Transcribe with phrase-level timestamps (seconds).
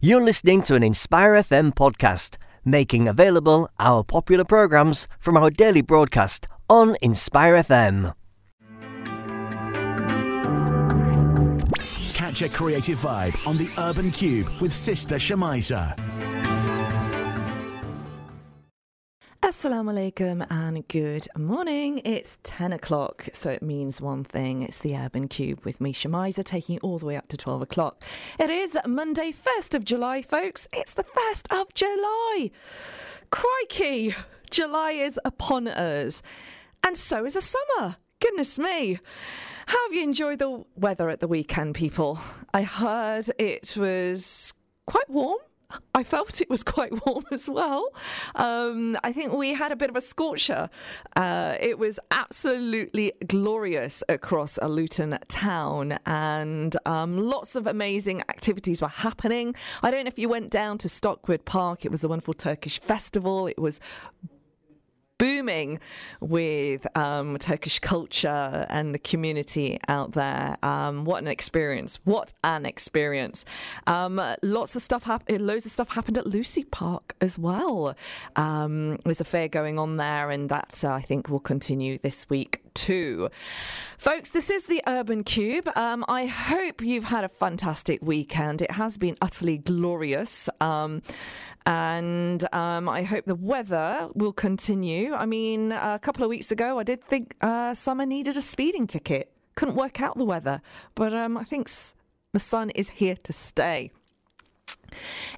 [0.00, 5.80] You're listening to an Inspire FM podcast, making available our popular programs from our daily
[5.80, 8.14] broadcast on Inspire FM.
[12.14, 15.98] Catch a creative vibe on the Urban Kube with Sister Shemiza.
[19.40, 22.02] Assalamu alaikum and good morning.
[22.04, 24.62] It's 10 o'clock, so it means one thing.
[24.62, 27.62] It's the Urban Kube with me, Shemiza, taking you all the way up to 12
[27.62, 28.02] o'clock.
[28.40, 30.66] It is Monday, 1st of July, folks.
[30.72, 32.50] It's the 1st of July.
[33.30, 34.12] Crikey!
[34.50, 36.20] July is upon us.
[36.84, 37.94] And so is a summer.
[38.18, 38.98] Goodness me.
[39.66, 42.18] How have you enjoyed the weather at the weekend, people?
[42.52, 44.52] I heard it was
[44.86, 45.38] quite warm
[45.94, 47.90] I felt it was quite warm as well.
[48.34, 50.70] Um, I think we had a bit of a scorcher.
[51.16, 58.88] Uh, it was absolutely glorious across Luton town, and um, lots of amazing activities were
[58.88, 59.54] happening.
[59.82, 62.80] I don't know if you went down to Stockwood Park, it was a wonderful Turkish
[62.80, 63.46] festival.
[63.46, 63.78] It was
[65.18, 65.80] booming
[66.20, 70.56] with um, Turkish culture and the community out there.
[70.62, 71.98] Um, what an experience!
[72.04, 73.44] What an experience!
[73.86, 75.46] Um, lots of stuff happened.
[75.46, 77.94] Loads of stuff happened at Lewsey Park as well.
[78.36, 82.28] Um, there's a fair going on there, and that uh, I think will continue this
[82.30, 83.28] week too.
[83.98, 85.76] Folks, this is the Urban Kube.
[85.76, 88.62] Um, I hope you've had a fantastic weekend.
[88.62, 90.48] It has been utterly glorious.
[90.60, 91.02] Um,
[91.68, 95.12] and um, I hope the weather will continue.
[95.12, 98.86] I mean, a couple of weeks ago, I did think uh, summer needed a speeding
[98.86, 99.30] ticket.
[99.54, 100.62] Couldn't work out the weather,
[100.94, 101.68] but um, I think
[102.32, 103.90] the sun is here to stay.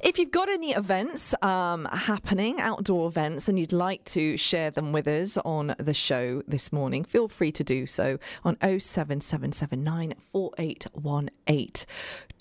[0.02, 4.92] If you've got any events um, happening, outdoor events, and you'd like to share them
[4.92, 10.14] with us on the show this morning, feel free to do so on 07779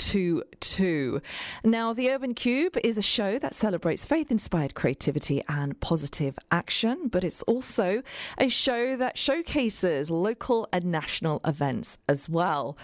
[0.02, 1.22] 481822.
[1.64, 7.09] Now, the Urban Kube is a show that celebrates faith inspired creativity and positive action,
[7.09, 8.02] but it's also
[8.38, 12.77] a show that showcases local and national events as well.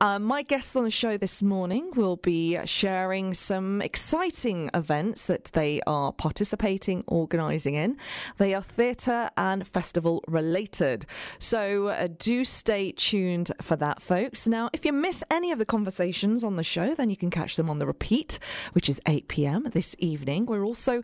[0.00, 5.44] Um, my guests on the show this morning will be sharing some exciting events that
[5.52, 7.96] they are participating, organising in.
[8.38, 11.06] They are theatre and festival related.
[11.38, 14.48] So uh, do stay tuned for that, folks.
[14.48, 17.56] Now, if you miss any of the conversations on the show, then you can catch
[17.56, 18.38] them on the repeat,
[18.72, 20.46] which is 8 pm this evening.
[20.46, 21.02] We're also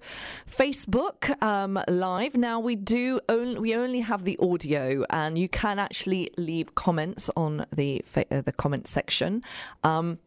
[0.50, 2.34] Facebook um, live.
[2.34, 7.30] Now, we do only, we only have the audio, and you can actually leave comments
[7.36, 9.42] on the, uh, the comment section.
[9.84, 10.18] Um,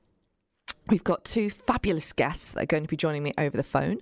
[0.92, 4.00] We've got two fabulous guests that are going to be joining me over the phone,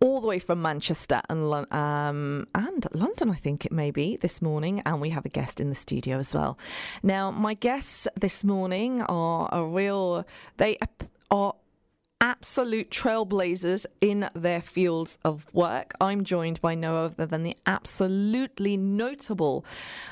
[0.00, 4.40] all the way from Manchester and um, and London, I think it may be this
[4.40, 6.58] morning, and we have a guest in the studio as well.
[7.02, 10.26] Now, my guests this morning are a real.
[10.56, 10.78] They
[11.30, 11.54] are
[12.20, 15.92] absolute trailblazers in their fields of work.
[16.00, 19.64] I'm joined by no other than the absolutely notable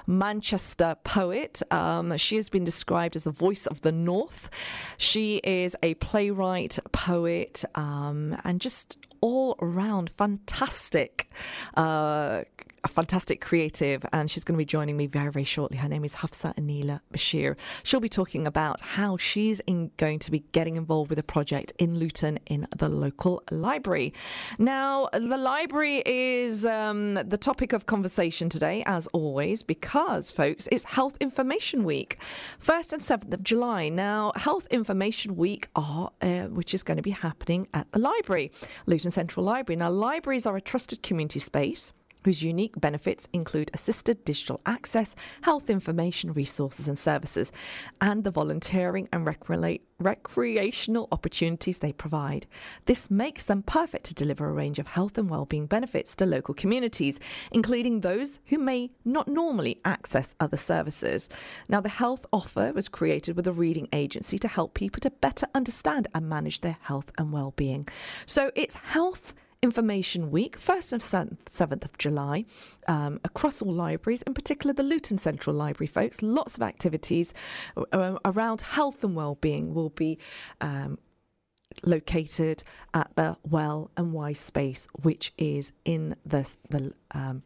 [0.06, 1.60] Manchester poet.
[1.70, 4.50] Um, she has been described as the voice of the North.
[4.96, 11.30] She is a playwright, poet, um, and just all around fantastic
[11.76, 12.44] uh,
[12.84, 15.76] a fantastic creative, and she's going to be joining me very, very shortly.
[15.76, 17.56] Her name is Hafsah Aneela Bashir.
[17.82, 21.72] She'll be talking about how she's in, going to be getting involved with a project
[21.78, 24.14] in Luton in the local library.
[24.58, 30.84] Now, the library is um, the topic of conversation today, as always, because, folks, it's
[30.84, 32.18] Health Information Week,
[32.62, 33.88] 1st and 7th of July.
[33.88, 38.50] Now, Health Information Week are, uh, which is going to be happening at the library,
[38.86, 39.76] Luton Central Library.
[39.76, 41.92] Now, libraries are a trusted community space
[42.24, 47.52] whose unique benefits include assisted digital access, health information resources and services,
[48.00, 52.46] and the volunteering and recre- recreational opportunities they provide.
[52.86, 56.54] This makes them perfect to deliver a range of health and well-being benefits to local
[56.54, 57.18] communities,
[57.52, 61.28] including those who may not normally access other services.
[61.68, 65.46] Now, the health offer was created with a reading agency to help people to better
[65.54, 67.88] understand and manage their health and well-being.
[68.26, 72.44] So it's health Information Week, 1st and 7th of July,
[72.86, 76.22] um, across all libraries, in particular the Luton Central Library, folks.
[76.22, 77.34] Lots of activities
[77.92, 80.18] uh, around health and well-being will be
[80.60, 80.96] um,
[81.82, 82.62] located
[82.94, 87.42] at the Well and Wise space, which is in the, the um,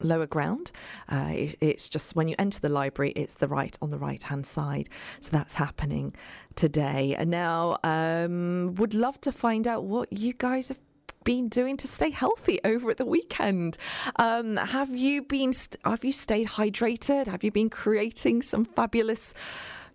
[0.00, 0.72] lower ground.
[1.08, 4.22] Uh, it, it's just when you enter the library, it's the right on the right
[4.22, 4.88] hand side.
[5.20, 6.14] So that's happening
[6.56, 7.14] today.
[7.16, 10.80] And now, um, would love to find out what you guys have
[11.24, 13.76] been doing to stay healthy over at the weekend?
[14.16, 15.52] Um, have you been?
[15.84, 17.26] Have you stayed hydrated?
[17.26, 19.34] Have you been creating some fabulous,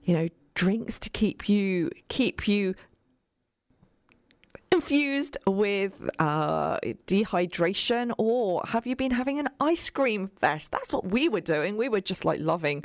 [0.04, 2.76] you know, drinks to keep you keep you
[4.76, 6.78] confused with uh,
[7.08, 10.70] dehydration, or have you been having an ice cream fest?
[10.70, 11.78] That's what we were doing.
[11.78, 12.84] We were just like loving,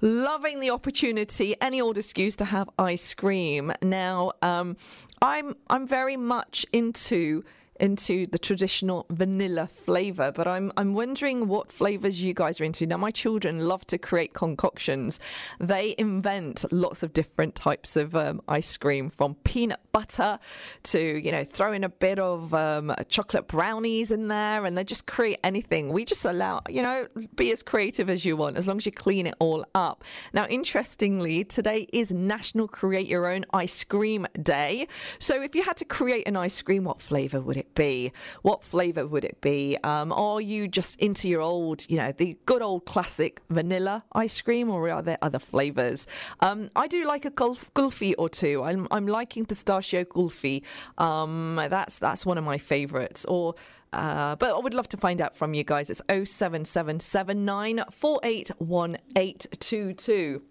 [0.00, 3.72] loving the opportunity, any old excuse to have ice cream.
[3.82, 4.76] Now, um,
[5.20, 7.42] I'm I'm very much into
[7.82, 12.86] into the traditional vanilla flavor, but I'm I'm wondering what flavors you guys are into.
[12.86, 15.18] Now, my children love to create concoctions.
[15.58, 20.38] They invent lots of different types of um, ice cream, from peanut butter
[20.84, 25.06] to you know throwing a bit of um, chocolate brownies in there, and they just
[25.06, 25.92] create anything.
[25.92, 28.92] We just allow you know be as creative as you want, as long as you
[28.92, 30.04] clean it all up.
[30.32, 34.86] Now, interestingly, today is National Create Your Own Ice Cream Day.
[35.18, 38.12] So, if you had to create an ice cream, what flavor would it be?
[38.42, 39.76] What flavour would it be?
[39.84, 44.40] Um, are you just into your old, you know, the good old classic vanilla ice
[44.40, 46.06] cream, or are there other flavours?
[46.40, 48.62] Um, I do like a gulf, kulfi or two.
[48.62, 50.62] I'm, I'm liking pistachio kulfi.
[50.98, 53.24] Um, that's that's one of my favourites.
[53.26, 53.54] Or
[53.92, 55.90] uh, but I would love to find out from you guys.
[55.90, 60.42] It's 07779 481822.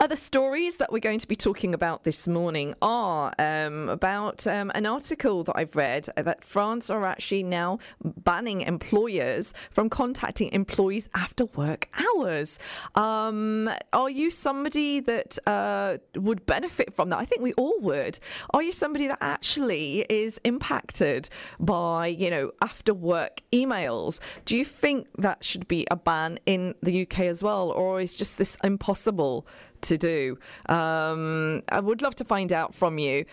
[0.00, 4.70] Other stories that we're going to be talking about this morning are um, about um,
[4.74, 11.08] an article that I've read that France are actually now banning employers from contacting employees
[11.14, 12.58] after work hours.
[12.94, 17.18] Um, are you somebody that uh, would benefit from that?
[17.18, 18.18] I think we all would.
[18.50, 21.28] Are you somebody that actually is impacted
[21.60, 24.20] by, you know, after work emails?
[24.44, 28.16] Do you think that should be a ban in the UK as well, or is
[28.16, 29.41] just this impossible?
[29.82, 30.38] To do.
[30.68, 33.24] Um, I would love to find out from you.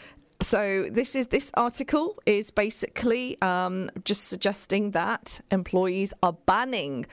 [0.41, 7.05] So this is this article is basically um, just suggesting that employees are banning,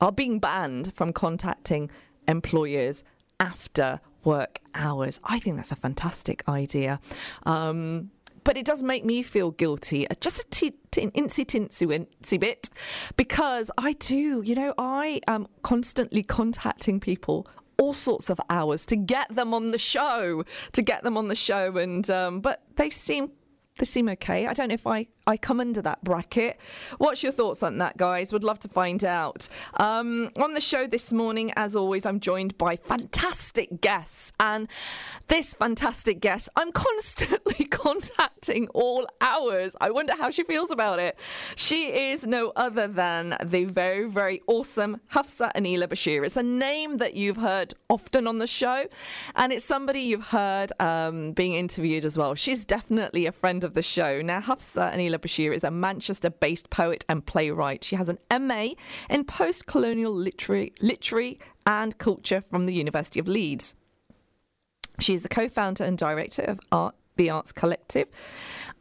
[0.00, 1.90] are being banned from contacting
[2.26, 3.04] employers
[3.38, 5.20] after work hours.
[5.24, 6.98] I think that's a fantastic idea.
[7.46, 8.10] Um,
[8.42, 12.70] but it does make me feel guilty, uh, just a t- t- insy tinsy bit,
[13.16, 17.46] because I do, you know, I am constantly contacting people
[17.78, 21.34] all sorts of hours to get them on the show, to get them on the
[21.34, 21.76] show.
[21.76, 23.30] And um, but they seem
[23.78, 24.46] they seem okay.
[24.46, 26.58] I don't know if I I come under that bracket.
[26.98, 28.32] What's your thoughts on that, guys?
[28.32, 29.48] Would love to find out.
[29.74, 34.32] Um, on the show this morning, as always, I'm joined by fantastic guests.
[34.38, 34.68] And
[35.28, 39.74] this fantastic guest, I'm constantly contacting all hours.
[39.80, 41.16] I wonder how she feels about it.
[41.56, 46.24] She is no other than the very, very awesome Hafsah Aneela Bashir.
[46.26, 48.86] It's a name that you've heard often on the show,
[49.36, 52.34] and it's somebody you've heard um, being interviewed as well.
[52.34, 54.20] She's definitely a friend of the show.
[54.20, 57.84] Now, Hafsah Aneela Bashir is a Manchester based poet and playwright.
[57.84, 58.70] She has an MA
[59.08, 63.74] in post colonial literary, literary and culture from the University of Leeds.
[65.00, 68.08] She is the co founder and director of Art the Arts Collective.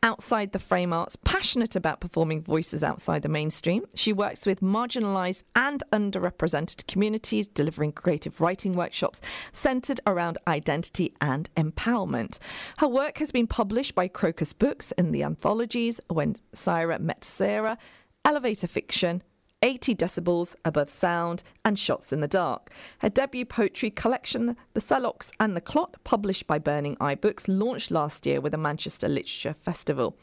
[0.02, 5.44] Outside the frame arts, passionate about performing voices outside the mainstream, she works with marginalised
[5.56, 9.22] and underrepresented communities, delivering creative writing workshops
[9.54, 12.40] centred around identity and empowerment.
[12.80, 17.78] Her work has been published by Crocus Books in the anthologies When Syra Met Sarah,
[18.26, 19.24] Elevator Fiction,
[19.64, 22.70] 80 decibels above sound, and shots in the dark.
[23.00, 27.90] Her debut poetry collection, The Celox and the Clot, published by Burning Eye Books, launched
[27.90, 30.18] last year with the Manchester Literature Festival.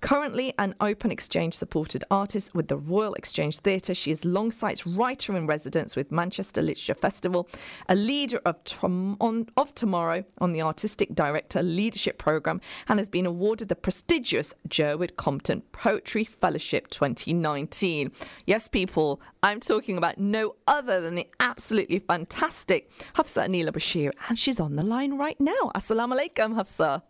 [0.00, 5.36] Currently an open exchange supported artist with the Royal Exchange Theatre, she is Longsight's writer
[5.36, 7.50] in residence with Manchester Literature Festival,
[7.90, 13.10] a leader of, Tom- on, of Tomorrow on the Artistic Director Leadership Programme, and has
[13.10, 18.10] been awarded the prestigious Jerwood Compton Poetry Fellowship 2019.
[18.46, 24.12] Yes, people people, I'm talking about no other than the absolutely fantastic Hafsah Aneela Bashir,
[24.28, 25.70] and she's on the line right now.
[25.74, 27.02] Assalamu alaikum, Hafsah.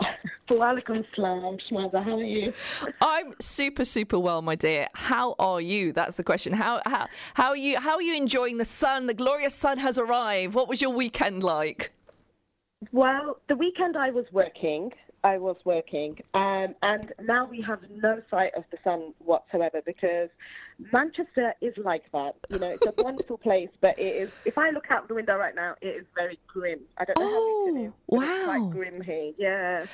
[0.48, 2.02] Walaikum salam, Shmaza.
[2.02, 2.52] How are you?
[3.00, 4.88] I'm super, super well, my dear.
[4.94, 5.92] How are you?
[5.92, 6.52] That's the question.
[6.52, 7.78] How how how are you?
[7.78, 9.06] How are you enjoying the sun?
[9.06, 10.54] The glorious sun has arrived.
[10.54, 11.92] What was your weekend like?
[12.90, 14.92] Well, the weekend I was working.
[15.24, 20.30] I was working, um, and now we have no sight of the sun whatsoever because
[20.92, 22.36] Manchester is like that.
[22.50, 24.30] You know, it's a wonderful place, but it is.
[24.44, 26.80] If I look out the window right now, it is very grim.
[26.98, 27.92] I don't know oh, how it is.
[28.08, 29.32] Wow, it's quite grim here.
[29.38, 29.86] Yeah.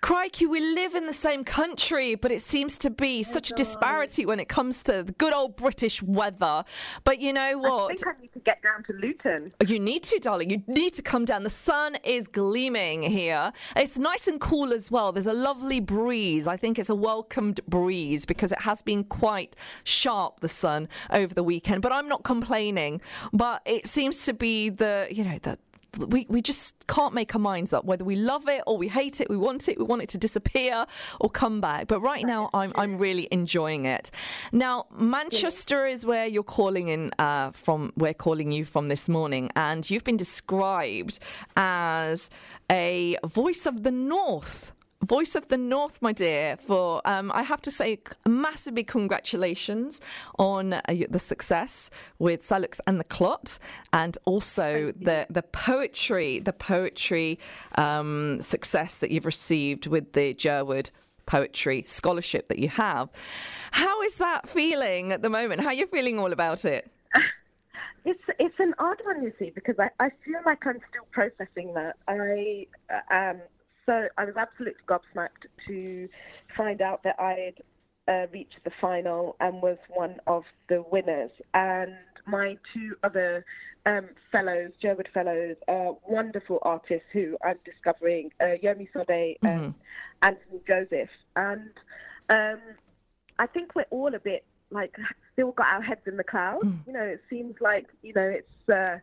[0.00, 3.54] Crikey, we live in the same country, but it seems to be oh such a
[3.54, 6.64] disparity when it comes to the good old British weather.
[7.04, 7.92] But you know what?
[7.92, 9.52] I think I need to get down to Luton.
[9.66, 10.50] You need to, darling.
[10.50, 11.42] You need to come down.
[11.42, 13.52] The sun is gleaming here.
[13.74, 15.12] It's nice and cool as well.
[15.12, 16.46] There's a lovely breeze.
[16.46, 21.34] I think it's a welcomed breeze because it has been quite sharp, the sun, over
[21.34, 21.82] the weekend.
[21.82, 23.00] But I'm not complaining.
[23.32, 25.58] But it seems to be the, you know, the
[25.98, 29.20] we, we just can't make our minds up whether we love it or we hate
[29.20, 30.86] it, we want it, we want it to disappear
[31.20, 31.86] or come back.
[31.88, 34.10] But right now, I'm, I'm really enjoying it.
[34.52, 39.50] Now, Manchester is where you're calling in uh, from, we're calling you from this morning,
[39.56, 41.18] and you've been described
[41.56, 42.30] as
[42.70, 44.72] a voice of the North.
[45.06, 50.00] Voice of the North, my dear, for um, I have to say, massively congratulations
[50.36, 53.60] on uh, the success with Celox and the Clot,
[53.92, 57.38] and also the the poetry, the poetry
[57.76, 60.90] um, success that you've received with the Jerwood
[61.24, 63.12] Poetry Scholarship that you have.
[63.70, 65.60] How is that feeling at the moment?
[65.60, 66.90] How are you feeling all about it?
[68.04, 71.74] It's it's an odd one, you see, because I, I feel like I'm still processing
[71.74, 71.96] that.
[72.06, 73.40] I uh, um
[73.86, 76.08] so I was absolutely gobsmacked to
[76.48, 77.62] find out that I'd
[78.08, 81.30] uh, reached the final and was one of the winners.
[81.54, 83.44] And my two other
[83.84, 89.74] um, fellows, Jerwood fellows, uh, wonderful artists who I'm discovering, uh, Yomi Sode and
[90.22, 91.10] Anthony Joseph.
[91.36, 91.70] And
[92.28, 92.60] um,
[93.38, 94.98] I think we're all a bit like
[95.32, 96.66] still got our heads in the clouds.
[96.86, 98.98] You know, it seems like you know it's uh,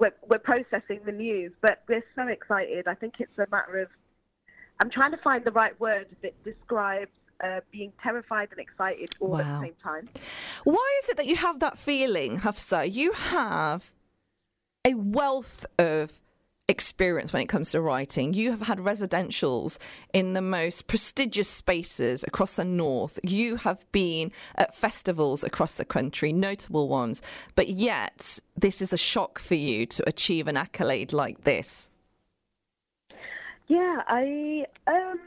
[0.00, 2.88] we're, we're processing the news, but we're so excited.
[2.88, 3.88] I think it's a matter of
[4.80, 7.10] I'm trying to find the right word that describes
[7.42, 10.08] uh, being terrified and excited all at the same time.
[10.64, 12.92] Why is it that you have that feeling, Hafsah?
[12.92, 13.90] You have
[14.84, 16.20] a wealth of
[16.68, 18.34] experience when it comes to writing.
[18.34, 19.78] You have had residentials
[20.12, 23.18] in the most prestigious spaces across the north.
[23.22, 27.22] You have been at festivals across the country, notable ones.
[27.54, 31.90] But yet, this is a shock for you to achieve an accolade like this.
[33.66, 35.20] Yeah, I um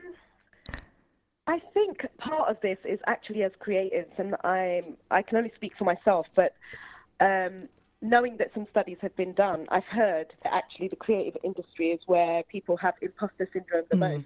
[1.48, 5.76] I think part of this is actually as creatives, and I'm I can only speak
[5.78, 6.56] for myself, but
[7.20, 7.68] um,
[8.02, 12.00] knowing that some studies have been done, I've heard that actually the creative industry is
[12.08, 14.26] where people have imposter syndrome the most,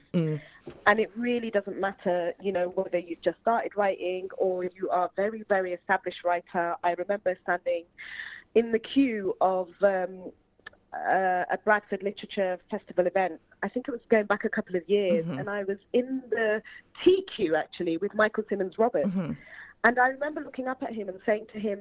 [0.87, 5.05] and it really doesn't matter, you know, whether you've just started writing or you are
[5.05, 6.75] a very very established writer.
[6.83, 7.83] I remember standing
[8.55, 10.31] in the queue of um,
[10.93, 13.41] uh, a Bradford Literature Festival event.
[13.61, 16.63] I think it was going back a couple of years, and I was in the
[17.03, 19.09] T queue actually with Michael Symmons Roberts,
[19.83, 21.79] and I remember looking up at him and saying to him,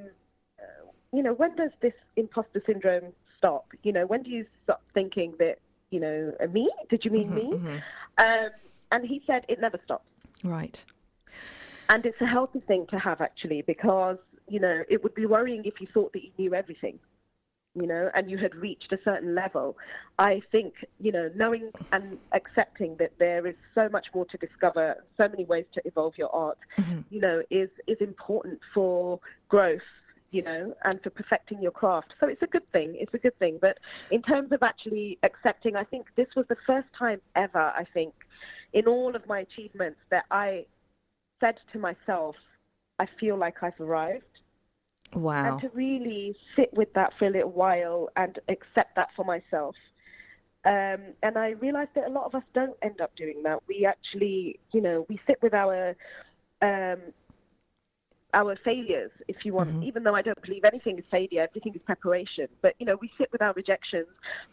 [1.13, 3.71] you know, when does this imposter syndrome stop?
[3.83, 5.59] You know, when do you stop thinking that,
[5.89, 6.69] you know, uh, me?
[6.89, 7.53] Did you mean me?
[8.17, 8.49] Um,
[8.91, 10.09] and he said it never stops.
[10.43, 10.83] Right.
[11.89, 15.63] And it's a healthy thing to have actually because, you know, it would be worrying
[15.65, 16.99] if you thought that you knew everything,
[17.75, 19.77] you know, and you had reached a certain level.
[20.17, 25.03] I think, you know, knowing and accepting that there is so much more to discover,
[25.17, 26.57] so many ways to evolve your art,
[27.09, 29.83] you know, is, is important for growth.
[30.35, 32.15] You know, and for perfecting your craft.
[32.19, 32.89] So it's a good thing.
[32.99, 33.57] It's a good thing.
[33.61, 33.77] But
[34.11, 38.13] in terms of actually accepting, I think this was the first time ever, I think,
[38.73, 40.65] in all of my achievements that I
[41.39, 42.35] said to myself,
[42.99, 44.41] I feel like I've arrived.
[45.13, 45.53] Wow.
[45.53, 49.77] And to really sit with that for a little while and accept that for myself.
[50.65, 53.59] Um, and I realized that a lot of us don't end up doing that.
[53.69, 55.95] We actually, you know, we sit with our
[56.61, 56.99] um,
[58.35, 61.81] our failures, if you want, even though I don't believe anything is failure, everything is
[61.81, 62.47] preparation.
[62.61, 64.07] But, you know, we sit with our rejections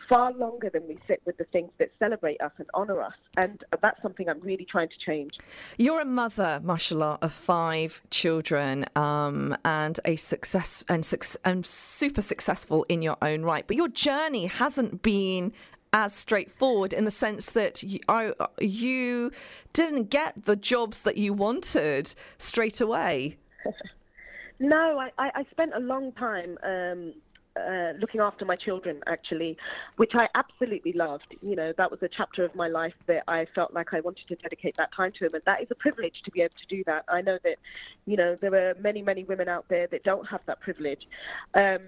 [0.08, 3.16] far longer than we sit with the things that celebrate us and honor us.
[3.36, 5.38] And that's something I'm really trying to change.
[5.78, 12.22] You're a mother, mashallah, of five children, um, and a success and, suc- and super
[12.22, 13.66] successful in your own right.
[13.66, 15.52] But your journey hasn't been
[15.92, 19.30] as straightforward in the sense that you, I, you
[19.74, 23.36] didn't get the jobs that you wanted straight away.
[24.59, 27.14] No, I, I, spent a long time um,
[27.57, 29.59] uh, looking after my children, actually,
[29.97, 31.35] which I absolutely loved.
[31.42, 34.28] You know, that was a chapter of my life that I felt like I wanted
[34.28, 36.66] to dedicate that time to them, and that is a privilege to be able to
[36.66, 37.04] do that.
[37.09, 37.59] I know that,
[38.07, 41.09] you know, there are many, many women out there that don't have that privilege.
[41.54, 41.81] Um,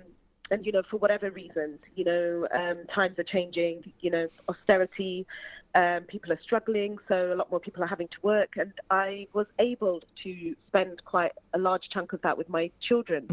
[0.50, 5.26] and you know for whatever reasons you know um, times are changing you know austerity
[5.74, 9.26] um, people are struggling so a lot more people are having to work and i
[9.32, 13.26] was able to spend quite a large chunk of that with my children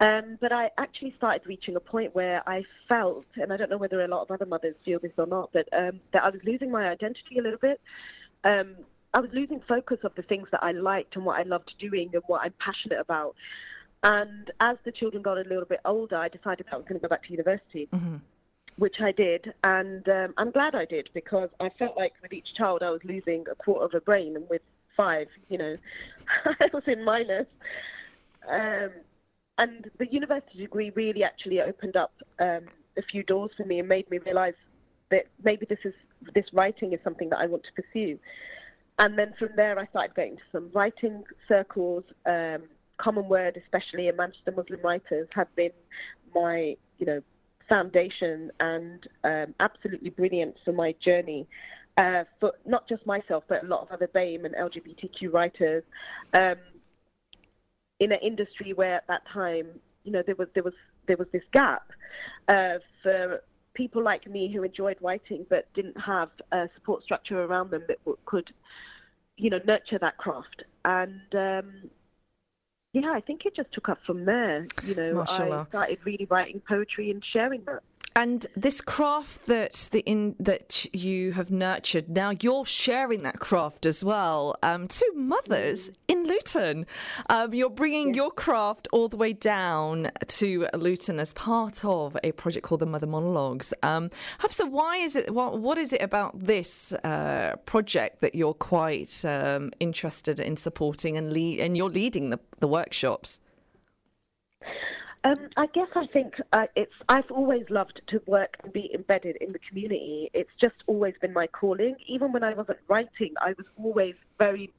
[0.00, 3.78] um, but I actually started reaching a point where I felt, and I don't know
[3.78, 6.42] whether a lot of other mothers feel this or not, but um, that I was
[6.44, 7.80] losing my identity a little bit.
[8.42, 8.76] Um,
[9.14, 12.10] I was losing focus of the things that I liked and what I loved doing
[12.12, 13.36] and what I'm passionate about.
[14.04, 17.02] And as the children got a little bit older, I decided I was going to
[17.02, 17.88] go back to university,
[18.76, 19.54] which I did.
[19.64, 23.02] And um, I'm glad I did because I felt like with each child I was
[23.04, 24.60] losing a quarter of a brain, and with
[24.94, 25.76] five, you know,
[26.44, 27.46] I was in minus.
[28.46, 28.90] Um,
[29.56, 32.66] and the university degree really actually opened up um,
[32.98, 34.54] a few doors for me and made me realise
[35.08, 35.94] that maybe this is
[36.34, 38.18] this writing is something that I want to pursue.
[38.98, 42.04] And then from there, I started going to some writing circles.
[42.26, 42.64] Um,
[43.04, 45.72] Commonword, especially in Manchester Muslim Writers, have been
[46.34, 47.20] my, you know,
[47.68, 51.46] foundation and um, absolutely brilliant for my journey.
[51.96, 55.84] Uh, for not just myself, but a lot of other BAME and LGBTQ writers,
[56.32, 56.56] um,
[58.00, 59.66] in an industry where at that time,
[60.02, 60.74] you know, there was there was
[61.06, 61.92] there was this gap
[62.48, 63.42] uh, for
[63.74, 67.98] people like me who enjoyed writing but didn't have a support structure around them that
[68.24, 68.52] could,
[69.36, 70.64] you know, nurture that craft.
[70.84, 71.90] And um,
[72.94, 74.66] yeah, I think it just took up from there.
[74.84, 75.66] You know, Mashallah.
[75.66, 77.82] I started really writing poetry and sharing that.
[78.16, 83.86] And this craft that the in that you have nurtured, now you're sharing that craft
[83.86, 86.86] as well um, to mothers in Luton.
[87.28, 92.30] Um, you're bringing your craft all the way down to Luton as part of a
[92.32, 93.74] project called the Mother Monologues.
[93.82, 95.34] Um, Hafsah, why is it?
[95.34, 101.16] What, what is it about this uh, project that you're quite um, interested in supporting
[101.16, 103.40] and lead, and you're leading the, the workshops?
[105.24, 106.94] Um, I guess I think uh, it's.
[107.08, 110.30] I've always loved to work and be embedded in the community.
[110.34, 111.96] It's just always been my calling.
[112.06, 114.70] Even when I wasn't writing, I was always very,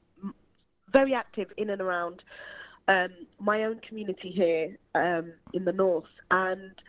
[0.92, 2.22] very active in and around
[2.86, 3.10] um,
[3.40, 6.80] my own community here um, in the north, and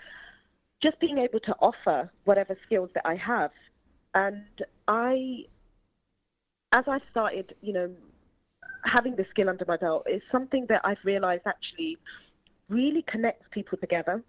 [0.80, 3.52] just being able to offer whatever skills that I have.
[4.14, 4.46] And
[4.88, 5.46] I,
[6.74, 7.92] as I started, you know,
[8.86, 11.98] having the skill under my belt, is something that I've realised actually
[12.70, 14.24] really connects people together.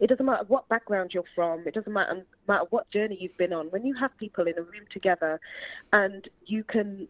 [0.00, 1.66] It doesn't matter what background you're from.
[1.66, 3.66] It doesn't matter, matter what journey you've been on.
[3.68, 5.40] When you have people in a room together,
[5.92, 7.08] and you can,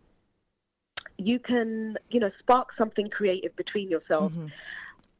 [1.16, 4.34] you can, you know, spark something creative between yourselves.
[4.34, 4.46] Mm-hmm.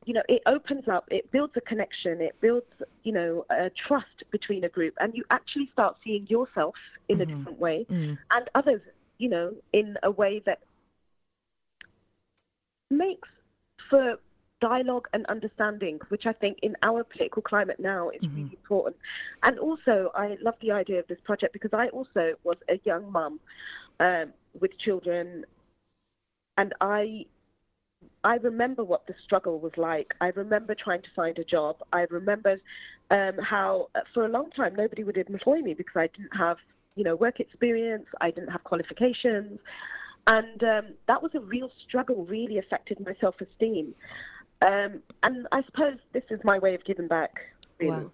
[0.05, 1.07] You know, it opens up.
[1.11, 2.21] It builds a connection.
[2.21, 6.77] It builds, you know, a trust between a group, and you actually start seeing yourself
[7.09, 7.23] in Mm-hmm.
[7.23, 8.19] a different way, Mm.
[8.33, 8.83] and others,
[9.19, 10.61] you know, in a way that
[12.91, 13.29] makes
[13.89, 14.19] for
[14.61, 18.97] dialogue and understanding, which I think in our political climate now is really important.
[19.43, 23.11] And also, I love the idea of this project because I also was a young
[23.13, 23.41] mum
[24.01, 25.45] um, with children,
[26.57, 27.27] and I.
[28.23, 30.15] I remember what the struggle was like.
[30.21, 31.83] I remember trying to find a job.
[31.93, 32.61] I remember
[33.11, 36.59] um, how, uh, for a long time, nobody would employ me because I didn't have,
[36.95, 38.07] you know, work experience.
[38.21, 39.59] I didn't have qualifications,
[40.29, 42.25] and um, that was a real struggle.
[42.25, 43.95] Really affected my self-esteem.
[44.61, 47.55] Um, and I suppose this is my way of giving back.
[47.79, 47.93] Really.
[47.93, 48.11] Wow.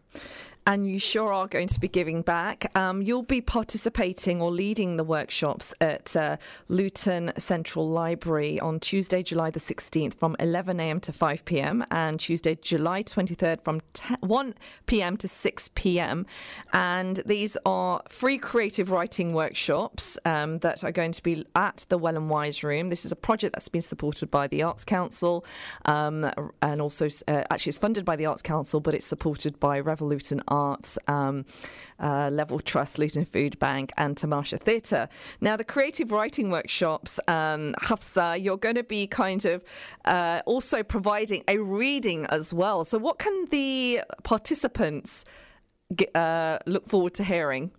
[0.67, 2.75] And you sure are going to be giving back.
[2.75, 9.23] Um, you'll be participating or leading the workshops at uh, Luton Central Library on Tuesday,
[9.23, 15.27] July the 16th from 11am to 5pm and Tuesday, July 23rd from 10, 1pm to
[15.27, 16.25] 6pm.
[16.73, 21.99] And these are free creative writing workshops um, that are going to be at the
[21.99, 22.89] Well and Wise Room.
[22.89, 25.45] This is a project that's been supported by the Arts Council
[25.85, 26.25] um,
[26.63, 30.43] and also, uh, actually, it's funded by the Arts Council, but it's supported by Revolution
[30.55, 31.45] Arts, um,
[31.99, 35.09] uh, Level Trust, Luton Food Bank, and Tamasha Theatre.
[35.41, 39.65] Now, the creative writing workshops, um, Hafsah, you're going to be kind of
[40.05, 42.85] uh, also providing a reading as well.
[42.85, 45.25] So, what can the participants
[45.95, 47.73] get, uh, look forward to hearing?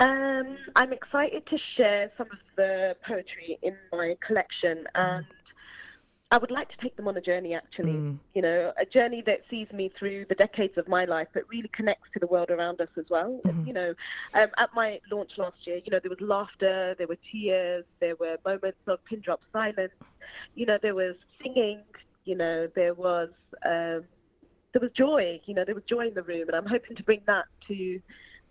[0.00, 5.26] Um, I'm excited to share some of the poetry in my collection, and
[6.32, 7.54] I would like to take them on a journey.
[7.54, 11.42] Actually, you know, a journey that sees me through the decades of my life, but
[11.50, 13.40] really connects to the world around us as well.
[13.66, 13.94] You know,
[14.34, 18.14] um, at my launch last year, you know, there was laughter, there were tears, there
[18.16, 19.92] were moments of pin drop silence.
[20.54, 21.82] You know, there was singing.
[22.24, 23.30] You know, there was
[23.64, 24.04] um,
[24.72, 25.40] there was joy.
[25.46, 28.00] You know, there was joy in the room, and I'm hoping to bring that to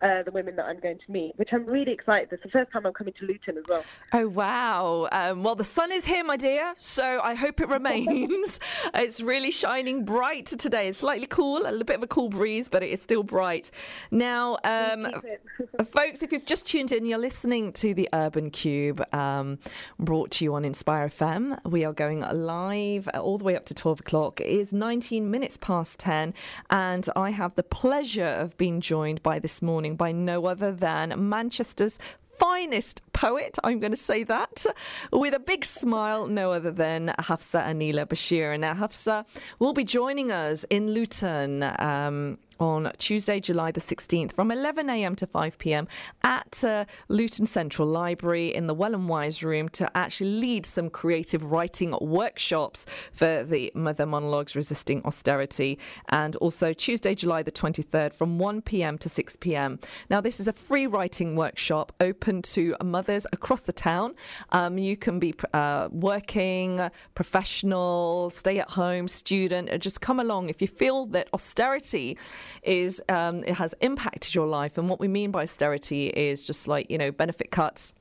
[0.01, 2.29] uh, the women that I'm going to meet, which I'm really excited.
[2.31, 3.83] It's the first time I'm coming to Luton as well.
[4.13, 5.09] Oh, wow.
[5.11, 8.59] Um, well, the sun is here, my dear, so I hope it remains.
[8.93, 10.87] it's really shining bright today.
[10.87, 13.71] It's slightly cool, a little bit of a cool breeze, but it is still bright.
[14.11, 15.07] Now, um,
[15.85, 19.59] folks, if you've just tuned in, you're listening to the Urban Kube um,
[19.99, 21.59] brought to you on Inspire FM.
[21.65, 24.39] We are going live all the way up to 12 o'clock.
[24.39, 26.33] It is 19 minutes past 10,
[26.69, 31.29] and I have the pleasure of being joined by this morning by no other than
[31.29, 31.99] Manchester's
[32.37, 34.65] finest poet, I'm going to say that,
[35.11, 38.57] with a big smile, no other than Hafsah Aneela Bashir.
[38.57, 39.25] Now, Hafsah
[39.59, 41.63] will be joining us in Luton.
[41.79, 45.87] Um, on Tuesday, July the 16th from 11am to 5pm
[46.23, 50.89] at uh, Luton Central Library in the Well and Wise room to actually lead some
[50.89, 55.79] creative writing workshops for the Mother Monologues Resisting Austerity.
[56.09, 59.81] And also Tuesday, July the 23rd from 1pm to 6pm.
[60.09, 64.15] Now, this is a free writing workshop open to mothers across the town.
[64.51, 70.61] Um, you can be uh, working, professional, stay at home, student, just come along if
[70.61, 72.17] you feel that austerity
[72.63, 74.77] is um, it has impacted your life.
[74.77, 77.93] And what we mean by austerity is just like you know benefit cuts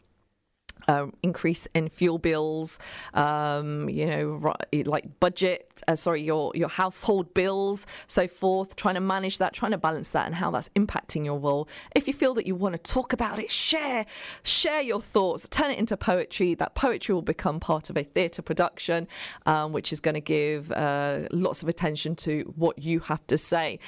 [0.88, 2.78] um, increase in fuel bills,
[3.14, 4.54] um, you know,
[4.86, 8.74] like budget, uh, sorry, your your household bills, so forth.
[8.76, 11.68] Trying to manage that, trying to balance that, and how that's impacting your role.
[11.94, 14.06] If you feel that you want to talk about it, share
[14.42, 16.54] share your thoughts, turn it into poetry.
[16.54, 19.06] That poetry will become part of a theatre production,
[19.46, 23.36] um, which is going to give uh, lots of attention to what you have to
[23.36, 23.78] say.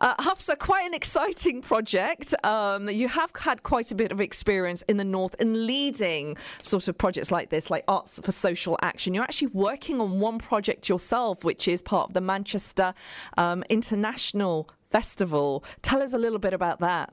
[0.00, 2.34] Uh, Hafsah, quite an exciting project.
[2.44, 6.88] Um, you have had quite a bit of experience in the north in leading sort
[6.88, 9.14] of projects like this, like Arts for Social Action.
[9.14, 12.94] You're actually working on one project yourself, which is part of the Manchester
[13.36, 15.64] um, International Festival.
[15.82, 17.12] Tell us a little bit about that.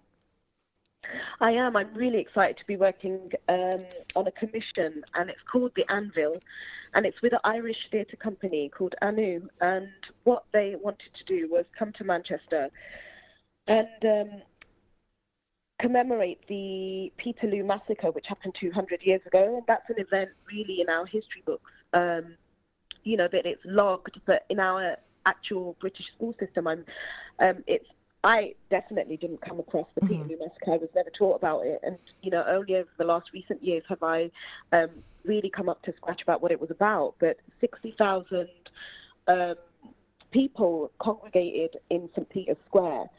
[1.41, 1.75] I am.
[1.75, 6.37] I'm really excited to be working um, on a commission, and it's called The Anvil,
[6.93, 9.49] and it's with an Irish theatre company called Anu.
[9.59, 9.91] And
[10.23, 12.69] what they wanted to do was come to Manchester
[13.67, 14.41] and um,
[15.83, 20.89] commemorate the Peterloo massacre, which happened 200 years ago, and that's an event really in
[20.89, 21.69] our history books.
[21.91, 22.37] Um,
[23.03, 26.85] you know that it's logged, but in our actual British school system, I'm,
[27.39, 27.89] um, it's
[28.23, 30.23] I definitely didn't come across the mm-hmm.
[30.23, 30.71] Peterloo massacre.
[30.71, 33.83] I was never taught about it, and you know only over the last recent years
[33.89, 34.31] have I
[34.71, 34.89] um,
[35.25, 37.15] really come up to scratch about what it was about.
[37.19, 38.47] But 60,000
[39.27, 39.55] um,
[40.31, 43.09] people congregated in St Peter's Square,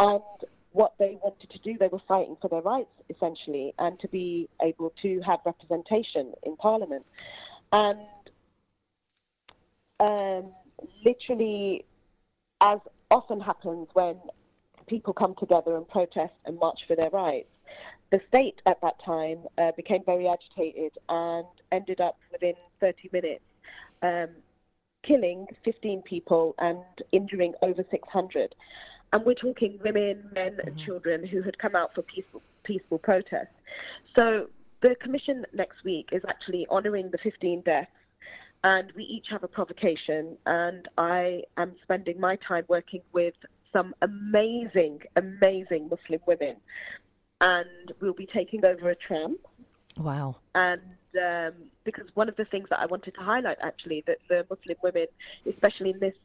[0.00, 0.22] and
[0.74, 1.78] what they wanted to do.
[1.78, 6.56] They were fighting for their rights, essentially, and to be able to have representation in
[6.56, 7.06] Parliament.
[7.72, 7.98] And
[10.00, 10.52] um,
[11.04, 11.86] literally,
[12.60, 14.16] as often happens when
[14.88, 17.48] people come together and protest and march for their rights,
[18.10, 23.44] the state at that time uh, became very agitated and ended up within 30 minutes
[24.02, 24.28] um,
[25.02, 26.82] killing 15 people and
[27.12, 28.56] injuring over 600.
[29.14, 30.76] And we're talking women, men, and mm-hmm.
[30.76, 33.52] children who had come out for peaceful, peaceful protest.
[34.16, 34.50] So
[34.80, 37.92] the commission next week is actually honouring the 15 deaths
[38.64, 43.34] and we each have a provocation and I am spending my time working with
[43.72, 46.56] some amazing, amazing Muslim women
[47.40, 49.38] and we'll be taking over a tram.
[49.96, 50.36] Wow.
[50.56, 50.82] And
[51.22, 51.52] um,
[51.84, 55.06] because one of the things that I wanted to highlight actually that the Muslim women,
[55.46, 56.16] especially in this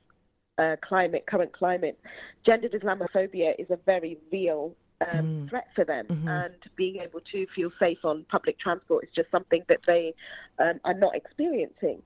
[0.60, 2.00] uh, climate, current climate,
[2.43, 5.50] gendered Islamophobia is a very real um, mm.
[5.50, 6.28] threat for them, mm-hmm.
[6.28, 10.13] and being able to feel safe on public transport is just something that they
[10.60, 12.02] um, are not experiencing.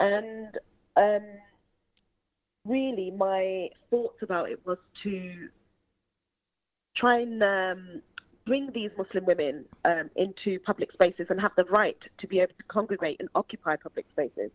[0.00, 0.56] And
[0.96, 1.22] um,
[2.64, 5.48] really, my thoughts about it was to
[6.94, 8.02] try and um,
[8.46, 12.54] bring these Muslim women um, into public spaces and have the right to be able
[12.58, 14.50] to congregate and occupy public spaces.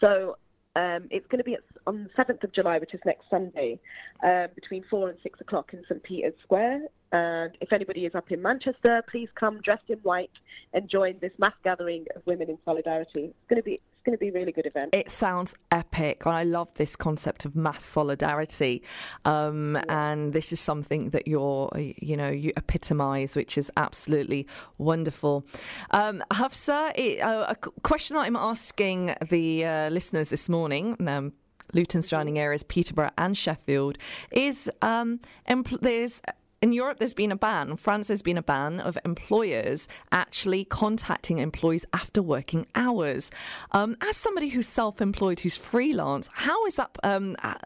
[0.00, 0.36] So
[0.76, 1.56] um, it's going to be
[1.86, 3.78] on the 7th of July, which is next Sunday,
[4.22, 6.02] um, between 4 and 6 o'clock in St.
[6.02, 6.88] Peter's Square.
[7.12, 10.36] And if anybody is up in Manchester, please come dressed in white
[10.72, 13.26] and join this mass gathering of women in solidarity.
[13.26, 14.94] It's going to be going to be a really good event.
[14.94, 16.24] It sounds epic.
[16.26, 18.82] And I love this concept of mass solidarity.
[19.24, 20.10] Um, yeah.
[20.10, 24.46] And this is something that you're, you know, you epitomise, which is absolutely
[24.78, 25.46] wonderful.
[25.90, 30.96] Um, Hafsah, uh, a question that I'm asking the uh, listeners this morning.
[31.08, 31.32] Um,
[31.72, 33.98] Luton surrounding areas, Peterborough and Sheffield,
[34.30, 36.22] is um, empl- there's
[36.64, 37.76] in Europe, there's been a ban.
[37.76, 43.30] France, there's been a ban of employers actually contacting employees after working hours.
[43.72, 46.96] Um, as somebody who's self-employed, who's freelance, how is that?
[47.02, 47.56] Um, uh,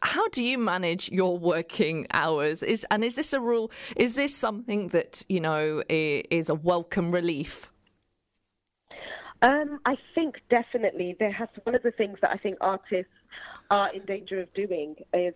[0.00, 2.62] how do you manage your working hours?
[2.62, 3.70] Is and is this a rule?
[3.96, 7.70] Is this something that you know is a welcome relief?
[9.42, 13.12] Um, I think definitely there has one of the things that I think artists
[13.70, 15.34] are in danger of doing is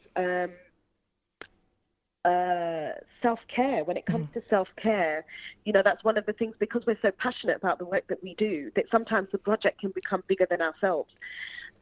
[2.25, 2.91] uh,
[3.23, 4.33] self-care when it comes mm.
[4.35, 5.25] to self-care
[5.65, 8.23] you know that's one of the things because we're so passionate about the work that
[8.23, 11.15] we do that sometimes the project can become bigger than ourselves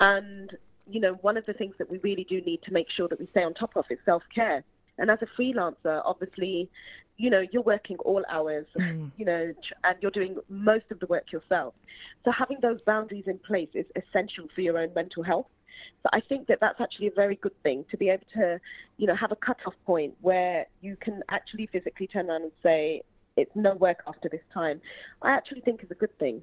[0.01, 0.57] and
[0.88, 3.18] you know one of the things that we really do need to make sure that
[3.18, 4.62] we stay on top of is self-care
[4.98, 6.70] and as a freelancer obviously
[7.16, 9.11] you know you're working all hours mm.
[9.16, 9.53] you know
[9.85, 11.74] and you're doing most of the work yourself
[12.24, 15.46] so having those boundaries in place is essential for your own mental health
[16.02, 18.61] So I think that that's actually a very good thing to be able to,
[18.96, 23.02] you know, have a cut-off point where you can actually physically turn around and say
[23.37, 24.81] it's no work after this time.
[25.22, 26.42] I actually think is a good thing.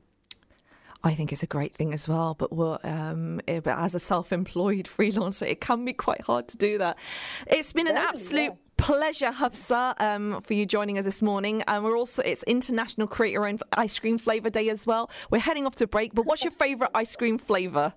[1.03, 2.33] I think it's a great thing as well.
[2.33, 2.51] But
[2.83, 6.97] um, but as a self-employed freelancer, it can be quite hard to do that.
[7.45, 8.57] It's been an absolute yeah.
[8.77, 11.61] pleasure, Hafsah, um, for you joining us this morning.
[11.67, 15.11] And we're also it's International Create Your Own Ice Cream Flavour Day as well.
[15.29, 16.15] We're heading off to break.
[16.15, 17.93] But what's your favourite ice cream flavour?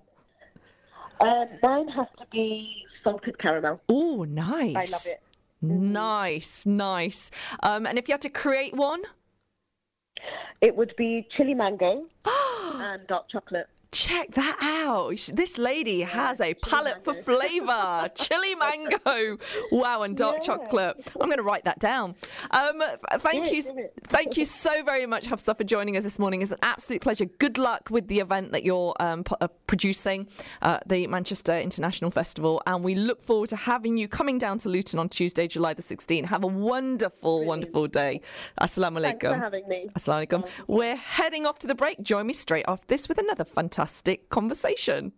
[1.21, 3.81] Um, mine has to be salted caramel.
[3.89, 4.75] Oh, nice!
[4.75, 5.21] I love it.
[5.63, 5.91] Mm-hmm.
[5.91, 7.31] Nice, nice.
[7.63, 9.01] Um, and if you had to create one?
[10.61, 13.67] It would be chili mango and dark chocolate.
[13.91, 15.17] Check that out.
[15.33, 18.07] This lady has a palate for flavour.
[18.15, 19.39] chili mango.
[19.71, 20.43] Wow, and dark yeah.
[20.43, 21.11] chocolate.
[21.19, 22.13] I'm going to write that down.
[22.51, 22.83] Um,
[23.21, 23.63] thank you.
[24.03, 26.43] thank you so very much, Hafsah, for joining us this morning.
[26.43, 27.25] It's an absolute pleasure.
[27.25, 30.27] Good luck with the event that you're um, p- uh, producing,
[30.61, 32.61] uh, the Manchester International Festival.
[32.67, 35.81] And we look forward to having you coming down to Luton on Tuesday, July the
[35.81, 36.25] 16th.
[36.25, 37.47] Have a wonderful, Brilliant.
[37.47, 38.21] wonderful day.
[38.61, 39.21] Assalamu alaikum.
[39.21, 39.89] Thanks for having me.
[39.97, 40.49] Assalamu alaikum.
[40.67, 42.03] We're heading off to the break.
[42.03, 45.13] Join me straight off this with another fantastic fantastic conversation.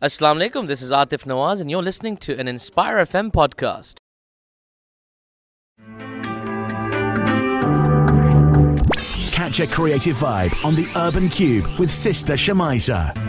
[0.00, 3.96] Assalamu alaikum, this is Atif Nawaz, and you're listening to an Inspire FM podcast.
[9.32, 13.25] Catch a creative vibe on the Urban Kube with Sister Shemiza.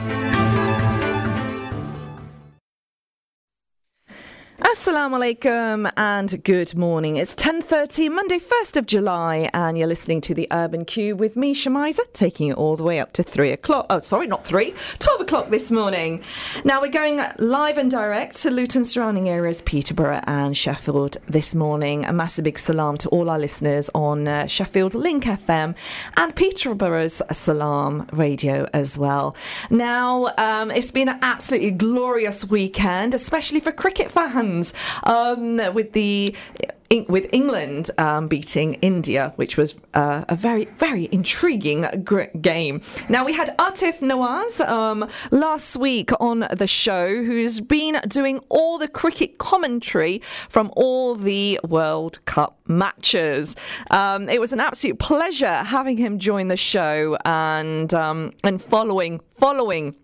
[4.88, 7.18] Assalamu alaikum and good morning.
[7.18, 11.54] It's 10.30, Monday 1st of July, and you're listening to the Urban Kube with me,
[11.54, 13.88] Shemiza, taking it all the way up to 3 o'clock.
[13.90, 16.24] Oh, sorry, not 3, 12 o'clock this morning.
[16.64, 22.06] Now we're going live and direct to Luton surrounding areas, Peterborough and Sheffield this morning.
[22.06, 25.76] A massive big salam to all our listeners on uh, Sheffield Link FM
[26.16, 29.36] and Peterborough's Salam Radio as well.
[29.70, 36.36] Now, um, it's been an absolutely glorious weekend, especially for cricket fans um, with the
[37.10, 41.86] with England um, beating India, which was uh, a very, very intriguing
[42.42, 42.82] game.
[43.10, 48.78] Now, we had Atif Nawaz um, last week on the show, who's been doing all
[48.78, 53.56] the cricket commentary from all the World Cup matches.
[53.92, 59.20] Um, it was an absolute pleasure having him join the show and um, and following
[59.36, 59.96] following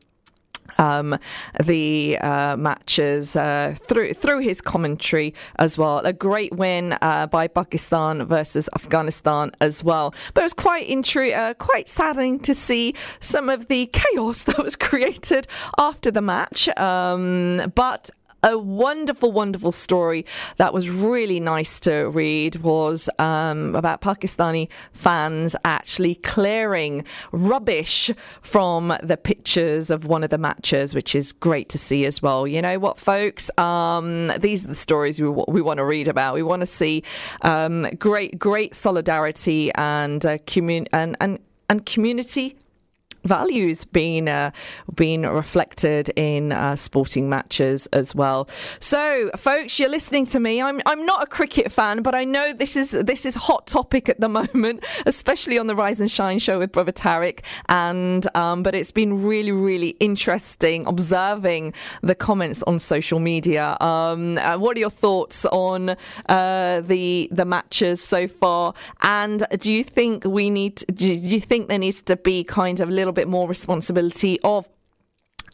[0.78, 1.18] um,
[1.64, 6.00] the uh, matches uh, through through his commentary as well.
[6.00, 10.14] A great win uh, by Pakistan versus Afghanistan as well.
[10.34, 10.90] But it was quite
[11.34, 16.70] uh, quite saddening to see some of the chaos that was created after the match.
[16.78, 18.10] Um, but
[18.44, 20.26] a wonderful, wonderful story
[20.58, 28.96] that was really nice to read was um, about Pakistani fans actually clearing rubbish from
[29.02, 32.46] the pictures of one of the matches, which is great to see as well.
[32.46, 33.50] You know what, folks?
[33.58, 36.34] Um, these are the stories we, we want to read about.
[36.34, 37.04] We want to see
[37.42, 42.58] um, great, great solidarity and uh, commun- and and and community
[43.24, 44.52] values being uh,
[44.96, 48.48] being reflected in uh, sporting matches as well.
[48.80, 50.62] So, folks, you're listening to me.
[50.62, 54.10] I'm I'm not a cricket fan, but I know this is this is hot topic
[54.10, 57.42] at the moment, especially on the Rise and Shine show with Brother Tarek.
[57.70, 63.78] And um, but it's been really really interesting observing the comments on social media.
[63.80, 65.96] Um, uh, what are your thoughts on
[66.28, 68.74] uh, the the matches so far?
[69.02, 70.84] And do you think we need?
[70.94, 74.40] Do you think there needs to be kind of a little little bit more responsibility
[74.44, 74.68] of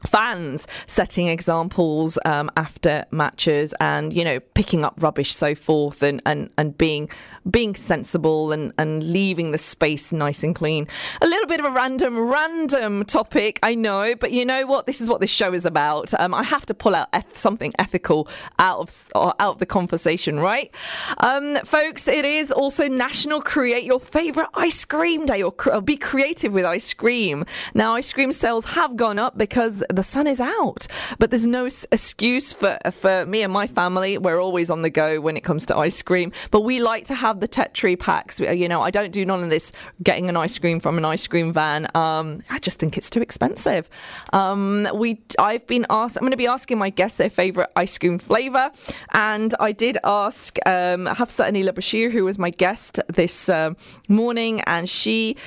[0.07, 6.21] fans setting examples um, after matches and you know picking up rubbish so forth and
[6.25, 7.09] and, and being
[7.49, 10.87] being sensible and, and leaving the space nice and clean.
[11.21, 14.85] A little bit of a random, random topic, I know, but you know what?
[14.85, 16.13] This is what this show is about.
[16.19, 20.39] Um, I have to pull out eth- something ethical out of out of the conversation,
[20.39, 20.73] right?
[21.19, 25.97] Um, folks, it is also National Create Your Favorite Ice Cream Day, or, cr- be
[25.97, 27.45] creative with ice cream.
[27.73, 30.87] Now, ice cream sales have gone up because the sun is out,
[31.19, 34.17] but there's no s- excuse for for me and my family.
[34.17, 37.15] We're always on the go when it comes to ice cream, but we like to
[37.15, 38.39] have the Tetra packs.
[38.39, 39.71] You know, I don't do none of this
[40.03, 41.87] getting an ice cream from an ice cream van.
[41.95, 43.89] Um, I just think it's too expensive.
[44.33, 46.17] Um, we, I've been asked.
[46.17, 48.71] I'm going to be asking my guests their favorite ice cream flavor,
[49.13, 53.73] and I did ask um, Hafsah Aneela Bashir, who was my guest this uh,
[54.07, 55.37] morning, and she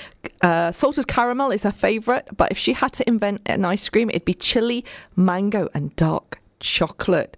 [0.43, 2.29] uh, salted caramel is her favorite.
[2.37, 4.85] But if she had to invent an ice cream, it'd be chili,
[5.17, 7.37] mango, and dark chocolate.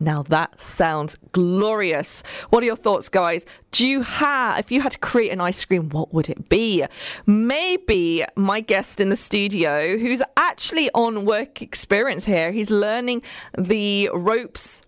[0.00, 2.22] Now that sounds glorious.
[2.50, 3.46] What are your thoughts, guys?
[3.70, 6.84] Do you have, if you had to create an ice cream, what would it be?
[7.26, 13.22] Maybe my guest in the studio, who's actually on work experience here, he's learning
[13.56, 14.82] the ropes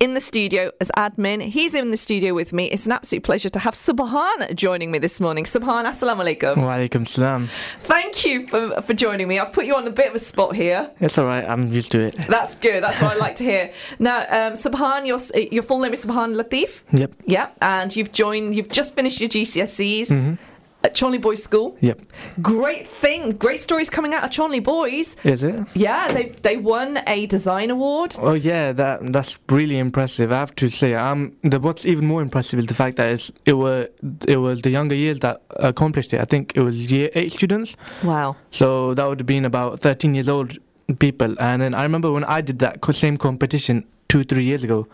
[0.00, 1.40] in the studio as admin.
[1.42, 2.66] He's in the studio with me.
[2.66, 5.44] It's an absolute pleasure to have Subhan joining me this morning.
[5.44, 6.56] Subhan, assalamu alaikum.
[6.56, 7.48] Walaikum salam.
[7.80, 9.38] Thank you for, for joining me.
[9.38, 10.90] I've put you on a bit of a spot here.
[11.00, 11.44] It's all right.
[11.44, 12.16] I'm used to it.
[12.28, 12.82] That's good.
[12.82, 13.72] That's what I like to hear.
[13.98, 15.18] Now, um, Subhan, your
[15.50, 16.82] your full name is Subhan Latif.
[16.92, 17.12] Yep.
[17.26, 17.56] Yep.
[17.62, 18.54] and you've joined.
[18.54, 20.38] You've just finished your GCSEs.
[20.86, 21.76] At Challney Boys School.
[21.80, 22.02] Yep.
[22.40, 23.32] Great thing.
[23.32, 25.16] Great stories coming out of Challney Boys.
[25.24, 25.56] Is it?
[25.74, 28.14] Yeah, they they won a design award.
[28.20, 30.30] Oh yeah, that that's really impressive.
[30.30, 33.32] I have to say, um, the what's even more impressive is the fact that it's,
[33.44, 33.88] it was
[34.28, 36.20] it was the younger years that accomplished it.
[36.20, 37.76] I think it was year eight students.
[38.04, 38.36] Wow.
[38.52, 40.56] So that would have been about 13 years old
[41.00, 41.34] people.
[41.40, 44.86] And then I remember when I did that same competition two, three years ago,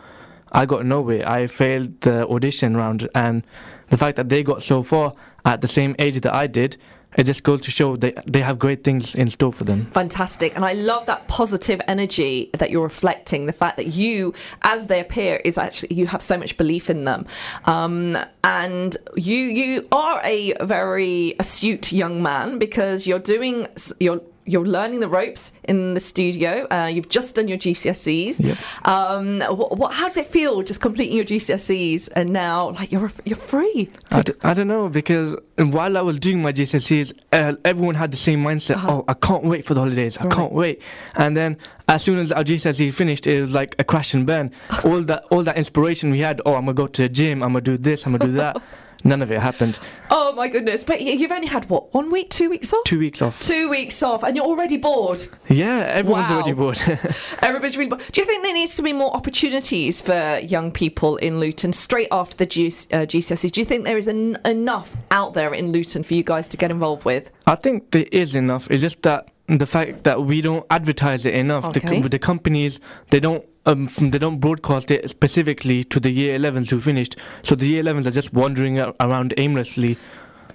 [0.52, 1.28] I got nowhere.
[1.28, 3.08] I failed the audition round.
[3.14, 3.44] And
[3.92, 5.12] the fact that they got so far
[5.44, 6.78] at the same age that I did,
[7.18, 9.84] it just goes to show they, they have great things in store for them.
[9.84, 10.56] Fantastic.
[10.56, 13.44] And I love that positive energy that you're reflecting.
[13.44, 17.04] The fact that you, as they appear, is actually you have so much belief in
[17.04, 17.26] them.
[17.66, 23.66] Um, and you you are a very astute young man because you're doing
[24.00, 26.66] you're you're learning the ropes in the studio.
[26.70, 28.42] Uh, you've just done your GCSEs.
[28.44, 28.58] Yep.
[28.86, 33.10] Um, what, what, how does it feel just completing your GCSEs and now like you're
[33.24, 33.88] you're free?
[34.10, 38.10] I, d- I don't know because while I was doing my GCSEs, uh, everyone had
[38.10, 38.82] the same mindset.
[38.82, 40.18] Oh, I can't wait for the holidays.
[40.18, 40.28] I Uh-huh.
[40.28, 40.36] Right.
[40.36, 40.82] can't wait.
[41.14, 41.56] And then
[41.88, 44.50] as soon as our GCSE finished, it was like a crash and burn.
[44.84, 46.40] all that all that inspiration we had.
[46.46, 47.42] Oh, I'm gonna go to the gym.
[47.42, 48.06] I'm gonna do this.
[48.06, 48.56] I'm gonna do that.
[49.04, 49.78] None of it happened.
[50.10, 50.84] Oh my goodness!
[50.84, 52.84] But you've only had what one week, two weeks off.
[52.84, 53.40] Two weeks off.
[53.40, 55.26] Two weeks off, and you're already bored.
[55.48, 56.36] Yeah, everyone's Wow.
[56.36, 56.78] already bored.
[57.42, 58.02] Everybody's really bored.
[58.12, 62.08] Do you think there needs to be more opportunities for young people in Luton straight
[62.12, 63.50] after the G- uh, GCSEs?
[63.52, 66.56] Do you think there is en- enough out there in Luton for you guys to
[66.56, 67.30] get involved with?
[67.46, 68.70] I think there is enough.
[68.70, 71.72] It's just that the fact that we don't advertise it enough.
[71.72, 72.78] The, com- the companies
[73.10, 77.16] they don't um, f- they don't broadcast it specifically to the year 11s who finished.
[77.42, 79.96] So the year 11s are just wandering around aimlessly.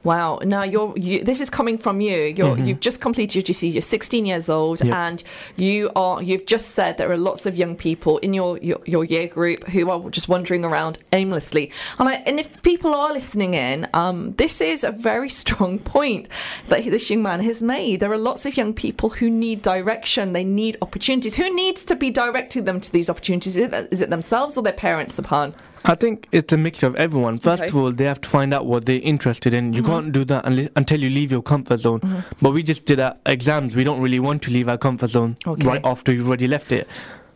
[0.07, 0.39] Wow!
[0.43, 2.33] Now you're you, this is coming from you.
[2.37, 3.73] You're you've just completed your GCSEs.
[3.73, 4.95] You're 16 years old, Yep.
[4.95, 5.23] and
[5.57, 9.03] you are you've just said there are lots of young people in your your, your
[9.03, 11.71] year group who are just wandering around aimlessly.
[11.99, 16.29] And I, and if people are listening in, um, this is a very strong point
[16.69, 17.99] that this young man has made.
[17.99, 20.31] There are lots of young people who need direction.
[20.31, 21.35] They need opportunities.
[21.35, 23.57] Who needs to be directing them to these opportunities?
[23.57, 25.53] Is it, is it themselves or their parents, Upon?
[25.89, 27.37] I think it's a mixture of everyone.
[27.37, 27.69] First Okay.
[27.69, 29.71] of all, they have to find out what they're interested in.
[29.73, 32.01] You can't do that unli- until you leave your comfort zone.
[32.41, 33.75] But we just did our exams.
[33.75, 35.65] We don't really want to leave our comfort zone Okay.
[35.65, 36.87] right after you've already left it.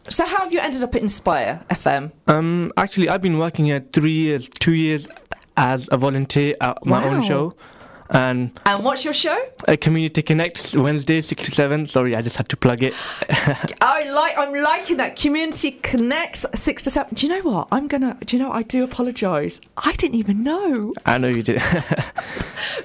[0.10, 2.12] So how have you ended up at Inspire FM?
[2.28, 5.08] Um, actually, I've been working here three years, two years
[5.56, 7.14] as a volunteer at my Wow.
[7.16, 7.54] own show.
[8.12, 9.38] And And what's your show?
[9.68, 11.88] a Community Connect Wednesday, 6 to 7.
[11.88, 12.94] Sorry, I just had to plug it.
[13.82, 14.38] I like.
[14.38, 15.16] I'm liking that.
[15.16, 17.14] Community connects six to seven.
[17.14, 17.68] Do you know what?
[17.72, 18.18] I'm gonna.
[18.26, 18.52] Do you know?
[18.52, 19.62] I do apologise.
[19.78, 20.94] I didn't even know.
[21.06, 21.62] I know you did.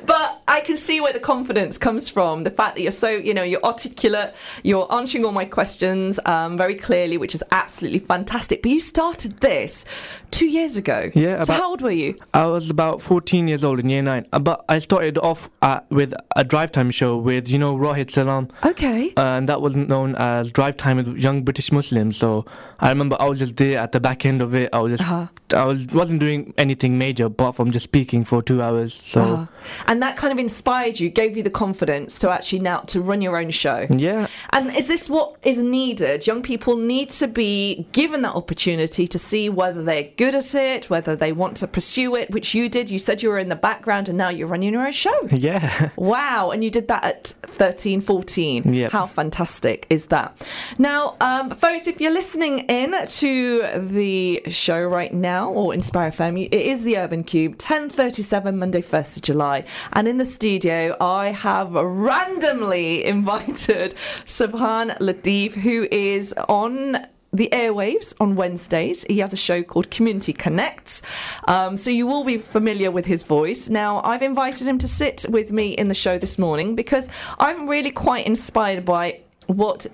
[0.06, 2.44] But I can see where the confidence comes from.
[2.44, 6.56] The fact that you're so, you know, you're articulate, you're answering all my questions um,
[6.56, 8.62] very clearly, which is absolutely fantastic.
[8.62, 9.84] But you started this
[10.30, 11.10] two years ago.
[11.14, 12.16] Yeah, So how old were you?
[12.32, 14.26] I was about 14 years old in year 9.
[14.32, 18.10] Uh, But I started off uh, with a drive time show with, you know, Rohit
[18.10, 18.48] Salam.
[18.64, 19.12] Okay.
[19.16, 22.16] and that was known as Drive Time with Young British Muslims.
[22.16, 22.44] So
[22.80, 24.70] I remember I was just there at the back end of it.
[24.72, 25.26] I was just, Uh-huh.
[25.54, 29.00] I was wasn't doing anything major apart from just speaking for two hours.
[29.06, 29.46] So Uh,
[29.86, 33.20] and that kind of inspired you, gave you the confidence to actually now to run
[33.20, 33.86] your own show.
[33.90, 36.26] yeah, And is this what is needed?
[36.26, 40.90] Young people need to be given that opportunity to see whether they're good at it,
[40.90, 42.90] whether they want to pursue it, which you did.
[42.90, 45.05] You said you were in the background and now you're running your own show.
[45.30, 45.90] Yeah.
[45.96, 46.50] Wow.
[46.50, 48.72] And you did that at 13, 14.
[48.72, 48.92] Yep.
[48.92, 50.40] How fantastic is that?
[50.78, 56.46] Now, um, folks, if you're listening in to the show right now or Inspire FM,
[56.46, 59.64] it is the Urban Kube, 1037 Monday, 1st of July.
[59.94, 68.14] And in the studio, I have randomly invited Subhan Latif, who is on the airwaves
[68.20, 69.04] on Wednesdays.
[69.04, 71.02] He has a show called Community Connects.
[71.46, 73.68] Um, so you will be familiar with his voice.
[73.68, 77.08] Now, I've invited him to sit with me in the show this morning because
[77.38, 79.86] I'm really quite inspired by what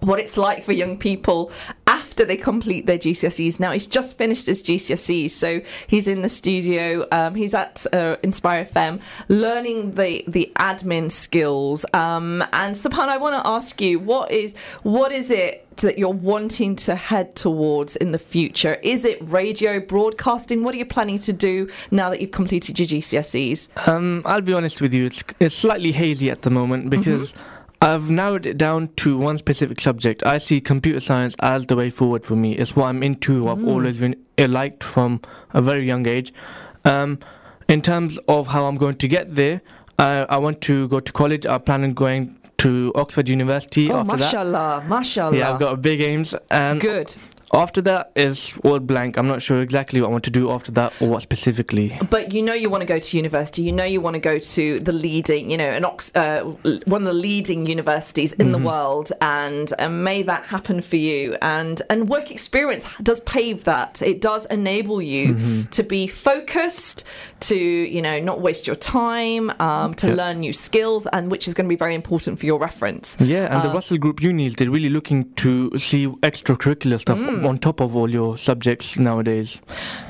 [0.00, 1.50] what it's like for young people
[2.14, 3.58] after they complete their GCSEs.
[3.58, 7.04] Now he's just finished his GCSEs, so he's in the studio.
[7.10, 11.84] Um, he's at uh, Inspire FM, learning the the admin skills.
[11.92, 14.54] Um, and Subhan, I want to ask you, what is
[14.84, 18.74] what is it that you're wanting to head towards in the future?
[18.84, 20.62] Is it radio broadcasting?
[20.62, 23.88] What are you planning to do now that you've completed your GCSEs?
[23.88, 27.34] Um, I'll be honest with you, it's, it's slightly hazy at the moment because
[27.84, 30.24] I've narrowed it down to one specific subject.
[30.24, 32.54] I see computer science as the way forward for me.
[32.54, 33.46] It's what I'm into.
[33.46, 35.20] I've always been liked from
[35.52, 36.32] a very young age.
[36.86, 37.18] Um,
[37.68, 39.60] in terms of how I'm going to get there,
[39.98, 41.44] uh, I want to go to college.
[41.44, 44.20] I plan on going to Oxford University Oh, after that.
[44.20, 45.36] mashallah, mashallah.
[45.36, 46.34] Yeah, I've got big aims.
[46.50, 47.14] And Good.
[47.52, 49.16] after that is all blank.
[49.16, 51.96] I'm not sure exactly what I want to do after that or what specifically.
[52.10, 53.62] But you know you want to go to university.
[53.62, 56.40] You know you want to go to the leading, you know, an Ox- uh,
[56.86, 61.36] one of the leading universities in the world, and, and may that happen for you.
[61.42, 64.02] And and work experience does pave that.
[64.02, 67.04] It does enable you to be focused,
[67.40, 70.14] to you know not waste your time, um, to Yeah.
[70.14, 73.16] learn new skills, and which is going to be very important for your reference.
[73.20, 77.80] Yeah, and the Russell Group unis, they're really looking to see extracurricular stuff on top
[77.80, 79.60] of all your subjects nowadays.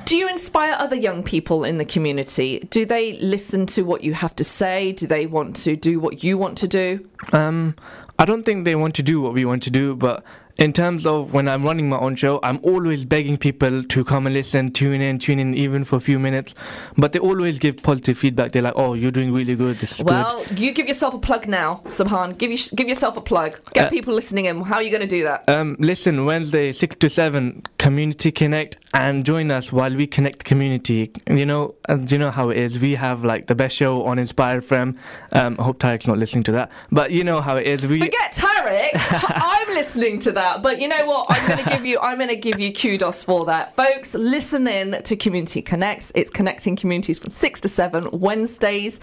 [0.05, 2.66] Do you inspire other young people in the community?
[2.70, 4.93] Do they listen to what you have to say?
[4.93, 7.09] Do they want to do what you want to do?
[7.32, 7.74] Um,
[8.18, 10.24] I don't think they want to do what we want to do, but
[10.57, 14.26] in terms of when I'm running my own show, I'm always begging people to come
[14.26, 16.55] and listen, tune in, tune in even for a few minutes.
[16.96, 18.52] But they always give positive feedback.
[18.52, 19.78] They're like, "Oh, you're doing really good.
[19.78, 22.38] This is good." Well, you give yourself a plug now, Subhan.
[22.38, 23.59] Give you give yourself a plug.
[23.72, 24.61] Get Uh, people listening in.
[24.62, 25.44] How are you going to do that?
[25.48, 30.45] Um, listen, Wednesday, 6 to 7, Community Connect, and join us while we connect the
[30.45, 31.11] community.
[31.28, 31.74] You know,
[32.07, 32.78] you know how it is.
[32.78, 34.97] We have like the best show on Inspire FM.
[35.32, 36.70] Um, I hope Tarek's not listening to that.
[36.92, 37.84] But you know how it is.
[37.84, 38.90] We Forget Tarek.
[38.95, 41.26] I'm listening to that, but you know what?
[41.28, 41.99] I'm going to give you.
[41.99, 44.14] I'm going to give you kudos for that, folks.
[44.14, 46.12] Listen in to Community Connects.
[46.14, 49.01] It's connecting communities from six to seven Wednesdays,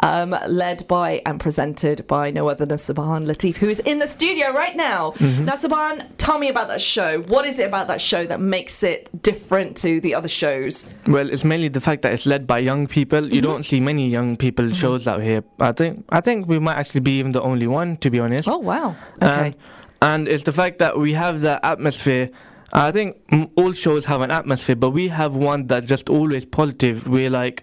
[0.00, 4.06] um, led by and presented by no other than Subhan Latif, who is in the
[4.06, 5.10] studio right now.
[5.12, 5.44] Mm-hmm.
[5.44, 7.20] Now, Subhan, tell me about that show.
[7.24, 10.86] What is it about that show that makes it different to the other shows?
[11.06, 13.20] Well, it's mainly the fact that it's led by young people.
[13.20, 13.34] Mm-hmm.
[13.34, 15.42] You don't see many young people shows out here.
[15.60, 18.48] I think I think we might actually be even the only one, to be honest.
[18.50, 18.96] Oh wow!
[19.22, 19.46] Okay.
[19.46, 19.56] And,
[20.02, 22.30] and it's the fact that we have that atmosphere.
[22.72, 23.16] I think
[23.56, 27.06] all shows have an atmosphere, but we have one that's just always positive.
[27.06, 27.62] We're like,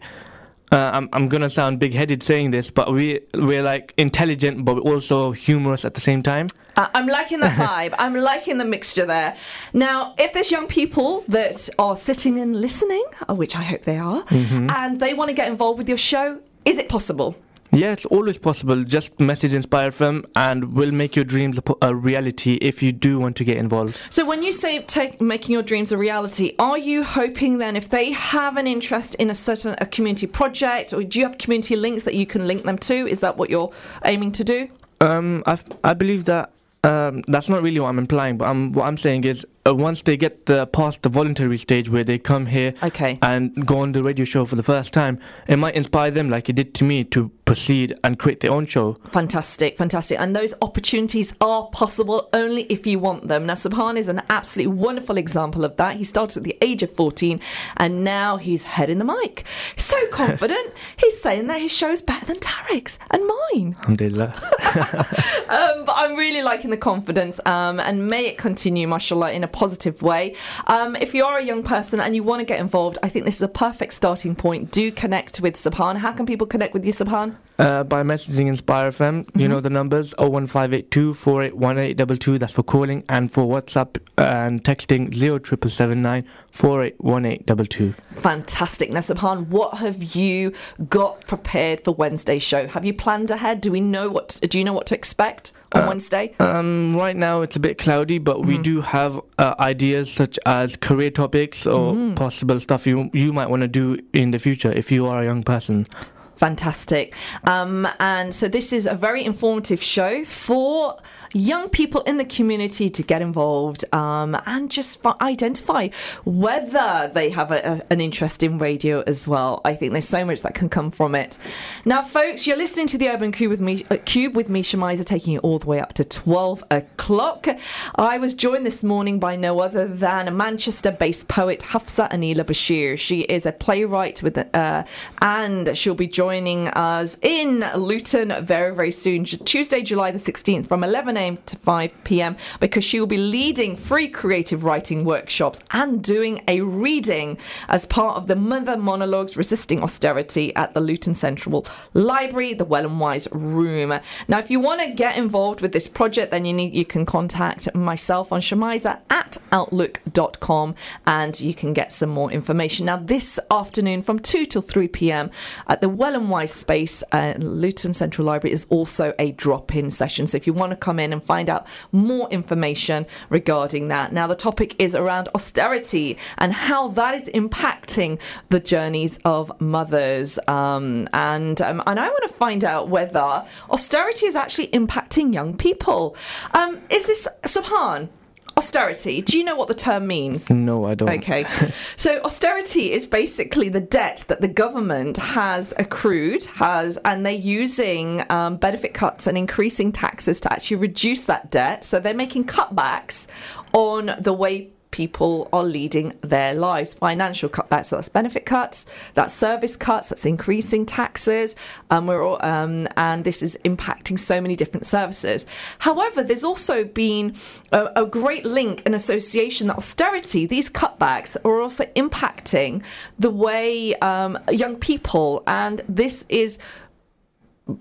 [0.71, 5.33] uh, I'm, I'm gonna sound big-headed saying this, but we we're like intelligent, but also
[5.33, 6.47] humorous at the same time.
[6.81, 7.93] Uh, I'm liking the vibe.
[7.99, 9.37] I'm liking the mixture there.
[9.73, 13.99] Now, if there's young people that are sitting and listening, uh, which I hope they
[13.99, 17.35] are, and they want to get involved with your show, is it possible?
[17.73, 18.83] Yeah, it's always possible.
[18.83, 23.19] Just message Inspire FM, and we'll make your dreams a, a reality if you do
[23.19, 23.97] want to get involved.
[24.09, 27.89] So, when you say take, making your dreams a reality, are you hoping then if
[27.89, 31.75] they have an interest in a certain a community project, or do you have community
[31.75, 33.07] links that you can link them to?
[33.07, 33.71] Is that what you're
[34.03, 34.67] aiming to do?
[34.99, 36.51] Um, I I believe that
[36.83, 40.01] um, that's not really what I'm implying, but I'm, what I'm saying is uh, once
[40.03, 43.19] they get the past the voluntary stage where they come here Okay.
[43.21, 46.49] and go on the radio show for the first time, it might inspire them, like
[46.49, 48.97] it did to me, to proceed and create their own show.
[49.11, 50.19] Fantastic, fantastic.
[50.19, 53.45] And those opportunities are possible only if you want them.
[53.45, 55.97] Now, Subhan is an absolutely wonderful example of that.
[55.97, 57.39] He started at the age of 14
[57.77, 59.43] and now he's head in the mic.
[59.77, 60.73] So confident.
[60.97, 63.75] he's saying that his show's better than Tarek's and mine.
[63.79, 64.33] Alhamdulillah.
[65.51, 69.47] Um, but I'm really liking the confidence um, and may it continue, mashallah, in a
[69.51, 70.35] positive way.
[70.67, 73.25] Um, if you are a young person and you want to get involved, I think
[73.25, 74.71] this is a perfect starting point.
[74.71, 75.97] Do connect with Subhan.
[75.97, 77.35] How can people connect with you, Subhan?
[77.59, 82.39] Uh, by messaging Inspire FM, you know the numbers 01582 481822.
[82.39, 87.93] That's for calling, and for WhatsApp and texting 0779 481822.
[88.09, 88.89] Fantastic.
[88.89, 90.53] Now, Subhan, what have you
[90.89, 92.65] got prepared for Wednesday's show?
[92.65, 93.61] Have you planned ahead?
[93.61, 94.39] Do we know what?
[94.41, 96.35] Do you know what to expect on Wednesday?
[96.39, 100.75] Um, right now it's a bit cloudy, but we do have uh, ideas such as
[100.75, 104.91] career topics or possible stuff you you might want to do in the future if
[104.91, 105.87] you are a young person.
[106.35, 107.15] Fantastic.
[107.43, 110.97] Um, and so this is a very informative show for
[111.33, 115.89] young people in the community to get involved um, and just identify
[116.25, 119.61] whether they have a, a- an interest in radio as well.
[119.65, 121.37] I think there's so much that can come from it.
[121.85, 125.05] Now, folks, you're listening to the Urban Kube with me, uh, Kube with me, Shemiza,
[125.05, 127.47] taking it all the way up to 12 o'clock.
[127.95, 132.97] I was joined this morning by no other than a Manchester-based poet, Hafsah Aneela Bashir.
[132.97, 134.83] She is a playwright with, uh,
[135.21, 140.83] and she'll be joining us in Luton very, very soon, Tuesday, July the 16th, from
[141.21, 146.61] 11am to 5pm, because she will be leading free creative writing workshops and doing a
[146.61, 152.65] reading as part of the Mother Monologues Resisting Austerity at the Luton Central Library, the
[152.65, 153.99] Well and Wise Room.
[154.27, 157.05] Now, if you want to get involved with this project, then you need you can
[157.05, 160.75] contact myself on shemiza at outlook.com
[161.07, 162.85] and you can get some more information.
[162.85, 165.31] Now, this afternoon from 2 till 3 pm
[165.67, 169.91] at the Well and Wise space at Luton Central Library is also a drop in
[169.91, 170.27] session.
[170.27, 174.13] So if you want to come in and find out more information regarding that.
[174.13, 180.39] Now, the topic is around austerity and how that is impacting the journeys of mothers.
[180.47, 185.55] Um, and, um, and I want to find out whether austerity is actually impacting young
[185.55, 186.15] people.
[186.53, 188.09] Um, is this, Subhan?
[188.57, 189.21] Austerity.
[189.21, 190.49] Do you know what the term means?
[190.49, 191.09] No, I don't.
[191.09, 191.45] Okay.
[191.95, 198.23] so austerity is basically the debt that the government has accrued, has, and they're using
[198.31, 201.83] um, benefit cuts and increasing taxes to actually reduce that debt.
[201.83, 203.27] So they're making cutbacks
[203.73, 206.93] on the way people are leading their lives.
[206.93, 211.55] Financial cutbacks, that's benefit cuts, that's service cuts, that's increasing taxes,
[211.89, 215.45] um, we're all, um, and this is impacting so many different services.
[215.79, 217.35] However, there's also been
[217.71, 222.83] a, a great link and association that austerity, these cutbacks, are also impacting
[223.19, 226.59] the way um, young people, and this is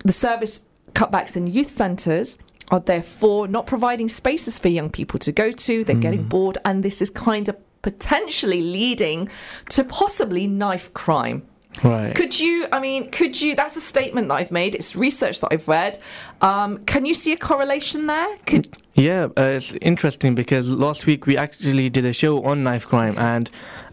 [0.05, 2.37] the service cutbacks in youth centres
[2.71, 5.83] are therefore not providing spaces for young people to go to.
[5.83, 9.29] They're getting bored, and this is kind of potentially leading
[9.69, 11.43] to possibly knife crime.
[11.83, 12.13] Right.
[12.13, 15.49] Could you, I mean, could you, that's a statement that I've made, it's research that
[15.51, 15.99] I've read.
[16.41, 18.37] Um, can you see a correlation there?
[18.45, 22.87] Could, Yeah, uh, it's interesting because last week we actually did a show on knife
[22.87, 23.49] crime, and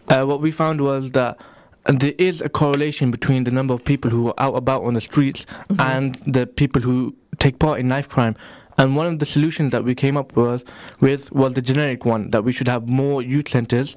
[0.09, 1.39] uh, what we found was that
[1.85, 5.01] there is a correlation between the number of people who are out about on the
[5.01, 5.45] streets
[5.79, 8.35] and the people who take part in knife crime.
[8.79, 10.63] And one of the solutions that we came up with,
[11.01, 13.95] with was the generic one that we should have more youth centers.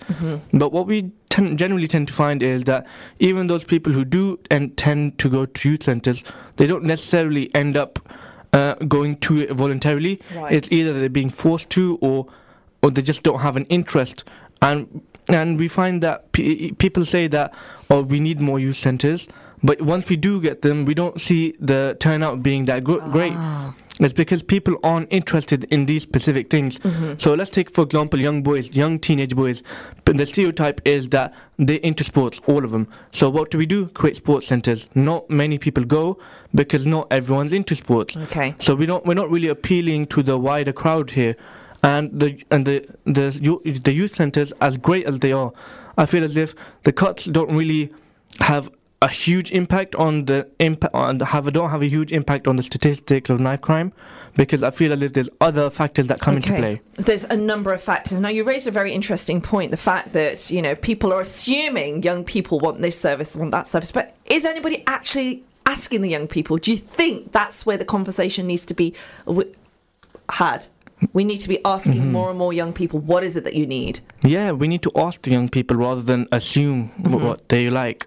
[0.53, 2.87] But what we ten- generally tend to find is that
[3.21, 6.25] even those people who do and tend to go to youth centers,
[6.57, 8.01] they don't necessarily end up
[8.53, 10.21] uh, going to it voluntarily.
[10.35, 10.53] Right.
[10.53, 12.27] It's either they're being forced to, or
[12.83, 14.25] or they just don't have an interest.
[14.61, 17.55] And and we find that pe people say that,
[17.89, 19.29] oh, we need more youth centers.
[19.63, 23.33] But once we do get them, we don't see the turnout being that gr- great.
[23.35, 23.75] Ah.
[24.01, 26.79] It's because people aren't interested in these specific things.
[26.81, 27.19] Mm-hmm.
[27.19, 29.63] So let's take, for example, young boys, young teenage boys.
[30.07, 32.89] The stereotype is that they're into sports, all of them.
[33.13, 33.87] So what do we do?
[33.89, 34.89] Create sports centers.
[34.97, 36.19] Not many people go
[36.55, 38.17] because not everyone's into sports.
[38.17, 38.57] okay.
[38.59, 41.37] So we don't we're not really appealing to the wider crowd here,
[41.85, 43.31] and the and the the
[43.85, 45.53] the youth centers as great as they are,
[45.97, 47.93] I feel as if the cuts don't really
[48.41, 48.71] have
[49.03, 52.55] a huge impact on the impact on the, have don't have a huge impact on
[52.57, 53.93] the statistics of knife crime,
[54.37, 56.81] because I feel as if there's other factors that come into play.
[56.95, 58.21] There's a number of factors.
[58.21, 62.05] Now, you raised a very interesting point the fact that, you know, people are assuming
[62.05, 63.91] young people want this service, want that service.
[63.91, 66.57] But is anybody actually asking the young people?
[66.57, 68.95] Do you think that's where the conversation needs to be
[69.27, 69.53] w-
[70.29, 70.67] had?
[71.13, 72.13] We need to be asking Mm-hmm.
[72.13, 74.01] more and more young people, what is it that you need?
[74.23, 78.07] Yeah, we need to ask the young people rather than assume wh- what they like.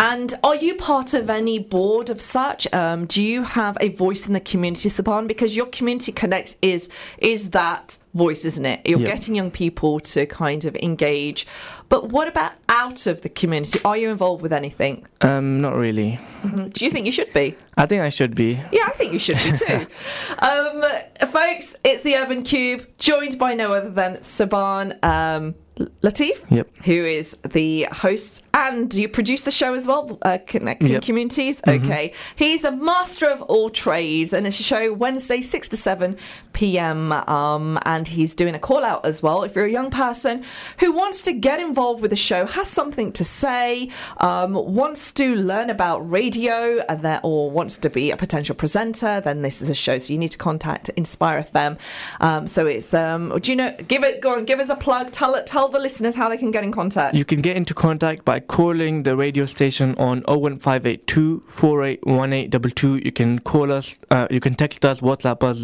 [0.00, 2.66] And are you part of any board of such?
[2.74, 5.28] Um, do you have a voice in the community, Subhan?
[5.28, 8.80] Because your community connect is is that voice, isn't it?
[8.84, 9.06] You're Yeah.
[9.14, 11.46] getting young people to kind of engage.
[11.88, 13.78] But what about out of the community?
[13.84, 15.06] Are you involved with anything?
[15.20, 16.18] Um, not really.
[16.44, 17.56] Do you think you should be?
[17.76, 18.52] I think I should be.
[18.72, 19.86] Yeah, I think you should be too.
[20.40, 20.82] um,
[21.28, 25.54] folks, it's the Urban Kube, joined by no other than Subhan um,
[26.02, 26.68] Latif, Yep.
[26.84, 31.02] who is the host and you produce the show as well, uh, Connecting Yep.
[31.02, 31.60] Communities.
[31.68, 32.14] Okay.
[32.36, 36.16] He's a master of all trades, and it's a show Wednesday, 6 to 7
[36.56, 37.12] p.m.
[37.12, 39.44] Um, and he's doing a call out as well.
[39.44, 40.42] If you're a young person
[40.80, 45.36] who wants to get involved with the show, has something to say, um, wants to
[45.36, 49.68] learn about radio, and that, or wants to be a potential presenter, then this is
[49.68, 49.98] a show.
[49.98, 51.78] So you need to contact Inspire FM.
[52.20, 55.12] Um, so it's, um, do you know, give it, go on, give us a plug.
[55.12, 57.14] Tell tell the listeners how they can get in contact.
[57.14, 63.02] You can get into contact by calling the radio station on 01582 481822.
[63.04, 65.58] You can call us, uh, you can text us, WhatsApp us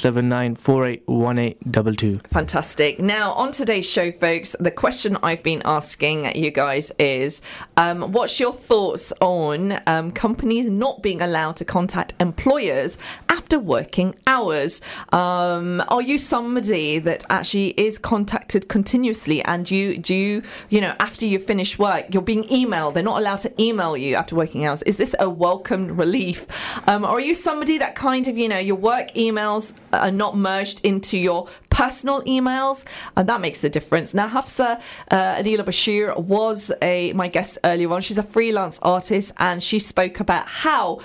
[0.00, 2.20] 0779 481822.
[2.28, 3.00] Fantastic.
[3.00, 7.42] Now, on today's show, folks, the question I've been asking you guys is
[7.76, 12.96] um, what's your thoughts on um, companies not being allowed to contact employers
[13.28, 14.80] after working hours.
[15.12, 20.94] Um, are you somebody that actually is contacted continuously and you do you, you know,
[21.00, 24.66] after you finish work, you're being emailed, they're not allowed to email you after working
[24.66, 24.82] hours.
[24.82, 26.46] Is this a welcome relief?
[26.88, 30.36] Um, or are you somebody that kind of, you know, your work emails are not
[30.36, 32.84] merged into your personal emails?
[33.16, 34.14] And that makes the difference.
[34.14, 34.80] Now, Hafsah
[35.10, 38.02] uh, Aneela Bashir was a my guest earlier on.
[38.02, 41.00] She's a freelance artist and she spoke about how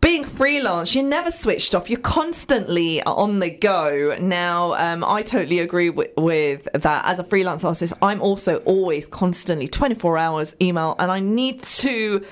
[0.00, 1.90] being freelance, you're never switched off.
[1.90, 4.16] You're constantly on the go.
[4.18, 7.04] Now, um, I totally agree with, with that.
[7.04, 12.24] As a freelance artist, I'm also always constantly 24 hours email, and I need to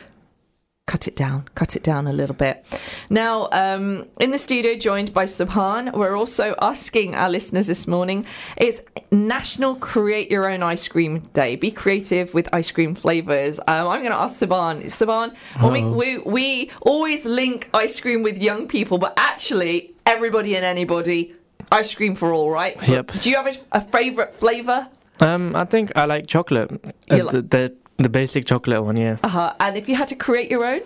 [0.88, 2.64] cut it down, cut it down a little bit.
[3.10, 8.24] Now, um, in the studio, joined by Subhan, we're also asking our listeners this morning
[8.56, 8.80] it's
[9.12, 11.56] National Create Your Own Ice Cream Day.
[11.56, 13.60] Be creative with ice cream flavors.
[13.68, 14.76] Um, I'm going to ask Subhan.
[14.86, 15.28] Subhan,
[15.60, 20.64] when we, we, we always link ice cream with young people, but actually, everybody and
[20.64, 21.34] anybody,
[21.70, 22.76] ice cream for all, right?
[22.88, 23.12] Yep.
[23.20, 24.88] Do you have a, a favorite flavor?
[25.20, 26.70] Um, I think I like chocolate.
[26.72, 29.16] Uh, You li- the, the the basic chocolate one, yeah.
[29.22, 29.52] Uh-huh.
[29.60, 30.80] And if you had to create your own?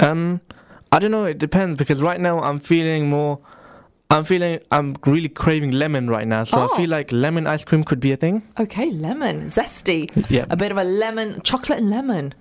[0.00, 0.40] Um,
[0.90, 1.24] I don't know.
[1.24, 3.38] It depends because right now I'm feeling more.
[4.10, 6.68] I'm feeling I'm really craving lemon right now, so Oh.
[6.72, 8.42] I feel like lemon ice cream could be a thing.
[8.60, 10.10] Okay, lemon, zesty.
[10.30, 10.46] Yeah.
[10.50, 12.34] A bit of a lemon, chocolate and lemon.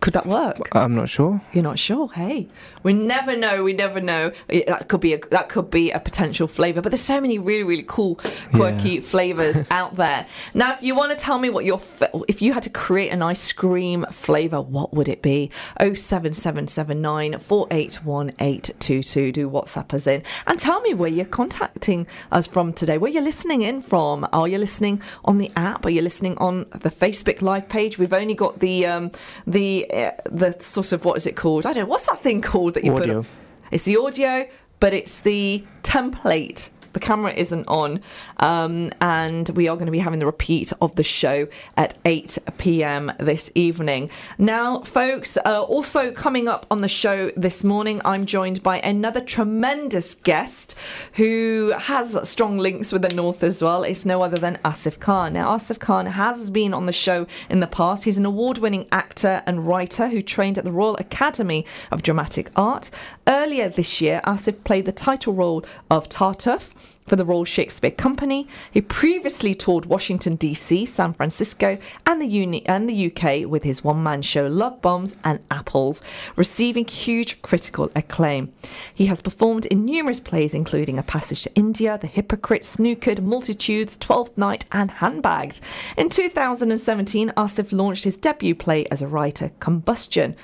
[0.00, 0.68] Could that work?
[0.72, 1.40] I'm not sure.
[1.52, 2.10] You're not sure.
[2.12, 2.48] Hey,
[2.82, 3.62] we never know.
[3.62, 4.32] We never know.
[4.48, 6.80] That could be a that could be a potential flavor.
[6.80, 8.16] But there's so many really really cool,
[8.52, 10.26] quirky flavors out there.
[10.54, 11.80] Now, if you want to tell me what your
[12.26, 15.50] if you had to create an ice cream flavor, what would it be?
[15.78, 19.30] Oh seven seven seven nine four eight one eight two two.
[19.30, 22.98] Do WhatsApp us in and tell me where you're contacting us from today.
[22.98, 24.26] Where you're listening in from?
[24.32, 25.86] Are you listening on the app?
[25.86, 27.98] Are you listening on the Facebook live page?
[27.98, 29.12] We've only got the um,
[29.46, 31.66] the uh, the sort of what is it called?
[31.66, 31.90] I don't know.
[31.90, 33.02] What's that thing called that you put?
[33.02, 33.18] Audio.
[33.18, 33.26] on?
[33.70, 34.48] It's the audio,
[34.80, 36.70] but it's the template.
[36.96, 38.00] The camera isn't on,
[38.38, 42.38] um, and we are going to be having the repeat of the show at 8
[42.56, 43.12] p.m.
[43.20, 44.08] this evening.
[44.38, 49.20] Now, folks, uh, also coming up on the show this morning, I'm joined by another
[49.20, 50.74] tremendous guest
[51.12, 53.82] who has strong links with the North as well.
[53.82, 55.34] It's no other than Asif Khan.
[55.34, 58.04] Now, Asif Khan has been on the show in the past.
[58.04, 62.50] He's an award winning actor and writer who trained at the Royal Academy of Dramatic
[62.56, 62.88] Art.
[63.26, 66.70] Earlier this year, Asif played the title role of Tartuffe
[67.06, 68.48] for the Royal Shakespeare Company.
[68.70, 73.84] He previously toured Washington, D.C., San Francisco, and the, uni- and the UK with his
[73.84, 76.02] one man show Love Bombs and Apples,
[76.34, 78.52] receiving huge critical acclaim.
[78.94, 83.96] He has performed in numerous plays, including A Passage to India, The Hypocrite, Snookered, Multitudes,
[83.96, 85.60] Twelfth Night, and Handbagged.
[85.96, 90.34] In 2017, Asif launched his debut play as a writer, Combustion,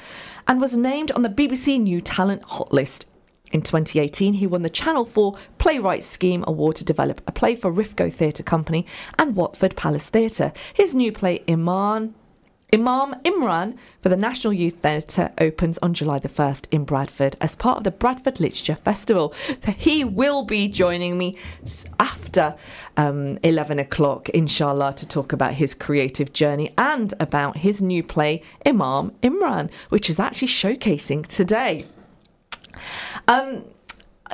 [0.46, 3.08] and was named on the BBC New Talent Hot List.
[3.52, 7.70] In 2018, he won the Channel 4 Playwright Scheme Award to develop a play for
[7.70, 8.86] Rifco Theatre Company
[9.18, 10.52] and Watford Palace Theatre.
[10.72, 12.14] His new play, Iman,
[12.74, 17.54] Imam Imran, for the National Youth Theatre opens on July the 1st in Bradford as
[17.54, 19.34] part of the Bradford Literature Festival.
[19.60, 21.36] So he will be joining me
[22.00, 22.56] after
[22.96, 28.42] um, 11 o'clock, inshallah, to talk about his creative journey and about his new play,
[28.64, 31.84] Imam Imran, which is actually showcasing today.
[33.28, 33.64] Um,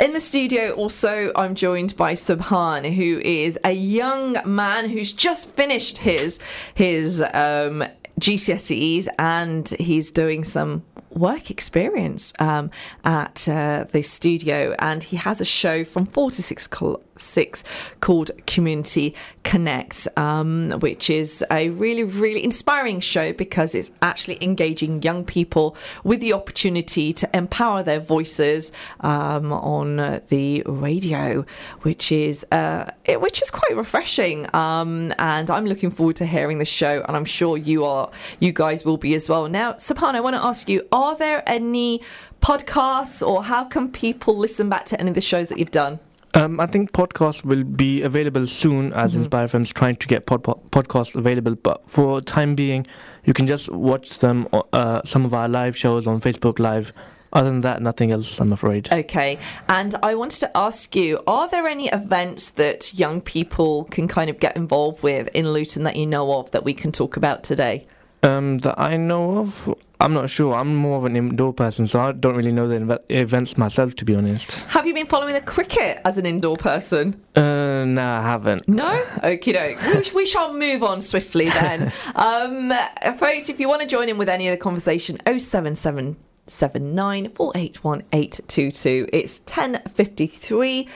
[0.01, 5.51] in the studio, also, I'm joined by Subhan, who is a young man who's just
[5.51, 6.39] finished his
[6.75, 7.85] his um,
[8.21, 12.71] GCSEs and he's doing some work experience um,
[13.05, 17.65] at uh, the studio, and he has a show from four to six col- six
[18.01, 19.15] called Community
[19.45, 25.77] Connect, um, which is a really really inspiring show because it's actually engaging young people
[26.05, 31.45] with the opportunity to empower their voices um, on the radio,
[31.83, 34.47] which is uh, it, which is quite refreshing.
[34.55, 38.11] Um, and I'm looking forward to hearing the show, and I'm sure you are,
[38.41, 39.49] you guys will be as well.
[39.49, 42.03] Now, Subhan, I want to ask you: Are there any
[42.41, 46.01] podcasts, or how can people listen back to any of the shows that you've done?
[46.39, 49.23] Um, I think podcasts will be available soon, as Mm-hmm.
[49.23, 51.57] Inspire FM's trying to get pod- pod- podcasts available.
[51.57, 52.87] But for time being,
[53.25, 56.93] you can just watch them, uh, some of our live shows on Facebook Live.
[57.33, 58.41] Other than that, nothing else.
[58.41, 58.91] I'm afraid.
[58.93, 59.39] Okay.
[59.69, 64.31] And I wanted to ask you are there any events that young people can kind
[64.31, 67.43] of get involved with in Luton that you know of that we can talk about
[67.43, 67.87] today?
[68.23, 70.55] Um, that I know of, I'm not sure.
[70.55, 73.95] I'm more of an indoor person, so I don't really know the inve- events myself,
[73.97, 74.63] to be honest.
[74.65, 77.21] Have you been following the cricket as an indoor person?
[77.37, 78.69] Uh, nah, I haven't.
[78.69, 79.05] No?
[79.23, 79.95] Okie doke.
[79.95, 81.93] We, sh- we shall move on swiftly then.
[82.17, 82.73] um,
[83.17, 86.17] folks, if you want to join in with any of the conversation, 077
[86.49, 89.09] 79 481822.
[89.13, 90.89] It's 10.53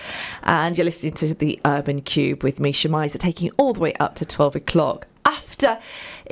[0.45, 3.93] and you're listening to the Urban Kube with me, Shemiza, taking you all the way
[3.95, 5.07] up to 12 o'clock.
[5.25, 5.79] After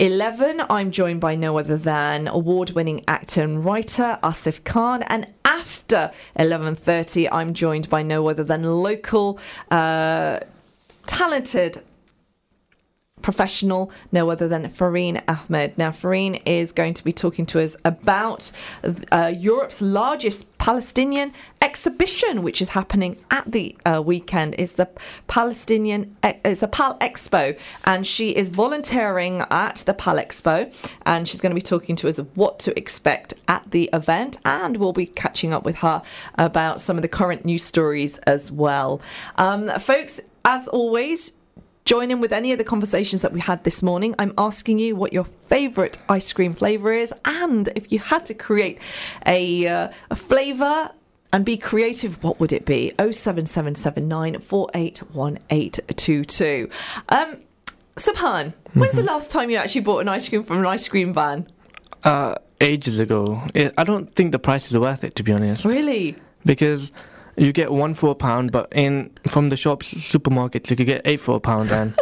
[0.01, 6.11] 11, I'm joined by no other than award-winning actor and writer Asif Khan, and after
[6.39, 9.39] 11:30, I'm joined by no other than local
[9.71, 10.41] uh,
[11.07, 11.83] talented
[13.23, 15.77] professional, no other than Farheen Ahmed.
[15.79, 18.51] Now, Farheen is going to be talking to us about
[19.13, 24.55] uh, Europe's largest Palestinian exhibition, which is happening at the uh, weekend.
[24.57, 24.89] Is the
[25.29, 30.73] Palestinian is the Pal Expo, and she is volunteering at the Pal Expo,
[31.07, 34.77] and she's going to be talking to us what to expect at the event, and
[34.77, 36.03] we'll be catching up with her
[36.37, 39.01] about some of the current news stories as well,
[39.37, 40.21] um, folks.
[40.43, 41.40] As always,
[41.85, 44.15] join in with any of the conversations that we had this morning.
[44.19, 48.35] I'm asking you what your favourite ice cream flavour is, and if you had to
[48.35, 48.79] create
[49.27, 50.91] a, uh, a flavour
[51.33, 52.93] and be creative, what would it be?
[52.99, 56.71] 07779 481822.
[57.09, 57.37] Um,
[57.97, 61.15] Subhan, when's the last time you actually bought an ice cream from an ice cream
[61.15, 61.47] van?
[62.03, 63.43] Uh, ages ago.
[63.55, 65.65] I don't think the prices are worth it, to be honest.
[65.65, 66.17] Really?
[66.45, 66.93] Because
[67.41, 71.03] you get one for a pound, but in from the shops, supermarkets, you could get
[71.05, 71.95] eight for a pound, and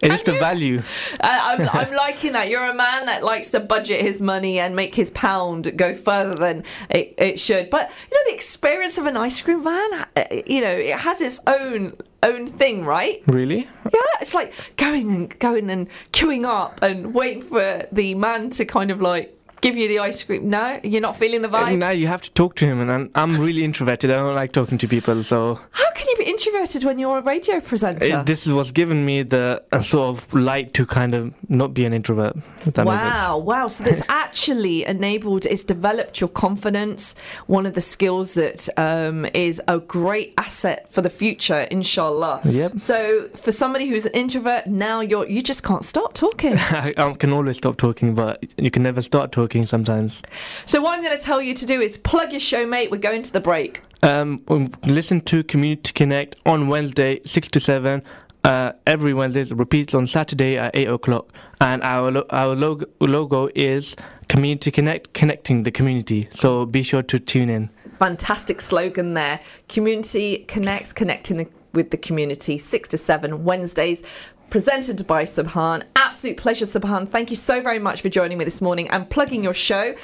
[0.00, 0.82] it's just the value.
[1.20, 2.48] I, I'm, I'm liking that.
[2.48, 6.34] You're a man that likes to budget his money and make his pound go further
[6.34, 7.68] than it, it should.
[7.68, 11.20] But you know, the experience of an ice cream van, uh, you know, it has
[11.20, 13.22] its own own thing, right?
[13.26, 13.68] Really?
[13.92, 18.64] Yeah, it's like going and going and queuing up and waiting for the man to
[18.64, 20.48] kind of like give you the ice cream.
[20.48, 21.78] No, you're not feeling the vibe.
[21.78, 24.10] No, you have to talk to him, and I'm, I'm really introverted.
[24.10, 27.22] I don't like talking to people, so How can you be introverted when you're a
[27.22, 28.22] radio presenter?
[28.22, 31.84] this is what's given me the uh, sort of light to kind of not be
[31.84, 32.36] an introvert.
[32.64, 33.02] If that makes.
[33.02, 33.68] Wow, wow.
[33.68, 37.14] So this actually enabled, it's developed your confidence.
[37.46, 42.42] One of the skills that um, is a great asset for the future, inshallah.
[42.44, 42.78] Yep.
[42.78, 46.54] So for somebody who's an introvert, now you're, you just can't stop talking.
[46.58, 50.22] I, I can always stop talking, but you can never start talking sometimes.
[50.66, 52.90] so what I'm going to tell you to do is plug your show, mate.
[52.90, 53.82] We're going to the break.
[54.02, 54.42] Um,
[54.84, 58.02] listen to Community Connect on Wednesday, 6 to 7.
[58.44, 61.32] Uh, every Wednesday, it repeats on Saturday at 8 o'clock.
[61.60, 63.96] And our, lo- our logo, logo is
[64.28, 66.28] Community Connect, connecting the community.
[66.34, 67.70] So be sure to tune in.
[67.98, 69.40] Fantastic slogan there.
[69.68, 72.56] Community connects, connecting the, with the community.
[72.56, 74.04] Six to seven Wednesdays.
[74.50, 75.82] Presented by Subhan.
[75.94, 77.06] Absolute pleasure, Subhan.
[77.06, 79.94] Thank you so very much for joining me this morning and plugging your show.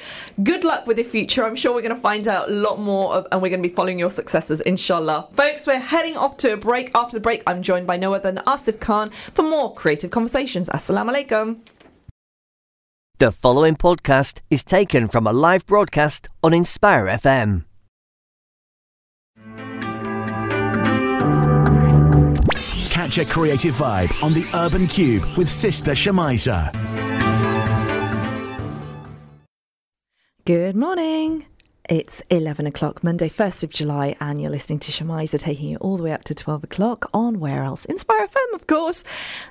[0.43, 1.43] Good luck with the future.
[1.43, 3.67] I'm sure we're going to find out a lot more of, and we're going to
[3.67, 5.29] be following your successes, inshallah.
[5.33, 6.91] Folks, we're heading off to a break.
[6.93, 10.69] After the break, I'm joined by no other than Asif Khan for more creative conversations.
[10.69, 11.57] Assalamu alaikum.
[13.17, 17.63] The following podcast is taken from a live broadcast on Inspire FM.
[23.05, 26.73] Catch a creative vibe on the Urban Kube with Sister Shemiza.
[30.43, 31.45] Good morning.
[31.87, 35.97] It's 11 o'clock, Monday, 1st of July, and you're listening to Shemiza taking you all
[35.97, 37.85] the way up to 12 o'clock on Where Else?
[37.85, 39.03] Inspire FM, of course.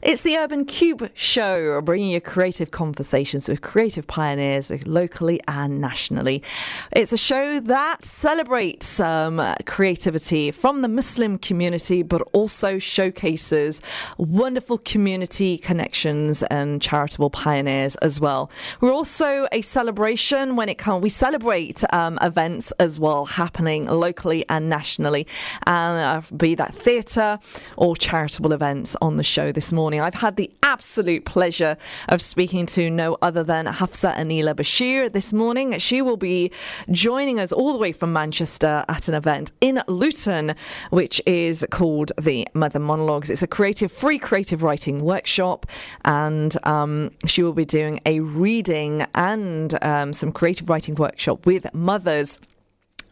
[0.03, 6.43] It's the Urban Kube Show, bringing you creative conversations with creative pioneers locally and nationally.
[6.91, 13.81] It's a show that celebrates um, creativity from the Muslim community, but also showcases
[14.19, 18.51] wonderful community connections and charitable pioneers as well.
[18.81, 24.45] We're also a celebration when it comes, we celebrate um, events as well happening locally
[24.49, 25.27] and nationally,
[25.67, 27.39] and uh, be that theatre
[27.77, 30.01] or charitable events on the show this morning.
[30.01, 31.77] I've had the absolute pleasure
[32.09, 35.79] of speaking to no other than Hafsah Aneela Bashir this morning.
[35.79, 36.51] She will be
[36.91, 40.55] joining us all the way from Manchester at an event in Luton,
[40.91, 43.31] which is called the Mother Monologues.
[43.31, 45.67] It's a creative, free creative writing workshop,
[46.05, 51.73] and um, she will be doing a reading and um, some creative writing workshop with
[51.75, 52.14] mothers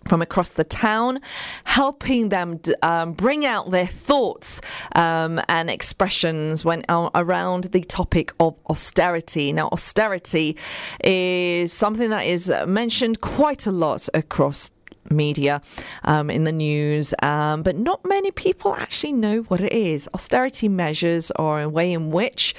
[0.07, 1.21] from across the town,
[1.65, 4.61] helping them um, bring out their thoughts
[4.95, 9.53] um, and expressions when uh, around the topic of austerity.
[9.53, 10.57] Now, austerity
[11.05, 14.71] is something that is mentioned quite a lot across
[15.11, 15.61] media,
[16.05, 20.09] um, in the news, um, but not many people actually know what it is.
[20.15, 22.55] Austerity measures are a way in which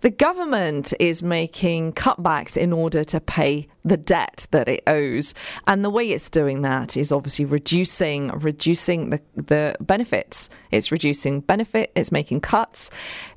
[0.00, 5.34] the government is making cutbacks in order to pay the debt that it owes,
[5.66, 10.50] and the way it's doing that is obviously reducing reducing the the benefits.
[10.72, 11.92] It's reducing benefit.
[11.94, 12.90] It's making cuts.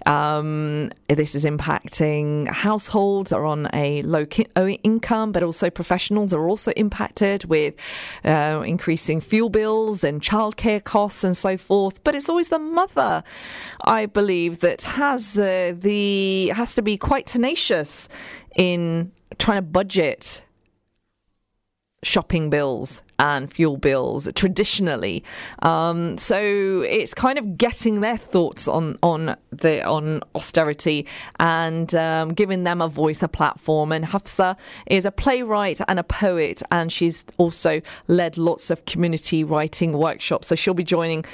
[0.05, 4.47] Um, this is impacting households are on a low ki-
[4.83, 7.75] income, but also professionals are also impacted with.
[8.25, 12.03] Uh, increasing fuel bills and childcare costs and so forth.
[12.03, 13.23] But it's always the mother,
[13.83, 18.09] I believe, that has the the has to be quite tenacious
[18.55, 20.43] in trying to budget
[22.03, 25.23] shopping bills and fuel bills traditionally.
[25.61, 31.05] Um, so it's kind of getting their thoughts on on the on austerity
[31.39, 33.91] and um, giving them a voice, a platform.
[33.91, 34.57] And Hafsah
[34.87, 40.47] is a playwright and a poet, and she's also led lots of community writing workshops.
[40.47, 41.25] So she'll be joining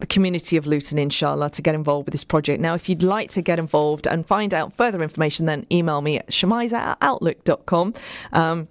[0.00, 2.60] the community of Luton, inshallah, to get involved with this project.
[2.60, 6.18] Now, if you'd like to get involved and find out further information, then email me
[6.18, 7.94] at shemiza at outlook.com.
[8.32, 8.68] Um,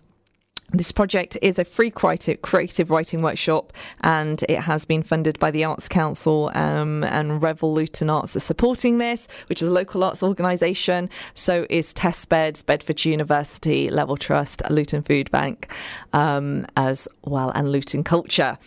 [0.71, 5.63] this project is a free creative writing workshop and it has been funded by the
[5.63, 11.09] Arts Council um, and Revolution Arts are supporting this, which is a local arts organisation.
[11.35, 15.71] So is Testbeds, Bedford University, Level Trust, Luton Food Bank,
[16.13, 18.57] um, as well, and Luton Culture.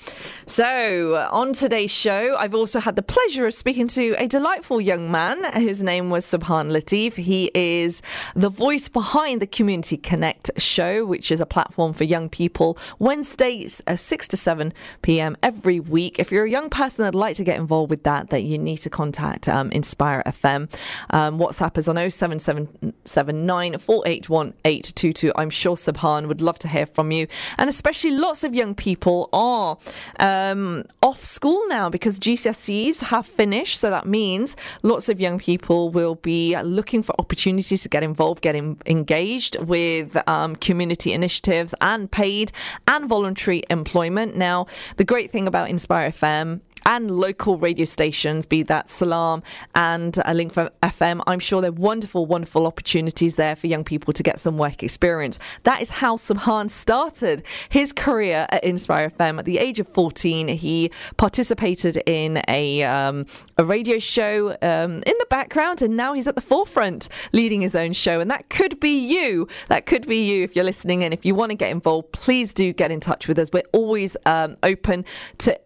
[0.47, 5.11] So on today's show, I've also had the pleasure of speaking to a delightful young
[5.11, 7.15] man whose name was Subhan Latif.
[7.15, 8.01] He is
[8.37, 12.79] the voice behind the Community Connect show, which is a platform for young people.
[12.99, 14.73] Wednesdays, uh, 6 to 7
[15.03, 15.37] p.m.
[15.43, 16.19] every week.
[16.19, 18.79] If you're a young person that'd like to get involved with that, that you need
[18.79, 20.73] to contact um, Inspire FM.
[21.11, 25.33] Um, WhatsApp is on 07779 481 822.
[25.37, 27.27] I'm sure Subhan would love to hear from you.
[27.59, 29.79] And especially lots of young people are
[30.21, 33.79] um, off school now because GCSEs have finished.
[33.79, 38.43] So that means lots of young people will be looking for opportunities to get involved,
[38.43, 42.53] getting engaged with um, community initiatives and paid
[42.89, 44.37] and voluntary employment.
[44.37, 44.67] Now,
[44.97, 49.43] the great thing about Inspire FM and local radio stations, be that Salam
[49.75, 51.23] and uh, Link FM.
[51.27, 54.85] I'm sure there are wonderful, wonderful opportunities there for young people to get some work
[54.85, 55.41] experience.
[55.65, 59.41] That is how Subhan started his career at Inspire FM.
[59.41, 63.27] At the age of 14, he participated in a, um,
[63.59, 67.75] a radio show um, in the background, and now he's at the forefront leading his
[67.75, 68.21] own show.
[68.21, 69.49] And that could be you.
[69.69, 71.03] That could be you if you're listening.
[71.03, 73.51] And if you want to get involved, please do get in touch with us.
[73.53, 75.05] We're always um, open
[75.39, 75.59] to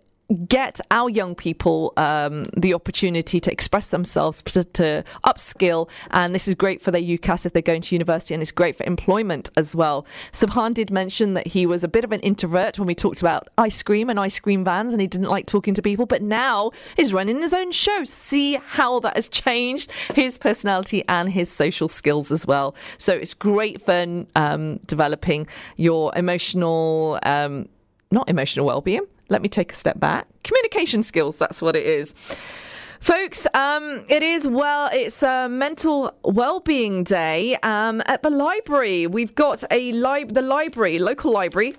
[0.47, 6.47] get our young people um, the opportunity to express themselves, to, to, upskill, and this
[6.47, 9.51] is great for their UCAS if they're going to university, and it's great for employment
[9.57, 10.07] as well.
[10.33, 13.49] Subhan did mention that he was a bit of an introvert when we talked about
[13.59, 16.71] ice cream and ice cream vans, and he didn't like talking to people, but now
[16.97, 18.05] he's running his own show.
[18.05, 22.75] See how that has changed his personality and his social skills as well.
[22.99, 27.19] So it's great for um, developing your emotional.
[27.25, 27.69] Um,
[28.13, 30.27] not emotional well-being let me take a step back.
[30.43, 32.15] Communication skills, that's what it is.
[33.01, 39.07] Folks, um, it is well, it's a mental well-being day um, at the library.
[39.07, 41.77] We've got a li- the library, local library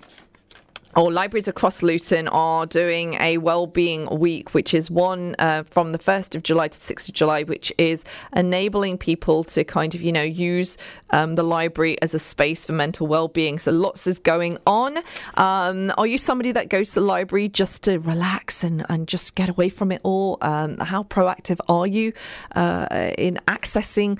[0.96, 5.98] or libraries across Luton are doing a wellbeing week, which is one uh, from the
[5.98, 8.04] 1st of July to the 6th of July, which is
[8.36, 10.76] enabling people to kind of, you know, use
[11.10, 13.58] um, the library as a space for mental well-being.
[13.58, 14.98] So lots is going on.
[15.34, 19.34] Um, are you somebody that goes to the library just to relax and, and just
[19.34, 20.38] get away from it all?
[20.42, 22.12] Um, how proactive are you
[22.54, 24.18] uh, in accessing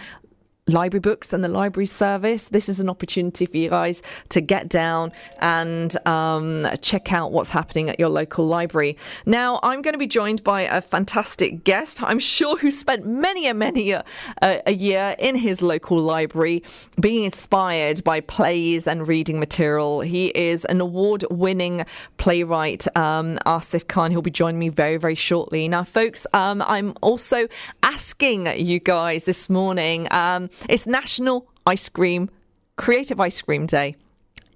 [0.69, 2.47] library books and the library service.
[2.47, 5.11] This is an opportunity for you guys to get down
[5.41, 8.97] and um, check out what's happening at your local library.
[9.27, 13.49] Now, I'm going to be joined by a fantastic guest, I'm sure, who spent many
[13.49, 14.05] a many a,
[14.41, 16.63] a year in his local library
[17.01, 20.01] being inspired by plays and reading material.
[20.01, 21.85] He is an award winning
[22.19, 24.13] playwright, um, Asif Khan.
[24.13, 25.67] He'll be joining me very, very shortly.
[25.67, 27.49] Now, folks, um, I'm also
[27.83, 30.07] asking you guys this morning.
[30.13, 32.31] Um, it's National Ice Cream,
[32.77, 33.97] Creative Ice Cream Day.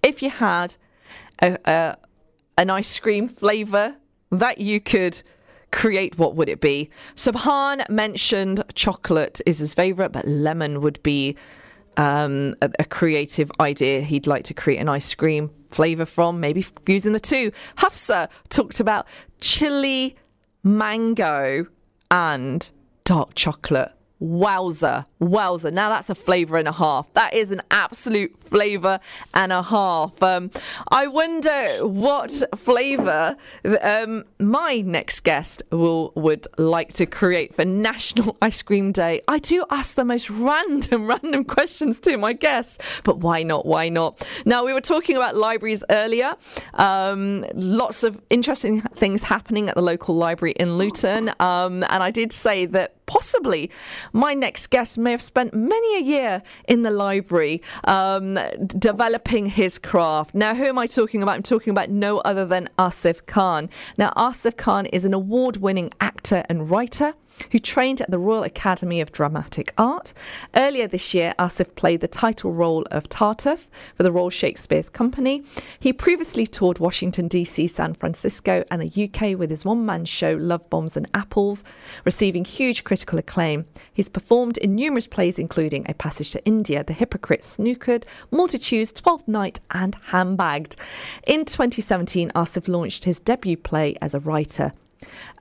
[0.03, 0.77] If you had
[1.43, 1.97] a, a,
[2.59, 3.95] an ice cream flavour
[4.31, 5.23] that you could
[5.73, 6.91] create, what would it be?
[7.17, 11.37] Subhan mentioned chocolate is his favourite, but lemon would be
[11.97, 16.63] um, a, a, creative idea he'd like to create an ice cream flavour from, maybe
[16.63, 17.51] fusing the two.
[17.79, 19.07] Hafsah talked about
[19.41, 20.15] chili,
[20.63, 21.67] mango,
[22.11, 22.71] and
[23.05, 23.93] dark chocolate.
[24.21, 25.05] Wowza.
[25.21, 25.73] Wowza.
[25.73, 27.13] Now that's a flavour and a half.
[27.15, 29.01] That is an absolute flavour
[29.35, 30.23] and a half.
[30.23, 30.51] Um,
[30.89, 33.37] I wonder what flavour
[33.83, 39.21] um, my next guest will would like to create for National Ice Cream Day.
[39.29, 43.67] I do ask the most random, random questions to my guests, but why not?
[43.67, 44.27] Why not?
[44.45, 46.35] Now, we were talking about libraries earlier.
[46.75, 51.31] Um, lots of interesting things happening at the local library in Luton.
[51.41, 53.71] Um, and I did say that possibly
[54.13, 58.37] my next guest may have spent many a year in the library um,
[58.67, 60.35] developing his craft.
[60.35, 61.37] Now, who am I talking about?
[61.37, 63.71] I'm talking about no other than Asif Khan.
[63.97, 67.15] Now, Asif Khan is an award winning actor and writer
[67.53, 70.13] who trained at the Royal Academy of Dramatic Art.
[70.55, 75.43] Earlier this year, Asif played the title role of Tartuffe for the Royal Shakespeare's Company.
[75.79, 80.35] He previously toured Washington, D.C., San Francisco, and the UK with his one man show
[80.35, 81.65] Love Bombs and Apples,
[82.05, 83.67] receiving huge critical acclaim.
[83.93, 89.29] He's performed in numerous plays, including A Passage to India, The Hypocrite, Snookered, Multitudes, Twelfth
[89.29, 90.77] Night, and Handbagged.
[91.27, 94.73] In 2017, Asif launched his debut play as a writer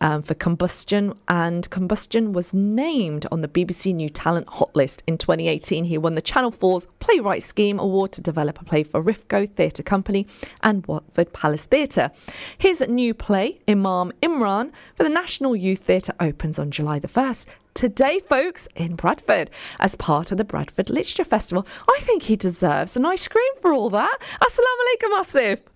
[0.02, 5.18] um, for Combustion, and Combustion was named on the BBC New Talent Hot List in
[5.18, 5.86] 2018.
[5.86, 9.84] He won the Channel 4's Playwright Scheme Award to develop a play for Rifco Theatre
[9.84, 10.28] Company
[10.64, 12.12] and Watford Palace Theatre.
[12.58, 17.48] His new play, Imam Imran, for the National Youth Theatre opens on July the 1st
[17.76, 21.68] today, folks, in Bradford as part of the Bradford Literature Festival.
[21.90, 24.18] I think he deserves an ice cream for all that.
[24.42, 25.75] Assalamu alaikum, Asif.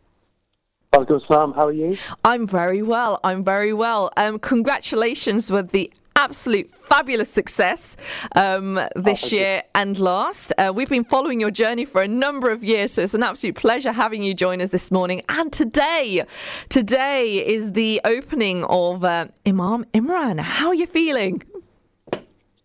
[0.94, 1.96] Alaikum Salam, how are you?
[2.26, 3.20] I'm very well.
[3.24, 4.10] I'm very well.
[4.18, 7.96] Um, congratulations with the absolute fabulous success
[8.36, 9.62] um, this oh, year you.
[9.76, 10.52] and last.
[10.58, 13.54] Uh, we've been following your journey for a number of years, so it's an absolute
[13.54, 15.22] pleasure having you join us this morning.
[15.30, 16.24] And today,
[16.70, 20.40] today is the opening of uh, Imam Imran.
[20.40, 21.44] How are you feeling?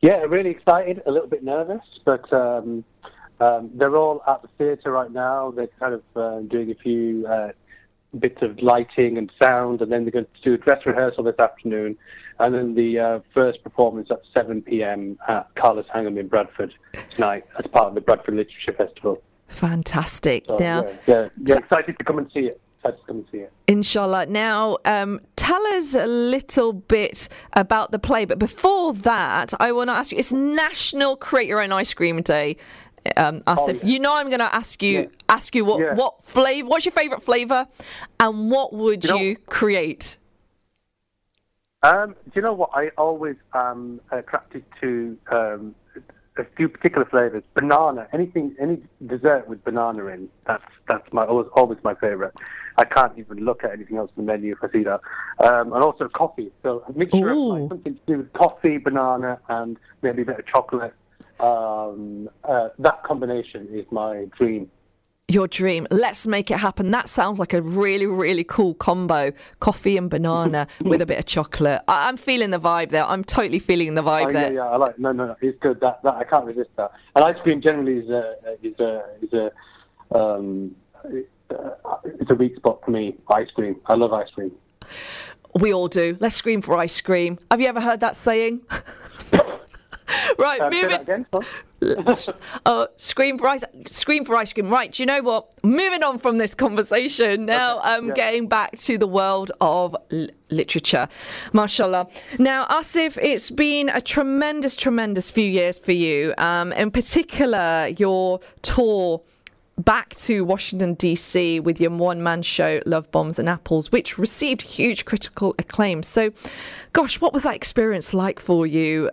[0.01, 2.85] Yeah, really excited, a little bit nervous, but um,
[3.41, 5.51] um, they're all at the theatre right now.
[5.51, 7.53] They're kind of uh, doing a few uh,
[8.19, 11.39] bits of lighting and sound, and then they're going to do a dress rehearsal this
[11.39, 11.97] afternoon,
[12.39, 15.19] and then the uh, first performance at 7 p.m.
[15.29, 16.75] at Kala Sangam in Bradford
[17.11, 19.23] tonight as part of the Bradford Literature Festival.
[19.49, 20.47] Fantastic.
[20.47, 22.61] So, now, yeah, yeah, yeah, excited to come and see it.
[22.79, 23.53] Excited to come and see it.
[23.67, 24.27] Inshallah.
[24.27, 29.89] Now, um, tell us a little bit about the play, but before that, I want
[29.89, 32.57] to ask you: It's National Create Your Own Ice Cream Day
[33.17, 33.81] um, Asif.
[33.83, 33.89] yeah.
[33.91, 35.07] You know, I'm going to ask you Yeah.
[35.29, 35.95] ask you what Yeah.
[35.95, 37.67] what flavor, what's your favorite flavor,
[38.21, 40.17] and what would You you, know- create?
[41.83, 42.71] Um, do you know what?
[42.73, 45.75] I always am attracted to um,
[46.39, 47.43] a few particular flavors.
[47.53, 50.31] Banana, anything, any dessert with banana in.
[50.47, 52.33] That's that's my always always my favorite.
[52.79, 55.01] I can't even look at anything else on the menu if I see that.
[55.41, 56.51] Um, and also coffee.
[56.63, 60.39] So a mixture of like, something to do with coffee, banana, and maybe a bit
[60.39, 60.95] of chocolate.
[61.41, 64.71] Um, uh, that combination is my dream.
[65.29, 65.87] Your dream.
[65.91, 66.91] Let's make it happen.
[66.91, 69.33] That sounds like a really, really cool combo.
[69.59, 71.81] Coffee and banana with a bit of chocolate.
[71.89, 73.07] I- I'm feeling the vibe there.
[73.07, 74.53] I'm totally feeling the vibe Oh, yeah, there.
[74.55, 74.99] yeah, I like.
[74.99, 75.81] No, no, no, it's good.
[75.81, 76.93] That, that I can't resist that.
[77.17, 79.53] And ice cream generally is a is a is a
[80.17, 80.75] um,
[81.05, 83.17] uh, it's a weak spot for me.
[83.31, 83.81] Ice cream.
[83.87, 84.53] I love ice cream.
[85.55, 86.19] We all do.
[86.21, 87.39] Let's scream for ice cream.
[87.51, 88.61] Have you ever heard that saying?
[90.39, 90.89] right, Uh, moving.
[90.89, 91.27] that again.
[92.67, 94.71] uh, scream for ice, scream for ice cream.
[94.71, 95.53] Right, do you know what?
[95.63, 98.15] Moving on from this conversation now, um, yeah.
[98.15, 101.09] getting back to the world of l- literature,
[101.53, 102.09] mashallah.
[102.39, 106.33] Now, Asif, it's been a tremendous, tremendous few years for you.
[106.39, 109.21] Um, in particular, your tour
[109.79, 111.59] back to Washington, D.C.
[111.61, 116.03] with your one man show, Love Bombs and Apples, which received huge critical acclaim.
[116.03, 116.31] So,
[116.93, 119.11] gosh, what was that experience like for you?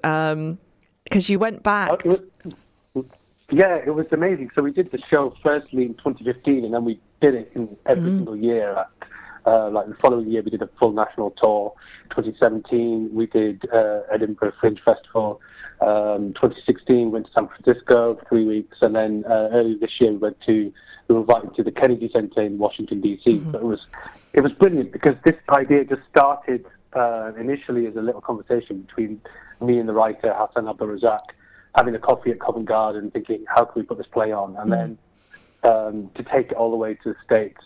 [1.12, 1.92] Because you went back.
[1.92, 2.24] Uh, was-
[3.50, 4.50] yeah, it was amazing.
[4.56, 8.10] So we did the show firstly in 2015, and then we did it in every
[8.12, 8.86] single year.
[9.46, 11.74] Uh, like the following year, we did a full national tour.
[12.12, 15.42] 2017, we did uh, Edinburgh Fringe Festival.
[15.82, 20.12] Um, 2016, went to San Francisco for three weeks, and then uh, earlier this year,
[20.12, 20.72] we went to
[21.10, 23.42] we were invited to the Kennedy Center in Washington D.C.
[23.52, 23.88] So it was
[24.32, 29.20] it was brilliant because this idea just started uh, initially as a little conversation between
[29.62, 31.20] me and the writer Hassan Abdulrazzak,
[31.76, 34.72] having a coffee at Covent Garden, thinking how can we put this play on, and
[34.72, 34.98] then
[35.64, 37.64] um, to take it all the way to the states.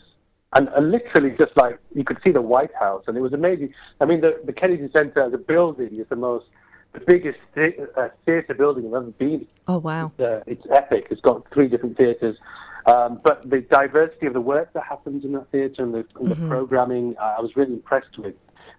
[0.54, 3.74] And, and literally, just like you could see the White House, and it was amazing.
[4.00, 6.48] I mean, the, the Kennedy Center as a building is the most,
[6.94, 10.12] the biggest uh, theatre building I've ever been in Oh, wow.
[10.20, 11.08] uh, it's epic.
[11.12, 12.38] It's got three different theatres.
[12.86, 16.30] Um, but the diversity of the work that happens in that theatre and the, and
[16.32, 18.36] the programming, uh, I was really impressed with.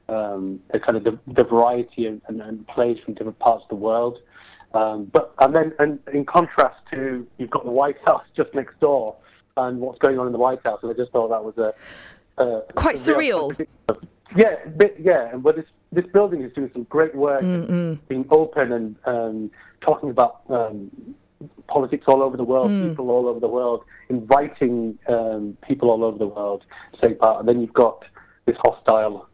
[0.08, 3.68] Um, the kind of the, the variety and, and, and plays from different parts of
[3.70, 4.22] the world.
[4.72, 8.78] Um, but and then and in contrast to you've got the White House just next
[8.78, 9.16] door
[9.56, 11.74] and what's going on in the White House, and I just thought that was a,
[12.42, 13.66] a Quite a surreal.
[14.34, 17.42] Yeah, bit, yeah, and but this this building is doing some great work,
[18.08, 19.50] being open and um,
[19.80, 20.90] talking about um,
[21.68, 26.18] politics all over the world, people all over the world, inviting um, people all over
[26.18, 28.04] the world to take part, and then you've got
[28.44, 29.28] this hostile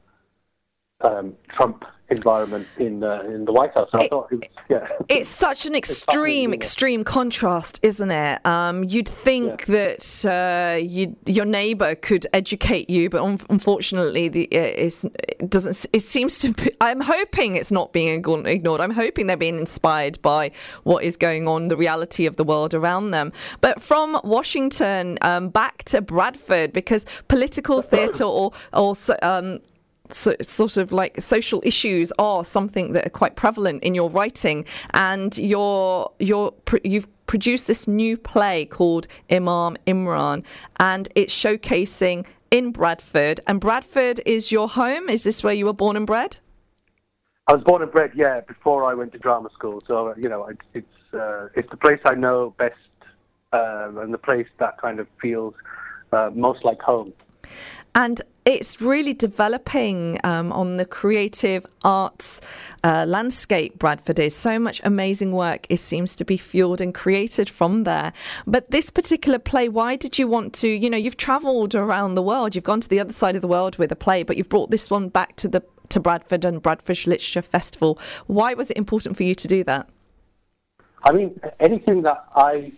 [1.02, 3.88] um, Trump environment in uh, in the White House.
[3.94, 8.44] It- thought, it yeah, It's such an extreme, extreme contrast, isn't it?
[8.46, 14.48] Um, you'd think that uh, you, your neighbour could educate you, but un- unfortunately, the,
[14.52, 15.86] uh, it doesn't.
[15.92, 16.52] It seems to.
[16.52, 18.08] Be, I'm hoping it's not being
[18.46, 18.80] ignored.
[18.80, 20.52] I'm hoping they're being inspired by
[20.84, 23.32] what is going on, the reality of the world around them.
[23.60, 29.60] But from Washington um, back to Bradford, because political theatre or or um,
[30.14, 34.64] so, sort of like social issues are something that are quite prevalent in your writing,
[34.90, 36.52] and you're you're
[36.84, 40.44] you've produced this new play called Imam Imran,
[40.78, 43.40] and it's showcasing in Bradford.
[43.46, 45.08] And Bradford is your home.
[45.08, 46.36] Is this where you were born and bred?
[47.48, 49.82] I was born and bred, yeah, before I went to drama school.
[49.86, 52.76] So uh, you know, it's uh, it's the place I know best,
[53.52, 55.54] um, and the place that kind of feels
[56.12, 57.12] uh, most like home.
[57.94, 62.40] and it's really developing um, on the creative arts
[62.82, 63.78] uh, landscape.
[63.78, 65.66] Bradford is so much amazing work.
[65.68, 68.12] It seems to be fueled and created from there.
[68.46, 70.68] But this particular play, why did you want to?
[70.68, 72.54] You know, you've travelled around the world.
[72.54, 74.70] You've gone to the other side of the world with a play, but you've brought
[74.70, 77.98] this one back to the to Bradford and Bradford Literature Festival.
[78.26, 79.88] Why was it important for you to do that?
[81.04, 82.72] I mean, anything that I,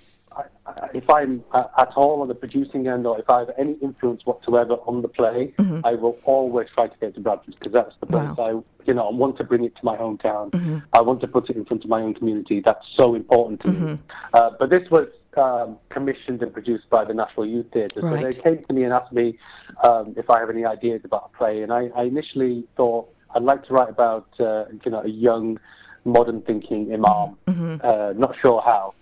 [0.94, 4.24] if I'm uh, at all on the producing end, or if I have any influence
[4.24, 5.52] whatsoever on the play,
[5.84, 8.64] I will always try to get to Bradford because that's the place Wow.
[8.64, 10.82] I, you know, I want to bring it to my hometown.
[10.92, 12.60] I want to put it in front of my own community.
[12.60, 13.98] That's so important to me.
[14.32, 18.32] Uh, but this was um, commissioned and produced by the National Youth Theatre, so they
[18.32, 19.38] came to me and asked me
[19.82, 23.42] um, if I have any ideas about a play, and I, I initially thought I'd
[23.42, 25.58] like to write about, uh, you know, a young,
[26.04, 27.36] modern thinking imam.
[27.82, 28.94] Uh, not sure how.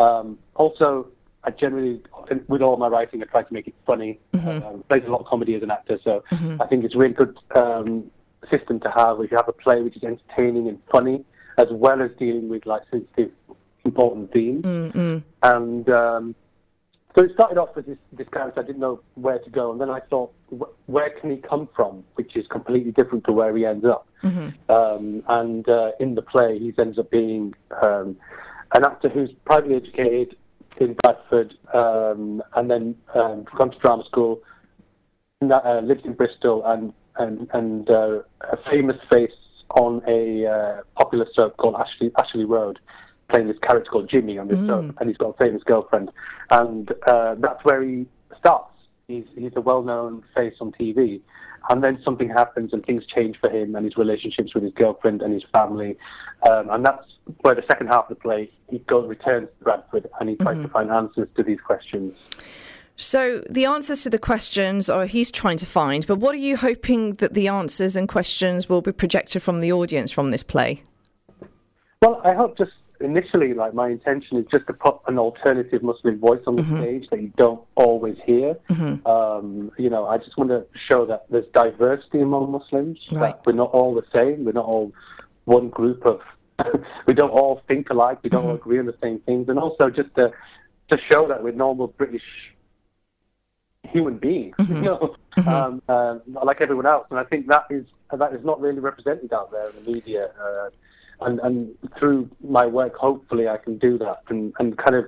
[0.00, 1.08] Um, also,
[1.44, 2.02] I generally,
[2.48, 4.18] with all my writing, I try to make it funny.
[4.62, 6.22] Um, plays a lot of comedy as an actor, so
[6.60, 8.10] I think it's a really good um,
[8.50, 9.20] system to have.
[9.20, 11.24] If you have a play which is entertaining and funny,
[11.58, 13.30] as well as dealing with like sensitive,
[13.84, 14.64] important themes.
[15.42, 16.34] And um,
[17.14, 18.60] so it started off with this, this character.
[18.60, 21.68] I didn't know where to go, and then I thought, wh- where can he come
[21.74, 22.04] from?
[22.14, 24.06] Which is completely different to where he ends up.
[24.68, 28.16] Um, and uh, in the play, he ends up being um,
[28.72, 30.36] an actor who's privately educated
[30.78, 34.42] in Bradford, um, and then um, gone to drama school,
[35.42, 39.36] uh, lived in Bristol, and and and uh, a famous face
[39.70, 42.80] on a uh, popular soap called Ashley Ashley Road,
[43.28, 46.10] playing this character called Jimmy on this soap, and he's got a famous girlfriend,
[46.50, 48.06] and uh, that's where he
[48.36, 48.72] starts.
[49.08, 51.20] He's he's a well-known face on TV,
[51.68, 55.22] and then something happens and things change for him and his relationships with his girlfriend
[55.22, 55.98] and his family,
[56.48, 60.06] um, and that's where the second half of the play he goes returns to Bradford
[60.20, 62.16] and he tries to find answers to these questions.
[62.96, 66.56] So the answers to the questions are he's trying to find, but what are you
[66.56, 70.82] hoping that the answers and questions will be projected from the audience from this play?
[72.02, 76.18] Well, I hope just initially, like my intention is just to put an alternative Muslim
[76.18, 78.56] voice on the stage that you don't always hear.
[79.06, 83.08] Um, you know, I just want to show that there's diversity among Muslims.
[83.10, 83.32] Right.
[83.34, 84.44] That we're not all the same.
[84.44, 84.92] We're not all
[85.44, 86.22] one group of.
[87.06, 88.18] we don't all think alike.
[88.22, 90.32] We don't all agree on the same things, and also just to
[90.88, 92.54] to show that we're normal British
[93.90, 97.06] human beings, you know, um, uh, like everyone else.
[97.10, 100.30] And I think that is that is not really represented out there in the media.
[100.40, 100.70] Uh,
[101.22, 105.06] and, and through my work, hopefully, I can do that and, and kind of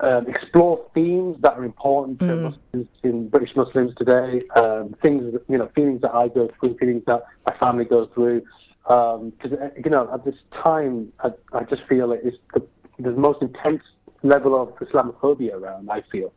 [0.00, 4.42] um, explore themes that are important to Muslims in British Muslims today.
[4.56, 8.08] Um, things, that, you know, feelings that I go through, feelings that my family goes
[8.14, 8.42] through.
[8.82, 9.52] Because
[9.82, 12.66] you know, at this time, I, I just feel it is the,
[12.98, 13.82] the most intense
[14.22, 15.88] level of Islamophobia around.
[15.90, 16.32] I feel,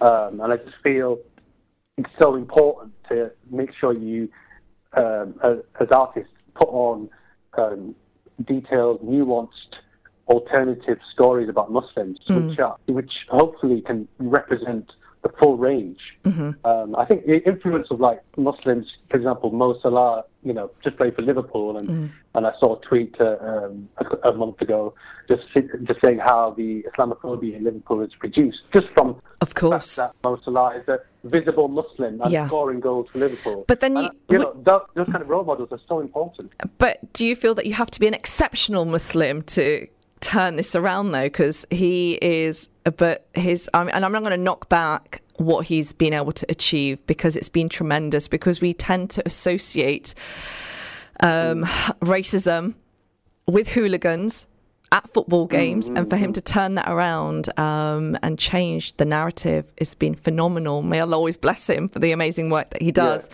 [0.00, 1.18] um, and I just feel
[1.96, 4.30] it's so important to make sure you,
[4.92, 7.10] um, as, as artists, put on
[7.54, 7.94] um,
[8.44, 9.80] detailed, nuanced,
[10.28, 16.18] alternative stories about Muslims, which are, which hopefully can represent the full range.
[16.24, 20.96] Um, I think the influence of like Muslims, for example, Mo Salah, you know, just
[20.96, 24.94] played for Liverpool, and and I saw a tweet uh, um, a, a month ago
[25.28, 29.96] just just saying how the Islamophobia in Liverpool is produced just from Of course.
[29.96, 32.46] that, that Mo Salah is a visible Muslim and Yeah.
[32.46, 33.64] scoring goals for Liverpool.
[33.68, 36.52] But then And, you- you know, those, those kind of role models are so important.
[36.78, 39.86] But do you feel that you have to be an exceptional Muslim to
[40.20, 44.32] turn this around though, because he is, but his, I mean, and I'm not going
[44.32, 48.28] to knock back what he's been able to achieve because it's been tremendous.
[48.28, 50.14] Because we tend to associate
[51.20, 51.64] um,
[52.02, 52.74] racism
[53.46, 54.46] with hooligans
[54.92, 59.70] at football games, and for him to turn that around um, and change the narrative
[59.78, 60.82] has been phenomenal.
[60.82, 63.30] May Allah always bless him for the amazing work that he does.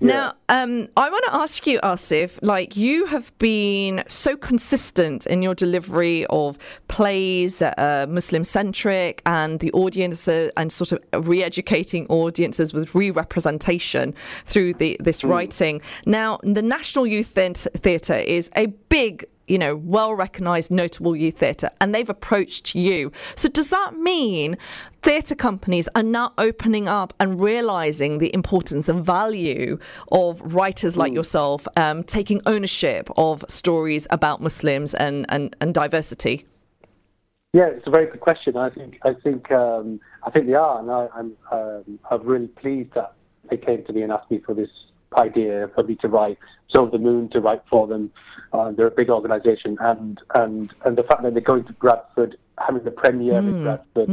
[0.00, 5.42] Now, um, I want to ask you, Asif, like you have been so consistent in
[5.42, 6.58] your delivery of
[6.88, 12.94] plays that are Muslim centric and the audience uh, and sort of re-educating audiences with
[12.96, 14.12] re-representation
[14.44, 15.80] through the this writing.
[16.04, 21.70] Now, the National Youth Theatre is a big you know, well recognized, notable youth theatre,
[21.80, 23.12] and they've approached you.
[23.34, 24.56] So, does that mean
[25.02, 29.78] theatre companies are now opening up and realizing the importance and value
[30.10, 36.46] of writers like yourself um, taking ownership of stories about Muslims and, and, and diversity?
[37.52, 38.56] Yeah, it's a very good question.
[38.56, 42.48] I think I think um, I think they are, and I, I'm um, I'm really
[42.48, 43.14] pleased that
[43.48, 46.38] they came to me and asked me for this idea for me to write
[46.68, 48.12] So the Moon to write for them.
[48.52, 52.36] Uh, they're a big organisation, and and and the fact that they're going to Bradford,
[52.58, 54.08] having the premiere in Bradford,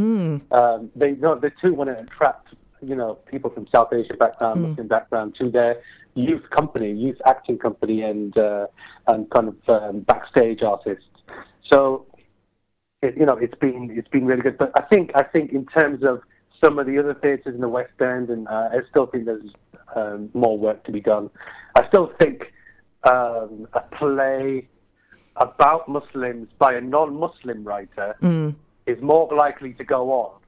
[0.52, 4.62] um, they no, they too want to attract you know people from South Asian background,
[4.62, 5.82] Muslim background to their
[6.16, 8.68] youth company, youth acting company, and uh,
[9.08, 11.10] and kind of um, backstage artists.
[11.62, 12.06] So
[13.02, 14.58] it, you know, it's been it's been really good.
[14.58, 16.24] But I think I think in terms of
[16.64, 19.54] some of the other theatres in the West End, and uh, I still think there's
[19.96, 21.30] um, more work to be done.
[21.76, 22.54] I still think
[23.04, 24.70] um, a play
[25.36, 28.16] about Muslims by a non-Muslim writer
[28.86, 30.40] is more likely to go on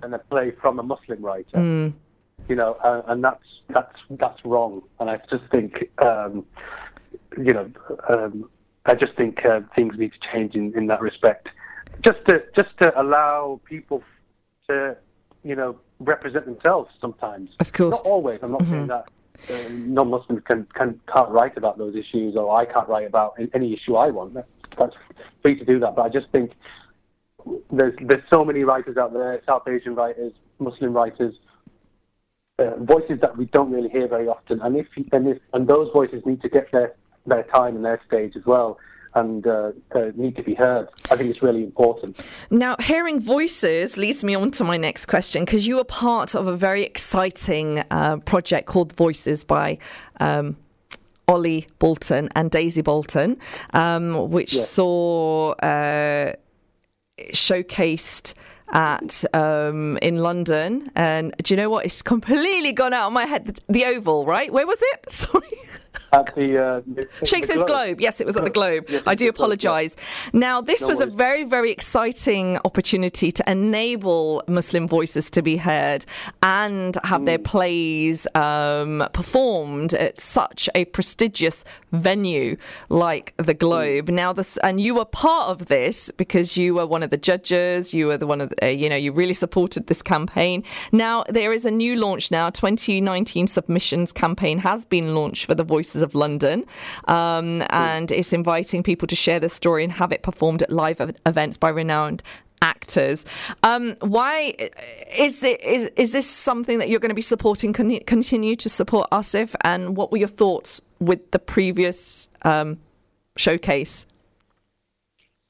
[0.00, 1.58] than a play from a Muslim writer.
[2.48, 4.82] You know, uh, and that's that's that's wrong.
[5.00, 6.46] And I just think, um,
[7.36, 7.68] you know,
[8.08, 8.48] um,
[8.84, 11.50] I just think uh, things need to change in, in that respect.
[12.02, 14.04] Just to just to allow people
[14.68, 14.96] to,
[15.46, 17.56] you know, represent themselves sometimes.
[17.60, 17.92] Of course.
[17.96, 18.38] Not always.
[18.42, 19.04] I'm not saying that
[19.48, 23.72] uh, non-Muslims can, can can't write about those issues, or I can't write about any
[23.72, 24.34] issue I want.
[24.34, 24.48] That-
[24.78, 24.96] That's
[25.42, 25.94] free to do that.
[25.96, 26.52] But I just think
[27.70, 31.34] there's there's so many writers out there, South Asian writers, Muslim writers,
[32.58, 34.60] uh, voices that we don't really hear very often.
[34.62, 36.94] And if and if and those voices need to get their
[37.24, 38.78] their time and their stage as well,
[39.16, 40.88] and uh, uh, need to be heard.
[41.10, 42.24] I think it's really important.
[42.50, 46.46] Now, hearing voices leads me on to my next question because you were part of
[46.46, 49.78] a very exciting uh, project called Voices by.
[50.20, 50.56] Um,
[51.28, 53.36] Ollie Bolton and Daisy Bolton,
[53.74, 56.34] um, which saw uh,
[57.32, 58.34] showcased
[58.72, 60.90] at um, in London.
[60.96, 61.84] And do you know what?
[61.84, 63.46] It's completely gone out of my head.
[63.46, 64.52] The, the Oval, right?
[64.52, 65.10] Where was it?
[65.10, 65.46] Sorry.
[66.12, 68.00] At the, uh, the Shakespeare's the Globe.
[68.00, 68.84] Yes, it was at the Globe.
[68.88, 69.28] Yes, I do Globe, yeah.
[69.28, 69.96] apologise.
[70.32, 75.56] Now, this No was a very, very exciting opportunity to enable Muslim voices to be
[75.56, 76.06] heard
[76.42, 77.26] and have Mm.
[77.26, 82.56] their plays um, performed at such a prestigious venue
[82.88, 83.58] like the Mm.
[83.58, 84.08] Globe.
[84.08, 87.92] Now, this and you were part of this because you were one of the judges.
[87.92, 90.62] You were the one of the, uh, you know you really supported this campaign.
[90.92, 92.50] Now there is a new launch now.
[92.50, 96.64] 2019 submissions campaign has been launched for the Voices of London,
[97.08, 101.00] um, and it's inviting people to share their story and have it performed at live
[101.26, 102.22] events by renowned
[102.62, 103.24] actors.
[103.62, 104.54] Um, why
[105.18, 107.72] is, the, is is this something that you're going to be supporting?
[107.72, 112.78] Con- continue to support Asif, and what were your thoughts with the previous um,
[113.36, 114.06] showcase?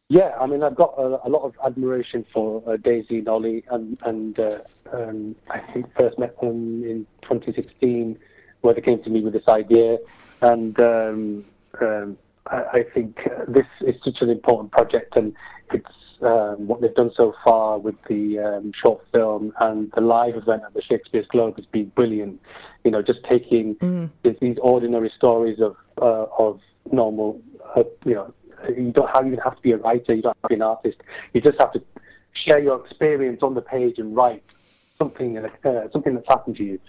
[0.09, 3.65] Yeah, I mean, I've got a, a lot of admiration for uh, Daisy and Ollie,
[3.70, 4.59] and, and uh,
[4.93, 8.16] um, I think first met them in 2016,
[8.61, 9.99] where they came to me with this idea,
[10.43, 11.45] and um,
[11.81, 12.16] um,
[12.47, 15.35] I, I think this is such an important project, and
[15.73, 15.91] it's
[16.23, 20.62] um, what they've done so far with the um, short film and the live event
[20.65, 22.41] at the Shakespeare's Globe has been brilliant.
[22.85, 23.74] You know, just taking
[24.23, 26.61] th- these ordinary stories of uh, of
[26.93, 27.43] normal,
[27.74, 28.33] uh, you know,
[28.77, 30.62] you don't have, even have to be a writer, you don't have to be an
[30.62, 31.03] artist.
[31.33, 31.83] You just have to
[32.33, 34.43] share your experience on the page and write
[34.99, 36.81] something uh, something that's happened to you,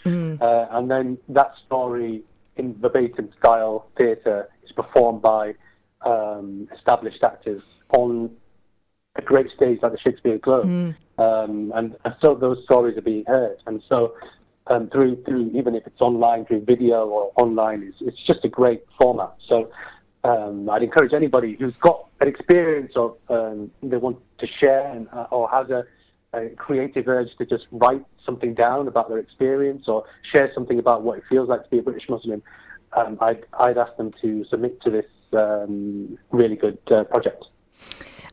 [0.41, 2.23] uh, and then that story
[2.57, 5.53] in verbatim style theatre is performed by
[6.01, 8.35] um, established actors on
[9.15, 10.65] a great stage like the Shakespeare Globe,
[11.17, 14.15] um, and, and so those stories are being heard, and so.
[14.69, 18.49] Um, through, through even if it's online through video or online, it's, it's just a
[18.49, 19.31] great format.
[19.39, 19.71] So
[20.27, 25.07] um, I'd encourage anybody who's got an experience of um, they want to share and,
[25.13, 25.85] uh, or has a,
[26.33, 31.03] a creative urge to just write something down about their experience or share something about
[31.03, 32.43] what it feels like to be a British Muslim,
[32.93, 37.45] um, I'd, I'd ask them to submit to this um, really good uh, project.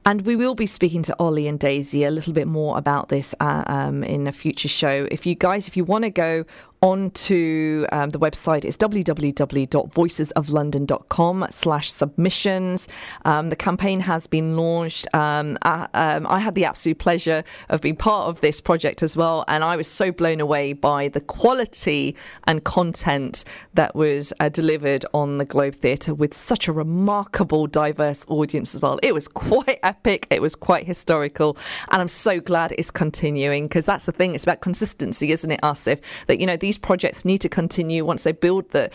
[0.07, 3.35] And we will be speaking to Ollie and Daisy a little bit more about this
[3.41, 5.09] uh, um, in a future show.
[5.11, 6.45] If you guys, if you want to go
[6.85, 12.89] onto um, the website it's www.voicesoflondon.com slash submissions.
[13.25, 15.07] Um, the campaign has been launched.
[15.15, 19.17] Um, I, um, I, had the absolute pleasure of being part of this project as
[19.17, 22.15] well and i was so blown away by the quality
[22.47, 28.27] and content that was uh, delivered on the globe theatre with such a remarkable diverse
[28.29, 28.99] audience as well.
[29.03, 30.27] It was quite epic.
[30.29, 31.57] It was quite historical
[31.91, 34.35] and i'm so glad it's continuing because that's the thing.
[34.35, 36.03] It's about consistency isn't it asif?
[36.27, 38.91] That you know these these projects need to continue once they build the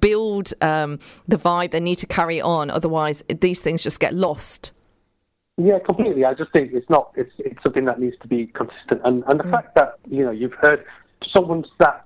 [0.00, 1.72] build um, the vibe.
[1.72, 4.72] They need to carry on, otherwise these things just get lost.
[5.56, 6.24] Yeah, completely.
[6.24, 7.10] I just think it's not.
[7.16, 9.50] It's it's something that needs to be consistent, and and the mm.
[9.50, 10.84] fact that you know you've heard
[11.26, 12.04] someone sat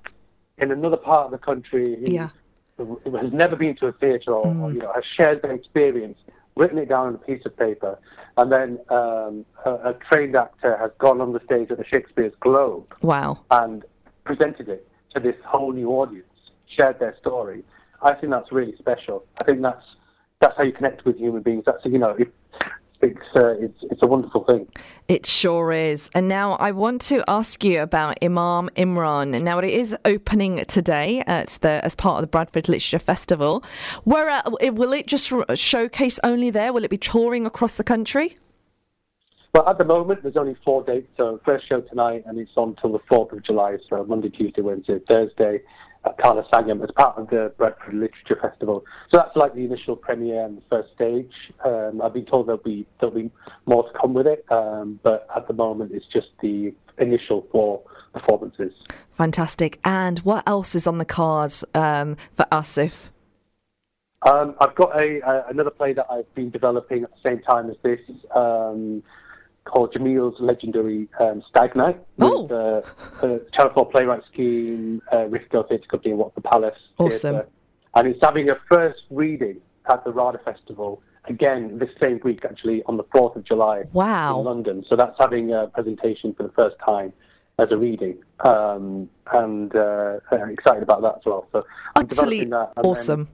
[0.56, 2.30] in another part of the country who, yeah.
[2.78, 4.60] has never been to a theatre or, mm.
[4.62, 6.18] or, you know has shared their experience,
[6.56, 7.98] written it down on a piece of paper,
[8.38, 12.34] and then um, a, a, trained actor has gone on the stage at the Shakespeare's
[12.36, 12.94] Globe.
[13.02, 13.40] Wow!
[13.50, 13.84] And
[14.24, 16.26] presented it to this whole new audience,
[16.66, 17.64] shared their story.
[18.02, 19.24] I think that's really special.
[19.38, 19.96] I think that's
[20.40, 21.64] that's how you connect with human beings.
[21.64, 22.32] That's you know, it,
[23.00, 24.68] it's uh, it's it's a wonderful thing.
[25.08, 26.08] It sure is.
[26.14, 29.42] And now I want to ask you about Imam Imran.
[29.42, 33.64] Now it is opening today at the as part of the Bradford Literature Festival.
[34.04, 36.72] Where uh, will it just showcase only there?
[36.72, 38.38] Will it be touring across the country?
[39.54, 41.10] Well, at the moment, there's only four dates.
[41.18, 43.76] So first show tonight, and it's on till the 4th of July.
[43.86, 45.60] So Monday, Tuesday, Wednesday, Thursday
[46.06, 48.82] at Kala Sangam as part of the Bradford Literature Festival.
[49.10, 51.52] So that's like the initial premiere and the first stage.
[51.66, 53.30] Um, I've been told there'll be there'll be
[53.66, 57.82] more to come with it, um, but at the moment it's just the initial four
[58.14, 58.72] performances.
[59.10, 59.80] Fantastic.
[59.84, 63.10] And what else is on the cards um, for Asif?
[64.22, 67.68] Um, I've got a, a, another play that I've been developing at the same time
[67.68, 68.00] as this.
[68.34, 69.02] Um,
[69.64, 72.42] called Jamil's Legendary um, Stag Night oh.
[72.42, 72.82] with uh,
[73.22, 77.34] uh, Channel 4 Playwright Scheme, uh, Rithsdale Theatre Company and Watford Palace Awesome.
[77.34, 77.48] Theatre.
[77.94, 82.82] And it's having a first reading at the RADA Festival, again this same week actually,
[82.84, 84.38] on the 4th of July wow.
[84.38, 84.84] in London.
[84.84, 87.12] So that's having a presentation for the first time
[87.58, 88.22] as a reading.
[88.40, 91.46] Um, and uh, excited about that as well.
[91.52, 91.64] So
[91.94, 93.28] I'm Utterly awesome.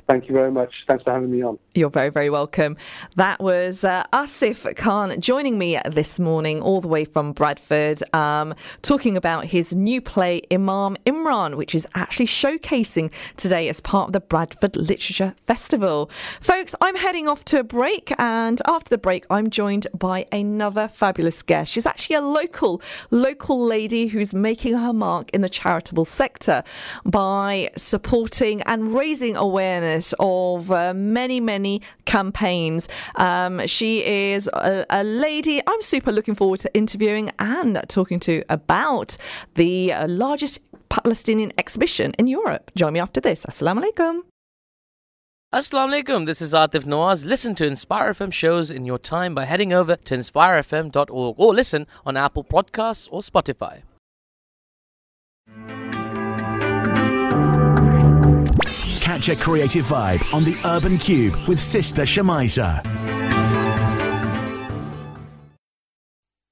[0.09, 0.85] Thank you very much.
[0.87, 1.59] Thanks for having me on.
[1.75, 2.77] You're very, very welcome.
[3.15, 8.55] That was uh, Asif Khan joining me this morning, all the way from Bradford, um,
[8.81, 14.13] talking about his new play, Imam Imran, which is actually showcasing today as part of
[14.13, 16.09] the Bradford Literature Festival.
[16.41, 20.87] Folks, I'm heading off to a break, and after the break, I'm joined by another
[20.87, 21.71] fabulous guest.
[21.71, 22.81] She's actually a local,
[23.11, 26.63] local lady who's making her mark in the charitable sector
[27.05, 32.87] by supporting and raising awareness of uh, many, many campaigns.
[33.15, 38.43] Um, she is a, a, lady I'm super looking forward to interviewing and talking to
[38.49, 39.17] about
[39.55, 40.59] the uh, largest
[40.89, 42.71] Palestinian exhibition in Europe.
[42.75, 43.45] Join me after this.
[43.45, 44.21] Assalamu alaikum.
[45.51, 47.25] Assalamu alaikum, this is Atif Nawaz.
[47.25, 51.87] Listen to Inspire FM shows in your time by heading over to inspirefm.org or listen
[52.05, 53.81] on Apple Podcasts or Spotify.
[59.19, 62.81] Catch a creative vibe on the Urban Kube with Sister Shemiza.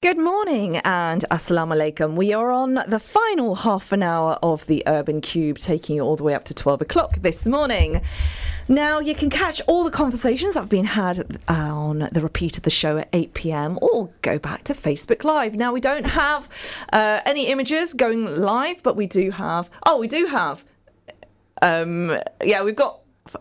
[0.01, 2.15] Good morning and assalamu alaikum.
[2.17, 6.17] We are on the final half an hour of the Urban Kube, taking you all
[6.17, 8.01] the way up to 12 o'clock this morning.
[8.67, 12.63] Now, you can catch all the conversations that have been had on the repeat of
[12.63, 15.55] the show at 8 pm or go back to Facebook Live.
[15.55, 16.49] Now, we don't have
[16.91, 19.69] uh, any images going live, but we do have.
[19.85, 20.65] Oh, we do have.
[21.61, 22.99] Um, yeah, we've got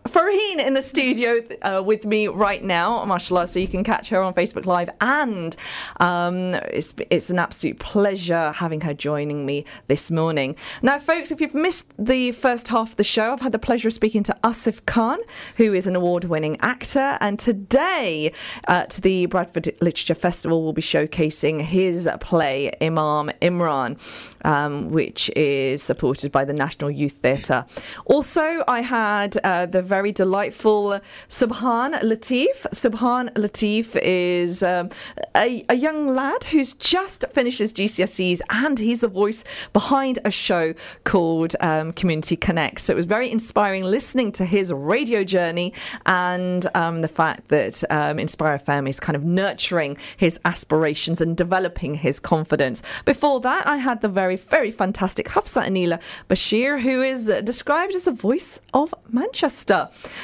[0.08, 4.20] Farheen in the studio uh, with me right now, mashallah, so you can catch her
[4.22, 4.88] on Facebook Live.
[5.00, 5.56] And
[6.00, 10.56] um, it's, it's an absolute pleasure having her joining me this morning.
[10.82, 13.88] Now, folks, if you've missed the first half of the show, I've had the pleasure
[13.88, 15.18] of speaking to Asif Khan,
[15.56, 17.18] who is an award winning actor.
[17.20, 18.32] And today
[18.68, 23.98] at the Bradford Literature Festival, we'll be showcasing his play, Imam Imran,
[24.44, 27.64] um, which is supported by the National Youth Theatre.
[28.06, 30.98] Also, I had uh, the very delightful
[31.28, 32.56] Subhan Latif.
[32.72, 34.88] Subhan Latif is um,
[35.36, 39.44] a, a, young lad who's just finished his GCSEs and he's the voice
[39.74, 40.72] behind a show
[41.04, 42.80] called um, Community Connect.
[42.80, 45.74] So it was very inspiring listening to his radio journey
[46.06, 51.36] and um, the fact that um, Inspire FM is kind of nurturing his aspirations and
[51.36, 52.82] developing his confidence.
[53.04, 56.00] Before that, I had the very, very fantastic Hafsah Aneela
[56.30, 59.65] Bashir, who is described as the voice of Manchester.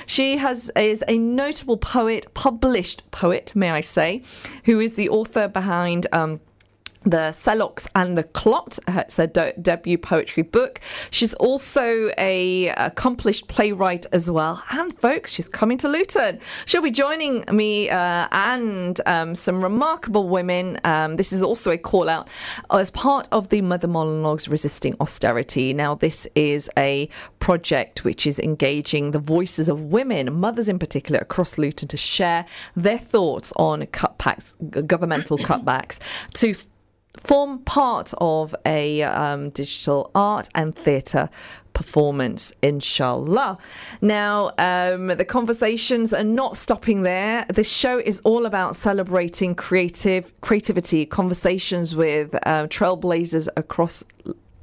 [0.07, 4.23] She has is a notable poet, published poet, may I say,
[4.65, 6.07] who is the author behind.
[6.13, 6.41] Um,
[7.05, 8.79] the Celox and the Clot.
[8.89, 10.81] It's her de- debut poetry book.
[11.11, 14.63] She's also a accomplished playwright as well.
[14.71, 16.41] And folks, she's coming to Luton.
[16.67, 20.79] She'll be joining me uh, and um, some remarkable women.
[20.85, 22.29] Um, this is also a call out
[22.71, 25.73] as part of the Mother Monologues Resisting Austerity.
[25.75, 27.09] Now, this is a
[27.41, 32.45] project which is engaging the voices of women, mothers in particular, across Luton to share
[32.77, 34.55] their thoughts on cutbacks,
[34.87, 35.99] governmental cutbacks
[36.35, 36.55] to
[37.21, 41.29] form part of a um, digital art and theatre
[41.75, 43.59] performance, inshallah.
[44.01, 47.47] Now, um, the conversations are not stopping there.
[47.49, 54.05] This show is all about celebrating creative creativity, conversations with uh, trailblazers across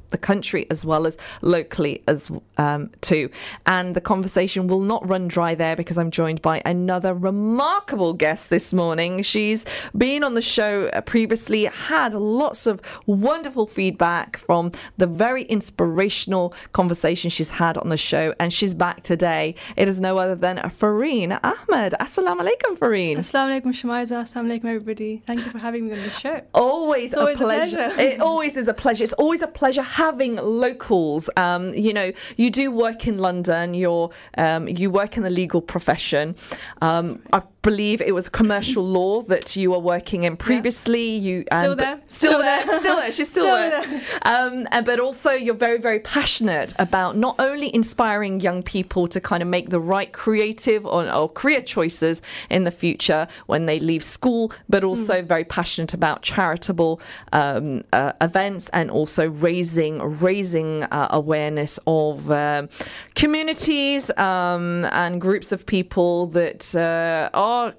[0.09, 3.29] the country as well as locally as um, too.
[3.65, 8.49] And the conversation will not run dry there because I'm joined by another remarkable guest
[8.49, 9.21] this morning.
[9.21, 9.65] She's
[9.97, 16.53] been on the show uh, previously, had lots of wonderful feedback from the very inspirational
[16.71, 19.55] conversation she's had on the show, and she's back today.
[19.75, 21.93] It is no other than Farheen Ahmed.
[21.99, 23.17] Assalamu alaikum, Farheen.
[23.17, 24.23] Assalamu alaikum, Shemiza.
[24.23, 25.21] Assalamu alaikum, everybody.
[25.25, 26.41] Thank you for having me on the show.
[26.53, 27.79] Always, always a pleasure.
[27.79, 28.01] A pleasure.
[28.01, 29.03] it always is a pleasure.
[29.03, 31.29] It's always a pleasure having locals.
[31.35, 33.73] Um, you know, you do work in London.
[33.73, 36.35] You're um, you work in the legal profession.
[36.81, 41.17] Um, I believe it was commercial law that you were working in previously.
[41.17, 41.29] Yeah.
[41.29, 43.11] You still there, still, still there, still there.
[43.11, 43.85] She's still, still there.
[43.85, 44.03] there.
[44.23, 49.19] Um, and, but also, you're very, very passionate about not only inspiring young people to
[49.19, 53.79] kind of make the right creative or, or career choices in the future when they
[53.79, 55.25] leave school, but also mm.
[55.25, 57.01] very passionate about charitable
[57.33, 62.67] um, uh, events and also raising raising uh, awareness of uh,
[63.15, 67.73] communities um, and groups of people that uh, are are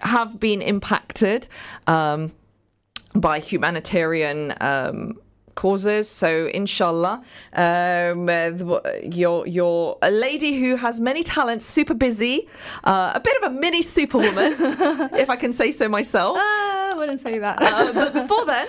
[0.00, 1.48] have been impacted
[1.86, 2.32] um,
[3.14, 5.14] by humanitarian um,
[5.54, 6.08] causes.
[6.08, 7.22] So, inshallah,
[7.52, 8.28] um,
[9.18, 12.48] you're you're a lady who has many talents, super busy,
[12.84, 14.52] uh, a bit of a mini superwoman,
[15.24, 16.36] if I can say so myself.
[16.36, 17.62] Uh, I wouldn't say that.
[17.62, 18.66] uh, but before then.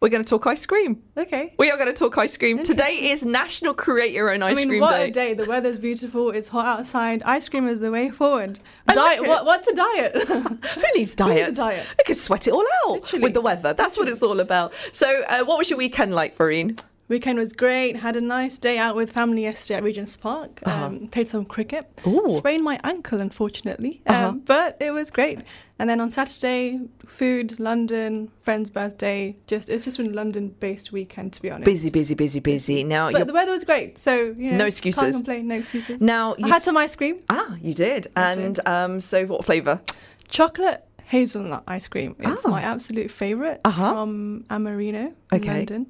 [0.00, 1.02] We're going to talk ice cream.
[1.14, 1.54] Okay.
[1.58, 2.62] We are going to talk ice cream.
[2.62, 5.08] Today is National Create Your Own Ice I mean, Cream what Day.
[5.08, 5.34] a day.
[5.34, 6.30] The weather's beautiful.
[6.30, 7.22] It's hot outside.
[7.24, 8.60] Ice cream is the way forward.
[8.88, 9.20] Diet.
[9.20, 10.16] what, what's a diet?
[10.26, 11.30] Who needs diet?
[11.40, 11.86] Who needs a diet?
[11.98, 13.22] We could sweat it all out Literally.
[13.24, 13.74] with the weather.
[13.74, 14.72] That's what it's all about.
[14.92, 16.80] So, uh, what was your weekend like, Farheen?
[17.10, 17.96] Weekend was great.
[17.96, 20.60] Had a nice day out with family yesterday at Regent's Park.
[20.64, 21.06] Um, Uh-huh.
[21.10, 21.84] Played some cricket.
[22.06, 22.24] Ooh.
[22.38, 24.00] Sprained my ankle, unfortunately.
[24.06, 24.28] Uh-huh.
[24.28, 25.40] Um, but it was great.
[25.80, 29.34] And then on Saturday, food, London, friend's birthday.
[29.48, 31.64] Just it's just been London-based weekend, to be honest.
[31.64, 32.84] Busy, busy, busy, busy.
[32.84, 35.00] Now, But the weather was great, so you know, No excuses.
[35.02, 35.48] Can't complain.
[35.48, 36.00] No excuses.
[36.00, 38.68] now I you had s- some ice cream, ah, you did, I and did.
[38.68, 39.80] um, so what flavour?
[40.28, 42.14] chocolate hazelnut ice cream.
[42.20, 42.50] It's Ah.
[42.50, 43.90] my absolute favorite Uh-huh.
[43.94, 45.48] from Amorino Okay.
[45.48, 45.86] in London.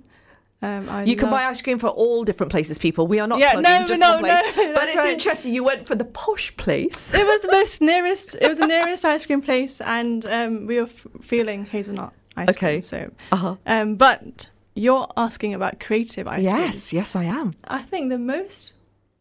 [0.62, 3.06] Um, I You can love- buy ice cream for all different places, people.
[3.06, 4.56] We are not Yeah, no, just no, one place.
[4.56, 5.12] no, but it's right.
[5.14, 5.54] interesting.
[5.54, 7.14] You went for the posh place.
[7.14, 8.34] It was the most nearest.
[8.40, 12.50] It was the nearest ice cream place, and um, we were f- feeling hazelnut ice
[12.50, 12.72] Okay.
[12.74, 12.82] cream.
[12.82, 13.56] So, Uh-huh.
[13.66, 16.56] um, but you're asking about creative ice cream.
[16.60, 17.54] Yes, yes, I am.
[17.64, 18.74] I think the most,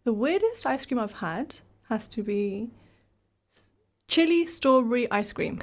[0.04, 1.56] the weirdest ice cream I've had
[1.88, 2.70] has to be
[4.10, 5.62] chili strawberry ice cream.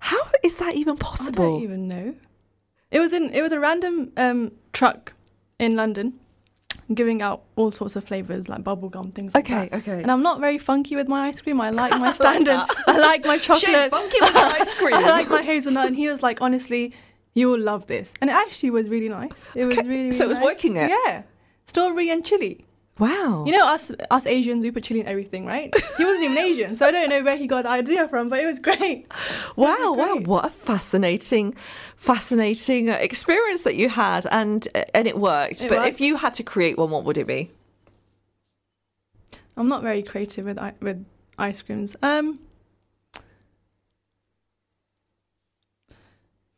[0.00, 1.44] How is that even possible?
[1.44, 2.14] I don't even know.
[2.92, 3.30] It was in.
[3.30, 5.14] It was a random um, truck
[5.58, 6.14] in London
[6.94, 9.74] giving out all sorts of flavors like bubblegum things like Okay, that.
[9.78, 9.92] okay.
[9.92, 10.02] okay.
[10.02, 11.58] And I'm not very funky with my ice cream.
[11.60, 12.60] I like my standard.
[12.86, 13.90] I like my chocolate.
[13.90, 14.94] funky with ice cream.
[14.94, 15.86] I like my hazelnut.
[15.86, 16.92] And he was like, honestly,
[17.34, 18.12] you will love this.
[18.20, 19.50] And it actually was really nice.
[19.54, 20.44] It was really, really so it was nice.
[20.44, 20.90] working it?
[20.90, 21.22] Yeah.
[21.64, 22.66] Strawberry and chili.
[22.98, 23.44] Wow.
[23.46, 25.72] You know us us Asians, we put chili in everything, right?
[25.96, 28.38] He wasn't even Asian, so I don't know where he got the idea from, but
[28.40, 29.06] it was great.
[29.56, 30.26] Wow, wow, great.
[30.26, 31.54] what a fascinating,
[32.02, 35.62] fascinating uh, experience that you had, and uh, and it worked.
[35.62, 37.50] It but if you had to create one, what would it be?
[39.56, 41.04] I'm not very creative with with
[41.38, 41.96] ice creams.
[42.02, 42.40] Um,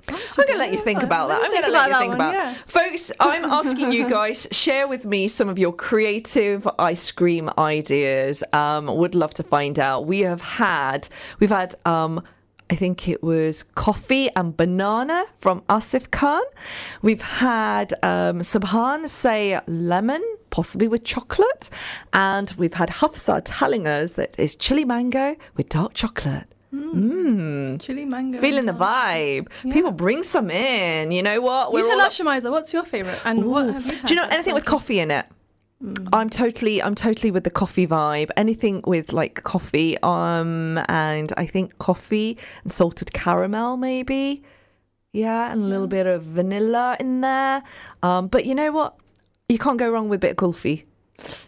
[0.08, 1.42] I'm going to let you think about that.
[1.42, 2.54] I'm going to let you think about, yeah.
[2.66, 3.12] folks.
[3.20, 8.42] I'm asking you guys share with me some of your creative ice cream ideas.
[8.52, 10.06] Um, would love to find out.
[10.06, 11.08] We have had
[11.38, 12.22] we've had um,
[12.70, 16.42] I think it was coffee and banana from Asif Khan.
[17.02, 21.68] We've had um, Subhan say lemon, possibly with chocolate,
[22.14, 26.46] and we've had Hafsah telling us that it's chili mango with dark chocolate.
[26.74, 27.80] Mmm.
[27.80, 28.40] Chili mango.
[28.40, 29.48] Feeling the vibe.
[29.62, 29.72] Yeah.
[29.72, 31.12] People bring some in.
[31.12, 31.72] You know what?
[31.72, 33.20] You tell us, Shemiza, what's your favourite?
[33.24, 34.00] And what have you?
[34.02, 35.26] Do you know anything with coffee in it?
[36.12, 38.30] I'm totally, I'm totally with the coffee vibe.
[38.36, 44.42] Anything with like coffee, um, and I think coffee and salted caramel, maybe.
[45.12, 47.62] Yeah, and a little bit of vanilla in there.
[48.02, 48.96] Um, but you know what?
[49.48, 50.84] You can't go wrong with a bit of kulfi.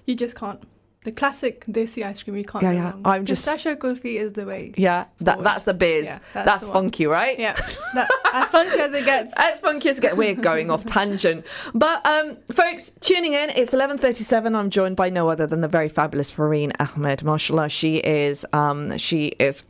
[0.05, 0.63] You just can't.
[1.07, 2.91] The classic desi ice cream, you can't Yeah, yeah.
[2.91, 3.03] wrong.
[3.05, 4.73] I'm just- Pistachio kulfi is the way.
[4.77, 6.07] Yeah, that that's the biz.
[6.07, 7.39] Yeah, that's that's the funky, right?
[7.39, 7.55] Yeah,
[7.95, 9.33] that, as funky as it gets.
[9.39, 11.47] As funky as get we're going off tangent.
[11.75, 14.57] But um folks, tuning in, it's eleven thirty seven.
[14.57, 17.23] I'm joined by no other than the very fabulous Farheen Ahmed.
[17.23, 19.63] Mashallah, she is um she is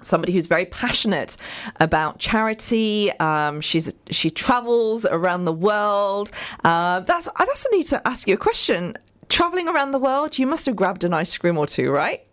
[0.00, 1.36] somebody who's very passionate
[1.78, 3.12] about charity.
[3.20, 6.32] Um, she's she travels around the world.
[6.64, 8.96] Uh, that's I that's need to ask you a question.
[9.28, 12.26] Traveling around the world, you must have grabbed an ice cream or two, right?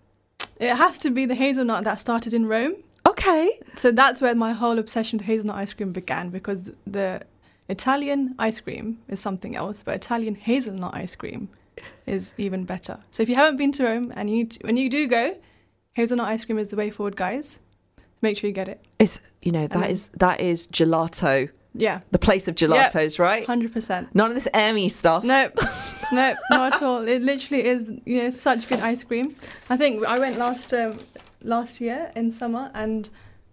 [0.59, 2.75] It has to be the hazelnut that started in Rome.
[3.07, 3.59] Okay.
[3.77, 7.21] So that's where my whole obsession with hazelnut ice cream began because the
[7.69, 11.49] Italian ice cream is something else, but Italian hazelnut ice cream
[12.05, 12.97] is even better.
[13.11, 15.37] So if you haven't been to Rome and you to, when you do go,
[15.93, 17.59] hazelnut ice cream is the way forward, guys.
[18.21, 18.83] Make sure you get it.
[18.97, 23.45] It's you know that is that is gelato, Yeah, the place of gelatos, right?
[23.45, 24.13] hundred percent.
[24.13, 25.23] None of this Emmy stuff.
[25.23, 25.53] Nope,
[26.11, 27.07] nope, not at all.
[27.07, 29.35] It literally is, you know, such good ice cream.
[29.69, 30.99] I think I went last um,
[31.43, 33.09] last year in summer and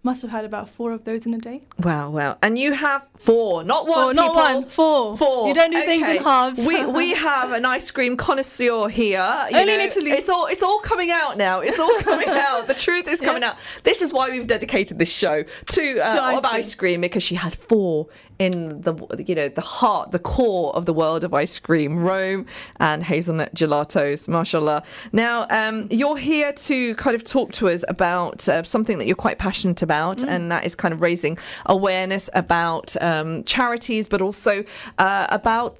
[0.09, 1.57] must have had about four of those in a day.
[1.87, 2.31] Wow, wow.
[2.41, 3.97] And you have four, not one.
[4.05, 5.17] Four, not one, four.
[5.17, 5.47] Four.
[5.49, 6.65] You don't do things in halves.
[6.65, 9.27] We we have an ice cream connoisseur here.
[9.51, 9.81] you Only in.
[9.81, 10.11] Italy.
[10.11, 11.55] It's all it's all coming out now.
[11.59, 12.67] It's all coming out.
[12.67, 13.49] The truth is coming Yeah.
[13.49, 13.57] out.
[13.83, 16.53] This is why we've dedicated this show to, uh, To ice cream.
[16.59, 18.07] ice cream because she had four
[18.39, 18.93] in the
[19.27, 22.45] you know the heart, the core of the world of ice cream, Rome
[22.79, 24.27] and hazelnut gelatos.
[24.27, 24.83] Mashallah.
[25.11, 29.15] Now um, you're here to kind of talk to us about uh, something that you're
[29.15, 30.27] quite passionate about, Mm.
[30.29, 34.63] and that is kind of raising awareness about um, charities, but also
[34.97, 35.77] uh, about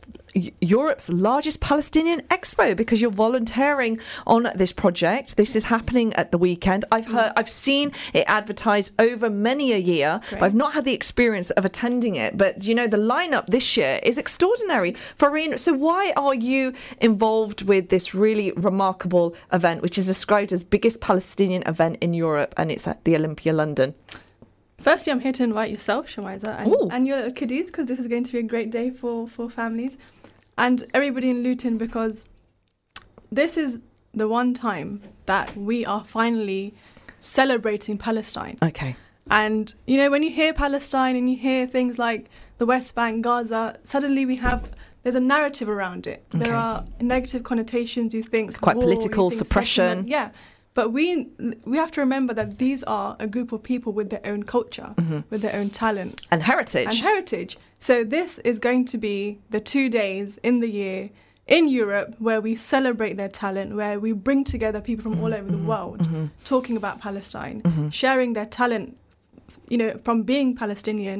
[0.61, 5.37] Europe's largest Palestinian expo because you're volunteering on this project.
[5.37, 6.85] This is happening at the weekend.
[6.91, 10.93] I've heard, I've seen it advertised over many a year, but I've not had the
[10.93, 12.37] experience of attending it.
[12.37, 14.93] But you know, the lineup this year is extraordinary.
[15.19, 20.63] Farheen, so why are you involved with this really remarkable event, which is described as
[20.63, 23.95] biggest Palestinian event in Europe, and it's at the Olympia, London?
[24.79, 28.23] Firstly, I'm here to invite yourself, Shemiza, and, and your kiddies, because this is going
[28.23, 29.97] to be a great day for, for families
[30.57, 32.25] and everybody in Luton, because
[33.31, 33.79] this is
[34.13, 36.73] the one time that we are finally
[37.19, 38.57] celebrating Palestine.
[38.61, 38.95] Okay.
[39.29, 43.23] And, you know, when you hear Palestine and you hear things like the West Bank,
[43.23, 44.69] Gaza, suddenly we have.
[45.03, 46.25] There's a narrative around it.
[46.35, 46.43] Okay.
[46.43, 48.13] There are negative connotations.
[48.13, 49.83] You think it's quite war, political, think suppression.
[49.83, 50.09] settlement.
[50.09, 50.31] Yeah,
[50.77, 51.05] but we
[51.71, 54.89] we have to remember that these are a group of people with their own culture,
[55.01, 55.19] Mm-hmm.
[55.31, 56.87] with their own talent And heritage.
[56.89, 57.51] and heritage.
[57.87, 59.17] So this is going to be
[59.55, 60.99] the two days in the year
[61.57, 65.49] in Europe where we celebrate their talent, where we bring together people from all over
[65.57, 65.99] the world
[66.53, 67.57] talking about Palestine,
[68.01, 68.87] sharing their talent,
[69.71, 71.19] you know, from being Palestinian,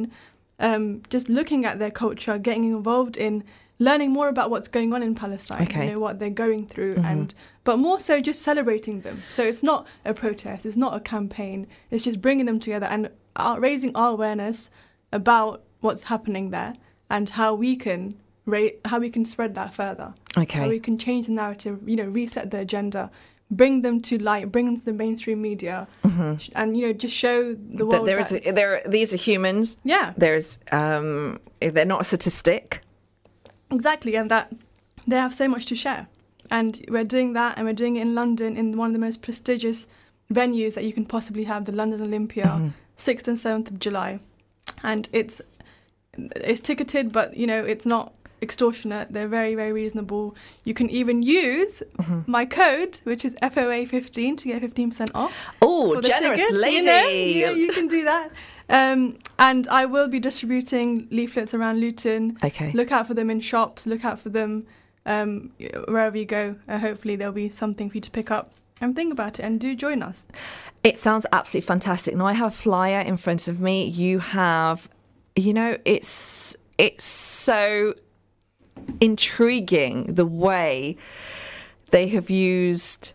[0.68, 0.84] um,
[1.16, 3.34] just looking at their culture, getting involved in
[3.80, 5.86] learning more about what's going on in Palestine, Okay.
[5.88, 7.34] you know, what they're going through and
[7.64, 9.22] but more so just celebrating them.
[9.30, 13.10] So it's not a protest, it's not a campaign, it's just bringing them together and
[13.36, 14.70] uh, raising our awareness
[15.12, 16.74] about what's happening there
[17.10, 20.14] and how we can ra- how we can spread that further.
[20.38, 20.60] Okay.
[20.60, 23.12] How we can change the narrative, you know, reset the agenda,
[23.52, 25.88] bring them to light, bring them to the mainstream media,
[26.40, 27.78] sh- and you know, just show the Mm-hmm.
[27.78, 32.02] that world there is that, a, there these are humans yeah, there's um they're not
[32.02, 32.82] a statistic
[33.72, 34.52] exactly, and that
[35.06, 36.08] they have so much to share.
[36.50, 39.22] And we're doing that, and we're doing it in London in one of the most
[39.22, 39.88] prestigious
[40.32, 42.70] venues that you can possibly have, the London Olympia, Mm-hmm.
[42.98, 44.20] 6th and 7th of July.
[44.84, 45.42] And it's
[46.18, 49.12] it's ticketed, but you know it's not extortionate.
[49.14, 50.36] They're very very reasonable.
[50.64, 52.32] You can even use Mm-hmm.
[52.32, 55.32] my code, which is FOA15, to get 15% off.
[55.62, 56.76] Oh, generous tickets, lady.
[57.40, 57.52] You, know?
[57.54, 58.32] you, you can do that.
[58.70, 62.38] Um, and I will be distributing leaflets around Luton.
[62.44, 62.72] Okay.
[62.74, 63.86] Look out for them in shops.
[63.86, 64.68] Look out for them
[65.06, 65.52] um,
[65.88, 66.56] wherever you go.
[66.68, 69.44] Uh, hopefully, there'll be something for you to pick up and think about it.
[69.44, 70.28] And do join us.
[70.84, 72.16] It sounds absolutely fantastic.
[72.16, 73.86] Now I have a flyer in front of me.
[73.86, 74.90] You have,
[75.36, 77.94] you know, it's it's so
[79.02, 80.98] intriguing the way
[81.92, 83.14] they have used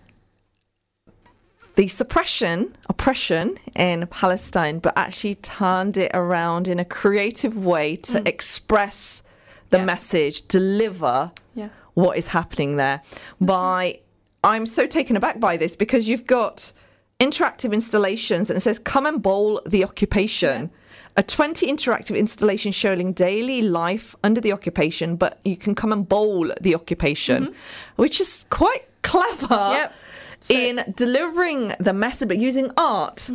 [1.74, 8.20] the suppression, oppression in Palestine, but actually turned it around in a creative way to
[8.20, 8.28] mm.
[8.28, 9.23] express
[9.70, 9.85] the Yeah.
[9.85, 11.69] message, deliver Yeah.
[11.94, 13.03] what is happening there.
[13.40, 14.01] By
[14.44, 16.73] I'm so taken aback by this because you've got
[17.20, 20.70] interactive installations and it says come and bowl the occupation.
[21.16, 26.09] A 20 interactive installation showing daily life under the occupation, but you can come and
[26.09, 28.03] bowl the occupation, mm-hmm.
[28.03, 29.94] which is quite clever Yep.
[30.43, 33.31] So- in delivering the message, but using art.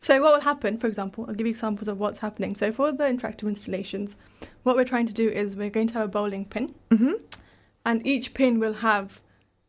[0.00, 2.54] So what will happen, for example, I'll give you examples of what's happening.
[2.54, 4.16] So for the interactive installations,
[4.62, 7.12] what we're trying to do is we're going to have a bowling pin, Mm-hmm.
[7.84, 9.20] and each pin will have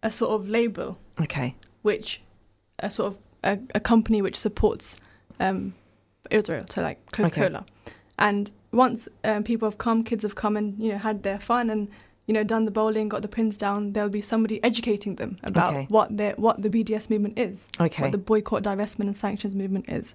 [0.03, 1.55] a sort of label, Okay.
[1.81, 2.21] which
[2.79, 4.97] a sort of a, a company which supports
[5.39, 5.73] um,
[6.29, 7.65] Israel, so like Coca-Cola.
[8.19, 11.69] And once um, people have come, kids have come and you know had their fun
[11.69, 11.87] and
[12.29, 15.73] you know done the bowling, got the pins down, there'll be somebody educating them about
[15.73, 15.85] Okay.
[15.89, 18.03] what the what the BDS movement is Okay.
[18.03, 20.13] what the boycott, divestment, and sanctions movement is.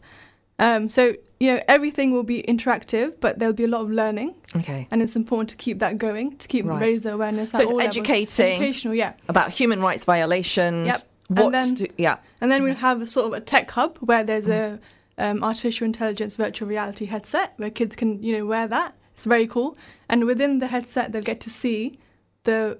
[0.60, 1.02] Um, so
[1.40, 4.86] you know everything will be interactive, but there'll be a lot of learning, Okay.
[4.92, 6.80] and it's important to keep that going to keep Right.
[6.80, 7.50] raise the awareness.
[7.50, 7.96] So it's all levels.
[7.96, 8.46] educating.
[8.54, 9.14] educational, yeah.
[9.28, 10.86] About human rights violations.
[11.30, 11.38] Yep.
[11.44, 12.16] And then- to- yeah.
[12.40, 14.78] And then we'll have a sort of a tech hub where there's a
[15.18, 18.94] um, artificial intelligence virtual reality headset where kids can you know wear that.
[19.14, 19.76] It's very cool,
[20.08, 21.98] and within the headset they'll get to see
[22.44, 22.78] the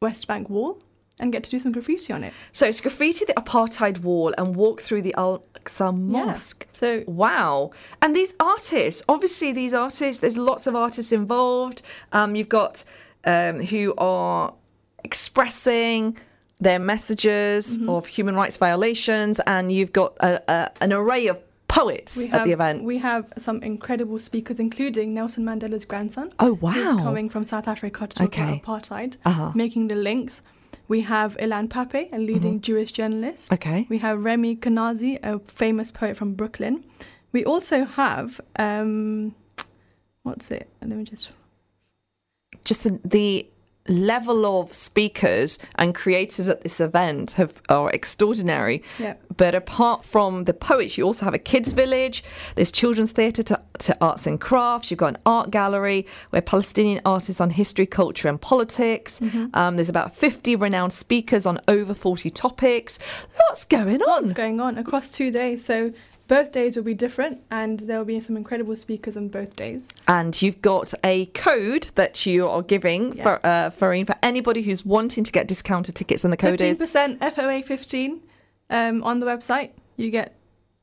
[0.00, 0.82] West Bank wall
[1.18, 2.32] and get to do some graffiti on it.
[2.52, 6.66] So it's graffiti the apartheid wall and walk through the Al Aqsa Mosque.
[6.72, 7.72] So Wow.
[8.00, 11.82] And these artists, obviously, these artists, there's lots of artists involved.
[12.12, 12.84] Um, you've got
[13.24, 14.54] um, who are
[15.04, 16.16] expressing
[16.60, 17.90] their messages Mm-hmm.
[17.90, 21.38] of human rights violations, and you've got a, a, an array of
[21.70, 22.84] poets we at have, the event.
[22.84, 26.32] We have some incredible speakers, including Nelson Mandela's grandson.
[26.38, 27.02] Oh, Who's wow.
[27.02, 28.42] coming from South Africa to talk Okay.
[28.42, 29.52] about apartheid, Uh-huh.
[29.54, 30.42] making the links.
[30.88, 33.50] We have Ilan Pappé, a leading Jewish journalist.
[33.50, 33.54] Mm-hmm.
[33.54, 33.86] Okay.
[33.88, 36.84] We have Remi Kanazi, a famous poet from Brooklyn.
[37.32, 39.34] We also have, um,
[40.24, 40.68] what's it?
[40.82, 41.30] Let me just.
[42.64, 43.46] just the
[43.88, 48.82] level of speakers and creatives at this event have are extraordinary.
[48.98, 49.14] Yeah.
[49.36, 52.22] But apart from the poets, you also have a kids' village.
[52.54, 54.90] There's children's theatre to, to arts and crafts.
[54.90, 59.18] You've got an art gallery where Palestinian artists on history, culture, and politics.
[59.20, 59.46] Mm-hmm.
[59.54, 62.98] Um, there's about 50 renowned speakers on over 40 topics.
[63.38, 64.22] Lots going on.
[64.22, 65.64] What's going on across two days?
[65.64, 65.92] So
[66.30, 69.88] both days will be different, and there will be some incredible speakers on both days.
[70.06, 73.22] and you've got a code that you are giving Yeah.
[73.24, 76.70] for uh, Farheen, for anybody who's wanting to get discounted tickets, and the code Fifteen
[76.70, 78.20] is percent FOA fifteen
[78.78, 79.70] um, on the website.
[79.96, 80.28] You get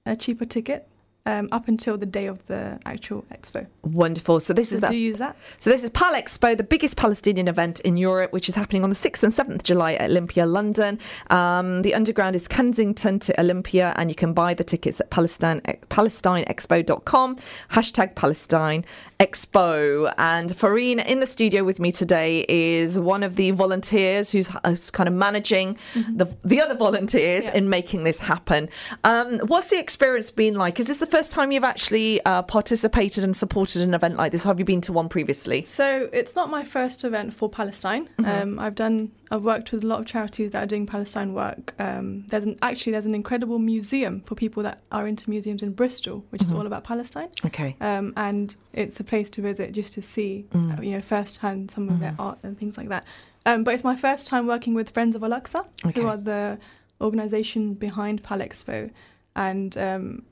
[0.05, 0.85] a cheaper ticket
[1.29, 3.59] um, up until the day of the actual expo.
[3.83, 4.39] wonderful.
[4.39, 4.95] So this So is do that.
[5.09, 5.35] use that.
[5.59, 8.89] So this is Pal Expo, the biggest Palestinian event in Europe, which is happening on
[8.89, 10.99] the 6th and 7th July at Olympia, London.
[11.39, 15.59] Um, the underground is Kensington to Olympia, and you can buy the tickets at Palestine,
[15.89, 17.37] PalestineExpo.com,
[17.71, 18.85] hashtag Palestine
[19.19, 20.13] Expo.
[20.17, 24.91] And Farheen in the studio with me today is one of the volunteers who's, who's
[24.91, 25.77] kind of managing
[26.15, 27.55] the, the other volunteers Yeah.
[27.57, 28.69] in making this happen.
[29.03, 30.79] Um, what's the experience been like?
[30.79, 34.45] Is this the first time you've actually uh, participated and supported an event like this?
[34.45, 35.63] Or have you been to one previously?
[35.63, 38.07] So it's not my first event for Palestine.
[38.23, 39.11] Um, I've done.
[39.31, 41.73] I've worked with a lot of charities that are doing Palestine work.
[41.79, 45.73] Um, there's an, actually there's an incredible museum for people that are into museums in
[45.73, 47.29] Bristol, which is all about Palestine.
[47.45, 47.75] Okay.
[47.81, 51.89] um, and it's a place to visit just to see, uh, you know, firsthand some
[51.89, 53.03] of their art and things like that.
[53.45, 56.01] Um, but it's my first time working with Friends of Al-Aqsa, Okay.
[56.01, 56.59] who are the
[57.01, 58.91] organisation behind Palexpo
[59.35, 60.23] and um,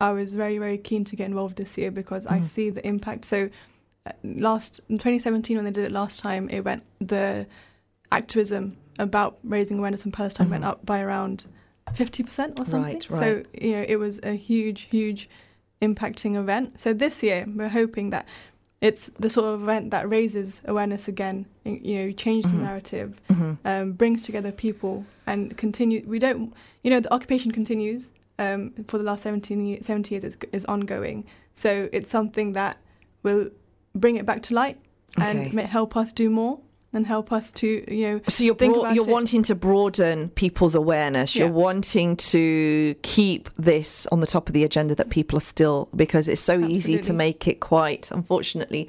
[0.00, 3.24] I was very very keen to get involved this year because I see the impact.
[3.26, 3.50] So
[4.06, 7.46] uh, last in 2017 when they did it last time, it went the
[8.12, 11.46] activism about raising awareness in Palestine went up by around
[11.92, 12.82] 50% or something.
[12.94, 13.18] Right, right.
[13.18, 15.28] So you know it was a huge huge
[15.82, 16.80] impacting event.
[16.80, 18.26] So this year we're hoping that
[18.80, 21.46] it's the sort of event that raises awareness again.
[21.64, 23.58] You know, changes the narrative, Mhm.
[23.66, 26.02] um, brings together people, and continue.
[26.06, 28.10] We don't, you know, the occupation continues
[28.40, 30.24] um, for the last 17 years, 70 years.
[30.24, 32.78] It's, is ongoing, so it's something that
[33.22, 33.50] will
[33.94, 34.78] bring it back to light
[35.18, 35.50] Okay.
[35.50, 36.60] and help us do more
[36.92, 39.10] and help us to, you know, So you're think broad, about you're it.
[39.12, 41.36] wanting to broaden people's awareness.
[41.36, 45.88] You're wanting to keep this on the top of the agenda that people are still
[45.94, 48.88] because it's so easy to make it quite unfortunately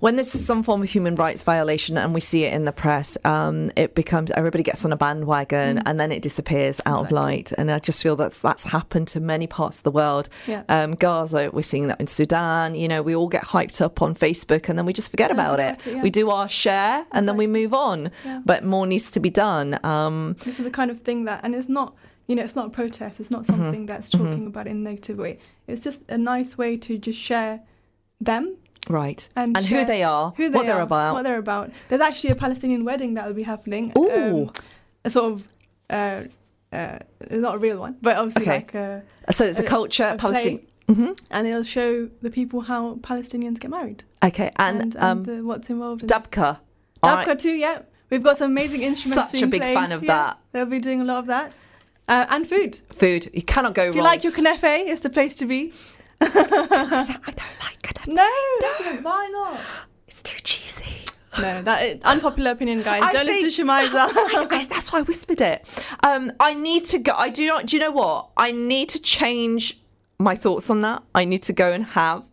[0.00, 2.72] when this is some form of human rights violation and we see it in the
[2.72, 7.06] press, um, it becomes everybody gets on a bandwagon and then it disappears out of
[7.06, 7.16] Exactly.
[7.16, 7.52] light.
[7.58, 10.28] And I just feel that's that's happened to many parts of the world.
[10.46, 10.62] Yeah.
[10.68, 12.74] Um, Gaza, we're seeing that in Sudan.
[12.74, 15.38] You know, we all get hyped up on Facebook and then we just forget And
[15.38, 15.86] about it.
[15.86, 16.02] it, yeah.
[16.02, 18.10] We do our share and then we move on.
[18.24, 18.40] Yeah.
[18.44, 19.78] But more needs to be done.
[19.84, 21.94] Um, this is the kind of thing that and it's not
[22.26, 23.56] you know it's not a protest it's not Mm-hmm.
[23.62, 27.18] something that's talking about in a negative way it's just a nice way to just
[27.18, 27.60] share
[28.20, 28.56] them
[28.88, 29.28] right.
[29.36, 31.14] and, who they are, who they what they're about.
[31.14, 34.44] what they're about there's actually a palestinian wedding that will be happening Ooh.
[34.46, 34.50] um,
[35.04, 35.48] a sort of
[35.90, 36.22] uh,
[36.72, 36.98] uh,
[37.30, 38.56] not a real one but obviously Okay.
[38.56, 40.58] like uh, so it's a a- culture, Palestinian.
[40.86, 40.94] Palestine.
[40.96, 41.04] play.
[41.06, 44.50] hmm and it'll show the people how palestinians get married Okay.
[44.56, 46.58] And, and, um, the, what's involved in Dabka.
[47.02, 47.38] Dabka right.
[47.38, 47.82] too, yeah.
[48.10, 49.30] We've got some amazing instruments.
[49.30, 49.74] Such a big played.
[49.74, 50.38] fan of Yeah, that.
[50.52, 51.52] They'll be doing a lot of that.
[52.08, 52.80] Uh, and food.
[52.92, 53.30] Food.
[53.32, 55.72] You cannot go If you like your knefe, it's the place to be.
[56.20, 58.06] I don't like it.
[58.06, 58.24] No,
[59.02, 59.60] why not?
[60.06, 61.04] It's too cheesy.
[61.40, 63.02] No, that is unpopular opinion, guys.
[63.04, 64.50] I Don't listen to I- Shemiza.
[64.52, 65.66] I- that's why I whispered it.
[66.02, 67.12] Um, I need to go.
[67.16, 67.66] I do not.
[67.66, 68.30] Do you know what?
[68.36, 69.78] I need to change
[70.18, 71.02] my thoughts on that.
[71.14, 72.24] I need to go and have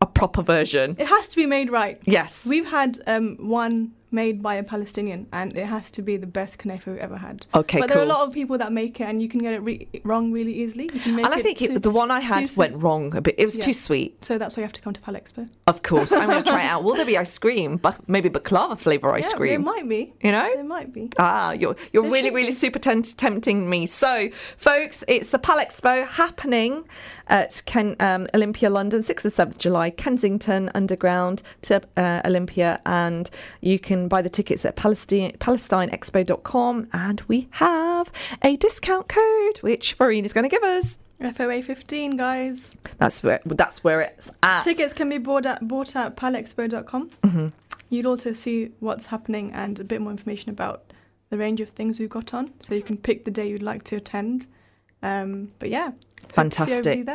[0.00, 0.96] a proper version.
[0.98, 2.00] it has to be made right.
[2.04, 2.46] Yes.
[2.46, 6.58] We've had um, one made by a Palestinian, and it has to be the best
[6.58, 7.46] knefe we've ever had.
[7.54, 9.54] Okay, but there are a lot of people that make it, and you can get
[9.54, 10.84] it re- wrong really easily.
[10.92, 13.20] You can make and I think too- it, the one I had went wrong a
[13.20, 13.34] bit.
[13.38, 13.64] It was Yeah.
[13.64, 14.24] too sweet.
[14.24, 15.48] So that's why you have to come to Palexpo.
[15.66, 16.84] Of course, I'm going to try it out.
[16.84, 17.76] Will there be ice cream?
[17.78, 19.60] But maybe baklava flavor ice yeah, cream.
[19.60, 20.12] It might be.
[20.22, 20.46] You know?
[20.50, 21.10] It might be.
[21.18, 22.52] Ah, you're you're There really really be.
[22.52, 23.86] super tempting me.
[23.86, 26.84] So, folks, it's the Palexpo happening
[27.32, 33.28] at Ken, um, Olympia London, sixth and seventh July, Kensington Underground to uh, Olympia, and
[33.62, 39.96] you can buy the tickets at Palestine PalestineExpo.com, and we have a discount code which
[39.98, 40.98] Farheen is going to give us.
[41.20, 42.76] FOA 15, guys.
[42.98, 44.62] That's where that's where it's at.
[44.62, 47.08] Tickets can be bought at bought at palexpo.com.
[47.22, 47.48] Mm-hmm.
[47.88, 50.92] You'd also see what's happening and a bit more information about
[51.30, 53.84] the range of things we've got on, so you can pick the day you'd like
[53.84, 54.48] to attend.
[55.02, 57.08] Um, but yeah, hope to see Fantastic.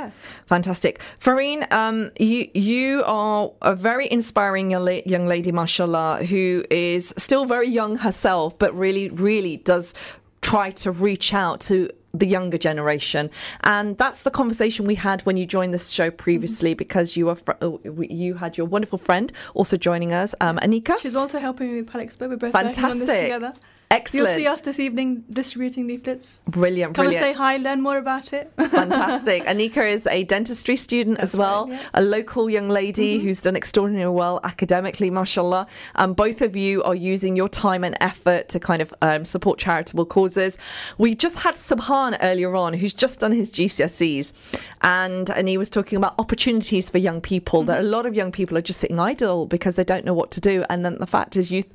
[0.45, 1.72] Fantastic, Farheen.
[1.72, 7.45] Um, you you are a very inspiring young, la- young lady, mashallah, who is still
[7.45, 9.94] very young herself, but really, really does
[10.41, 13.30] try to reach out to the younger generation,
[13.61, 17.35] and that's the conversation we had when you joined this show previously, because you were
[17.35, 17.72] fr- uh,
[18.02, 20.98] you had your wonderful friend also joining us, um, Anika.
[20.99, 22.30] She's also helping me with Pal Expo.
[22.30, 23.22] We're both working on this Fantastic.
[23.23, 23.53] together.
[23.89, 26.41] Excellent, You'll see us this evening distributing leaflets.
[26.45, 27.26] brilliant, Come brilliant.
[27.26, 28.51] and say hi, learn more about it.
[28.57, 29.43] Fantastic.
[29.43, 31.89] Anika is a dentistry student as well, right, yeah.
[31.93, 35.68] a local young lady who's done extraordinarily well academically, mashallah.
[35.95, 39.57] Um, both of you are using your time and effort to kind of um, support
[39.57, 40.57] charitable causes.
[40.97, 45.69] We just had Subhan earlier on, who's just done his GCSEs, and, and he was
[45.69, 47.64] talking about opportunities for young people.
[47.64, 50.31] That a lot of young people are just sitting idle because they don't know what
[50.31, 50.65] to do.
[50.69, 51.72] And then the fact is, youth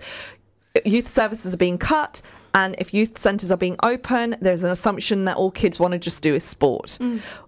[0.85, 2.23] youth services are being cut
[2.55, 5.99] and if youth centres are being open there's an assumption that all kids want to
[5.99, 6.99] just do is sport.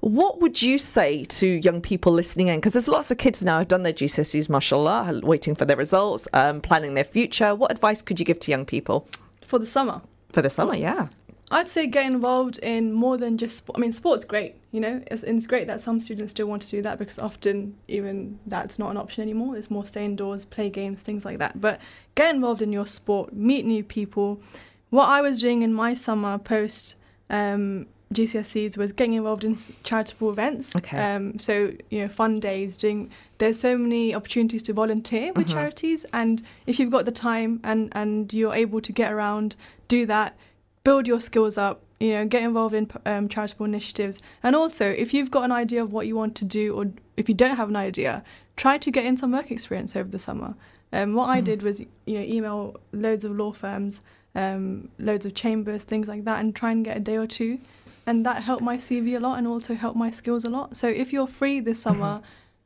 [0.01, 2.57] What would you say to young people listening in?
[2.57, 6.27] Because there's lots of kids now who've done their gcse's mashallah waiting for their results
[6.33, 7.55] um, planning their future.
[7.55, 9.09] What advice could you give to young people?
[9.47, 10.01] For the summer.
[10.33, 11.09] for the summer yeah
[11.55, 13.79] I'd say get involved in more than just sport.
[13.79, 16.69] I mean, sport's great, you know, it's, it's great that some students still want to
[16.69, 19.57] do that because often even that's not an option anymore.
[19.57, 21.61] It's more stay indoors, play games, things like that.
[21.61, 21.81] But
[22.17, 24.43] get involved in your sport, meet new people.
[24.91, 26.97] What I was doing in my summer post
[27.31, 30.75] um, GCSEs was getting involved in charitable events.
[30.75, 30.99] Okay.
[30.99, 32.77] Um, so you know, fun days.
[32.77, 37.61] Doing there's so many opportunities to volunteer with charities, and if you've got the time
[37.63, 39.57] and and you're able to get around,
[39.89, 40.37] do that
[40.85, 44.21] build your skills up you know get involved in um, charitable initiatives.
[44.43, 47.29] And also if you've got an idea of what you want to do or if
[47.29, 48.23] you don't have an idea
[48.57, 50.55] try to get in some work experience over the summer.
[50.93, 54.01] Um, what i did was you know email loads of law firms
[54.37, 57.59] um, loads of chambers things like that and try and get a day or two.
[58.07, 60.77] And that helped my cv a lot and also helped my skills a lot.
[60.77, 62.21] So if you're free this summer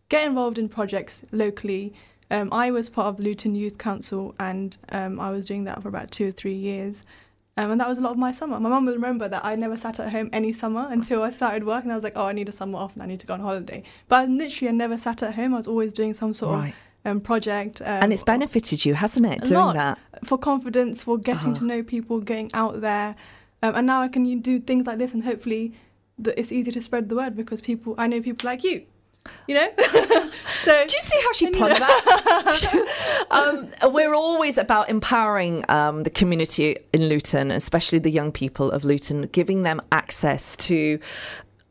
[0.08, 1.94] get involved in projects locally.
[2.30, 5.82] Um, I was part of the Luton Youth Council and um, I was doing that
[5.82, 7.04] for about two or three years.
[7.58, 8.60] Um, and that was a lot of my summer.
[8.60, 11.64] My mum will remember that I never sat at home any summer until I started
[11.64, 13.26] work, and I was like, "Oh, I need a summer off, and I need to
[13.26, 15.54] go on holiday." But I literally, I never sat at home.
[15.54, 16.74] I was always doing some sort Right.
[17.04, 17.80] of um, project.
[17.82, 19.98] Um, and it's benefited you, hasn't it, doing lot that?
[20.24, 21.60] for confidence, for getting Uh-huh.
[21.60, 23.16] to know people, getting out there,
[23.64, 25.72] um, and now I can do things like this, and hopefully,
[26.16, 28.82] the, it's easy to spread the word because people I know people like you,
[29.46, 29.68] you know.
[29.78, 33.26] so Do you see how she And you plugged know- that?
[33.30, 38.84] um, we're always about empowering um, the community in Luton, especially the young people of
[38.84, 40.98] Luton, giving them access to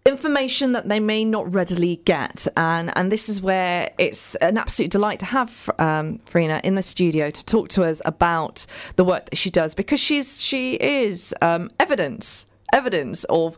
[0.06, 4.90] information that they may not readily get and and this is where it's an absolute
[4.90, 8.66] delight to have um, Farina in the studio to talk to us about
[8.96, 13.58] the work that she does because she's she is um, evidence evidence of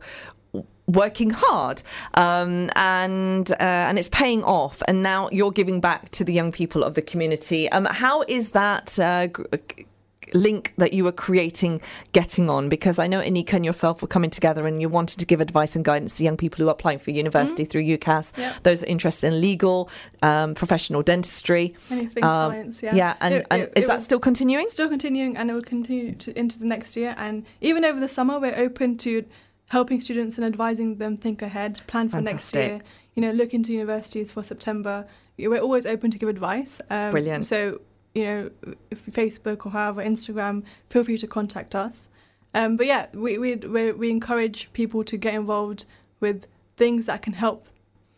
[0.89, 1.81] working hard
[2.15, 6.51] um, and uh, and it's paying off and now you're giving back to the young
[6.51, 7.69] people of the community.
[7.71, 9.85] Um, how is that uh, g-
[10.33, 11.81] link that you were creating
[12.13, 12.69] getting on?
[12.69, 15.75] Because I know Anika and yourself were coming together and you wanted to give advice
[15.75, 18.37] and guidance to young people who are applying for university through UCAS.
[18.37, 18.63] Yep.
[18.63, 19.89] those interested in legal
[20.21, 21.73] um, professional dentistry.
[21.89, 22.95] Anything Um, science, yeah.
[22.95, 24.67] yeah and, It- and it- is it that still continuing?
[24.69, 27.15] Still continuing and it will continue to, into the next year.
[27.17, 29.25] And even over the summer we're open to
[29.69, 32.81] helping students and advising them think ahead plan for next year
[33.15, 37.45] you know look into universities for september we're always open to give advice um, Brilliant.
[37.45, 37.79] so
[38.13, 38.51] you know
[38.91, 42.09] if facebook or however instagram feel free to contact us
[42.53, 45.85] um, but yeah we, we, we, we encourage people to get involved
[46.19, 47.67] with things that can help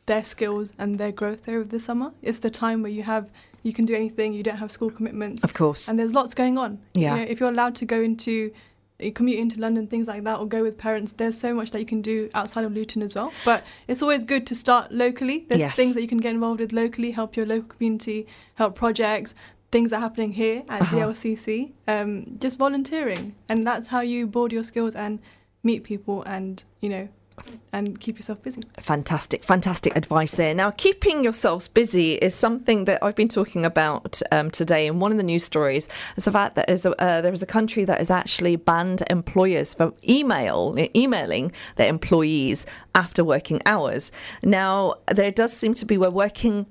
[0.05, 3.29] their skills and their growth over the summer it's the time where you have
[3.63, 6.57] you can do anything you don't have school commitments of course and there's lots going
[6.57, 6.79] on.
[6.93, 7.15] Yeah.
[7.15, 8.51] You know, if you're allowed to go into
[9.09, 11.85] commute into London, things like that, or go with parents, there's so much that you
[11.87, 13.33] can do outside of Luton as well.
[13.43, 15.45] But it's always good to start locally.
[15.49, 15.75] There's Yes.
[15.75, 19.33] things that you can get involved with locally, help your local community, help projects,
[19.71, 20.97] things that are happening here at Uh-huh.
[20.97, 21.71] DLCC.
[21.87, 25.19] Um, just volunteering, and that's how you build your skills and
[25.63, 27.07] meet people, and you know,
[27.73, 28.61] and keep yourself busy.
[28.79, 30.53] Fantastic, fantastic advice there.
[30.53, 34.87] Now, keeping yourselves busy is something that I've been talking about um, today.
[34.87, 35.87] And one of the news stories
[36.17, 39.03] is the fact that there's a, uh, there is a country that has actually banned
[39.09, 44.11] employers from email emailing their employees after working hours.
[44.43, 46.65] Now, there does seem to be we're working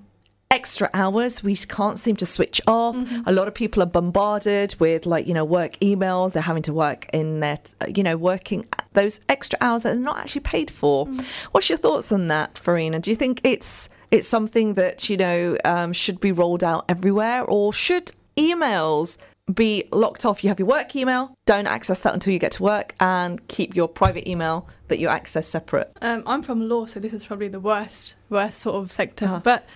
[0.50, 2.96] extra hours we can't seem to switch off.
[3.26, 6.32] A lot of people are bombarded with like you know work emails.
[6.32, 7.58] They're having to work in their
[7.94, 11.06] you know working those extra hours that they're not actually paid for.
[11.52, 12.98] What's your thoughts on that farina?
[13.00, 17.44] Do you think it's it's something that you know um, should be rolled out everywhere
[17.44, 19.16] or should emails
[19.54, 20.42] be locked off?
[20.42, 23.74] You have your work email don't access that until you get to work and keep
[23.74, 25.92] your private email that you access separate.
[26.02, 29.26] Um, I'm from law, so this is probably the worst, worst sort of sector.
[29.26, 29.40] Uh-huh.
[29.42, 29.66] But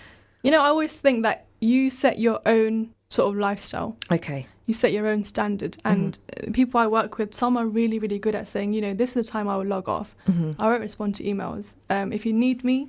[0.45, 3.97] you know, I always think that you set your own sort of lifestyle.
[4.13, 7.99] okay You set your own standard, and uh, people I work with, some are really,
[7.99, 10.15] really good at saying, you know, this is the time I will log off.
[10.59, 11.75] I won't respond to emails.
[11.91, 12.89] Um, if you need me,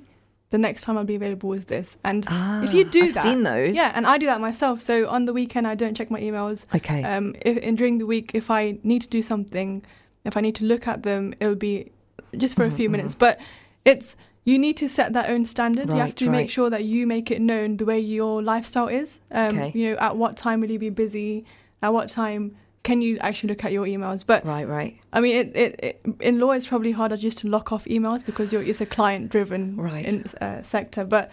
[0.50, 1.88] the next time I'll be available is this.
[2.04, 2.24] And
[2.66, 3.74] if you Ah, do I've that, seen those.
[3.76, 4.80] yeah, and I do that myself.
[4.80, 6.58] So on the weekend, I don't check my emails.
[6.78, 9.84] okay Um, if, and during the week, if I need to do something,
[10.24, 11.90] if I need to look at them, it'll be
[12.36, 13.14] just for a Mm-hmm, few minutes.
[13.24, 13.34] But
[13.84, 14.16] it's
[14.46, 15.92] you need to set that own standard.
[15.92, 16.32] you have to right.
[16.38, 19.20] make sure that you make it known the way your lifestyle is.
[19.30, 19.72] Um, Okay.
[19.74, 21.44] You know, at what time will you be busy?
[21.82, 24.24] At what time can you actually look at your emails?
[24.24, 27.48] But right right I mean, it, it, it in law it's probably harder just to
[27.48, 30.06] lock off emails because you're, it's a client-driven Right.
[30.06, 31.04] in, uh, sector.
[31.04, 31.30] But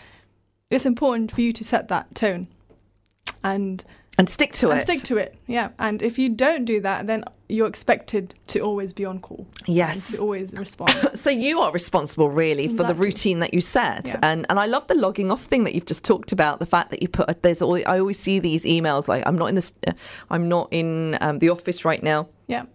[0.72, 2.48] it's important for you to set that tone
[3.44, 3.84] and
[4.18, 4.72] and stick to it.
[4.72, 5.35] and it stick to it.
[5.48, 9.48] Yeah, and if you don't do that, then you're expected to always be on call.
[9.68, 10.94] yes to always respond.
[11.15, 14.07] So you are responsible really for the routine that you set.
[14.07, 14.19] Yeah.
[14.23, 16.60] And and I love the logging off thing that you've just talked about.
[16.60, 19.48] The fact that you put there's always, I always see these emails like I'm not
[19.48, 19.73] in this
[20.30, 22.27] I'm not in um, the office right now.
[22.48, 22.65] yeah.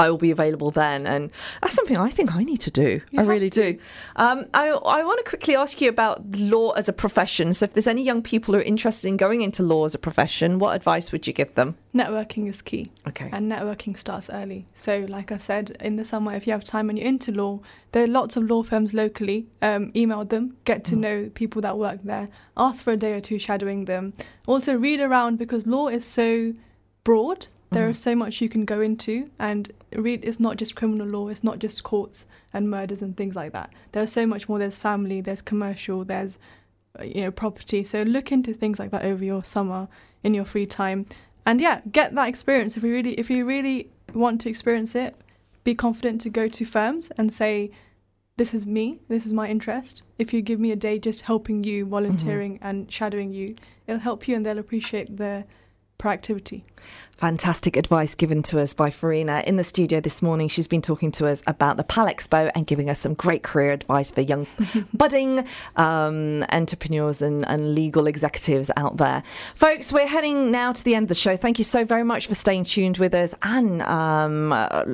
[0.00, 3.02] I will be available then, and that's something I think I need to do.
[3.12, 3.78] I have really do.
[4.16, 7.52] Um, I I want to quickly ask you about law as a profession.
[7.52, 9.98] So, if there's any young people who are interested in going into law as a
[9.98, 11.76] profession, what advice would you give them?
[11.94, 12.90] Networking is key.
[13.08, 13.28] Okay.
[13.30, 14.66] And networking starts early.
[14.72, 17.60] So, like I said, in the summer, if you have time and you're into law,
[17.92, 19.48] there are lots of law firms locally.
[19.60, 23.20] Um, email them, get to know people that work there, ask for a day or
[23.20, 24.14] two shadowing them.
[24.46, 26.54] Also, read around because law is so
[27.04, 27.48] broad.
[27.72, 30.24] There is so much you can go into, and read.
[30.24, 31.28] It's not just criminal law.
[31.28, 33.72] It's not just courts and murders and things like that.
[33.92, 34.58] There's so much more.
[34.58, 35.20] There's family.
[35.20, 36.04] There's commercial.
[36.04, 36.36] There's
[36.98, 37.84] uh, you know property.
[37.84, 39.88] So look into things like that over your summer
[40.24, 41.06] in your free time,
[41.46, 42.76] and yeah, get that experience.
[42.76, 45.14] If you really, if you really want to experience it,
[45.62, 47.70] be confident to go to firms and say,
[48.36, 48.98] "This is me.
[49.06, 52.90] This is my interest." If you give me a day just helping you, volunteering and
[52.90, 53.54] shadowing you,
[53.86, 55.44] it'll help you, and they'll appreciate the
[56.00, 56.62] proactivity.
[57.20, 60.48] Fantastic advice given to us by Farina in the studio this morning.
[60.48, 63.72] She's been talking to us about the PAL Expo and giving us some great career
[63.72, 64.46] advice for young
[64.94, 65.44] budding
[65.76, 69.22] um, entrepreneurs and, and legal executives out there.
[69.54, 71.36] Folks, we're heading now to the end of the show.
[71.36, 74.84] Thank you so very much for staying tuned with us and um, uh,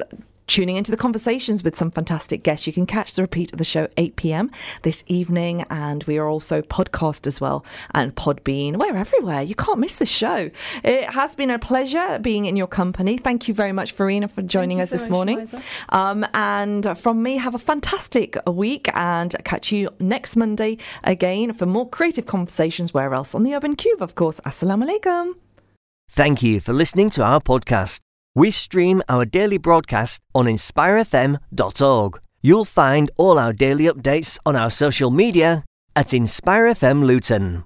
[0.47, 2.67] tuning into the conversations with some fantastic guests.
[2.67, 4.51] You can catch the repeat of the show 8 p.m.
[4.83, 7.65] this evening, and we are also podcast as well
[7.95, 8.77] and Podbean.
[8.77, 9.43] We're everywhere.
[9.43, 10.51] You can't miss the show.
[10.85, 13.19] It has been a pleasure being in your company.
[13.19, 15.49] Thank you very much, Farina, for joining us so this much, morning.
[15.91, 21.67] Um, and from me, have a fantastic week and catch you next Monday again for
[21.67, 22.95] more creative conversations.
[22.95, 23.35] Where else?
[23.35, 24.41] On the Urban Kube, of course.
[24.41, 25.35] Assalamu alaikum.
[26.09, 28.06] Thank you for listening to our podcast.
[28.37, 32.21] We stream our daily broadcast on inspirefm.org.
[32.43, 35.65] You'll find all our daily updates on our social media
[35.97, 37.65] at Inspire FM Luton.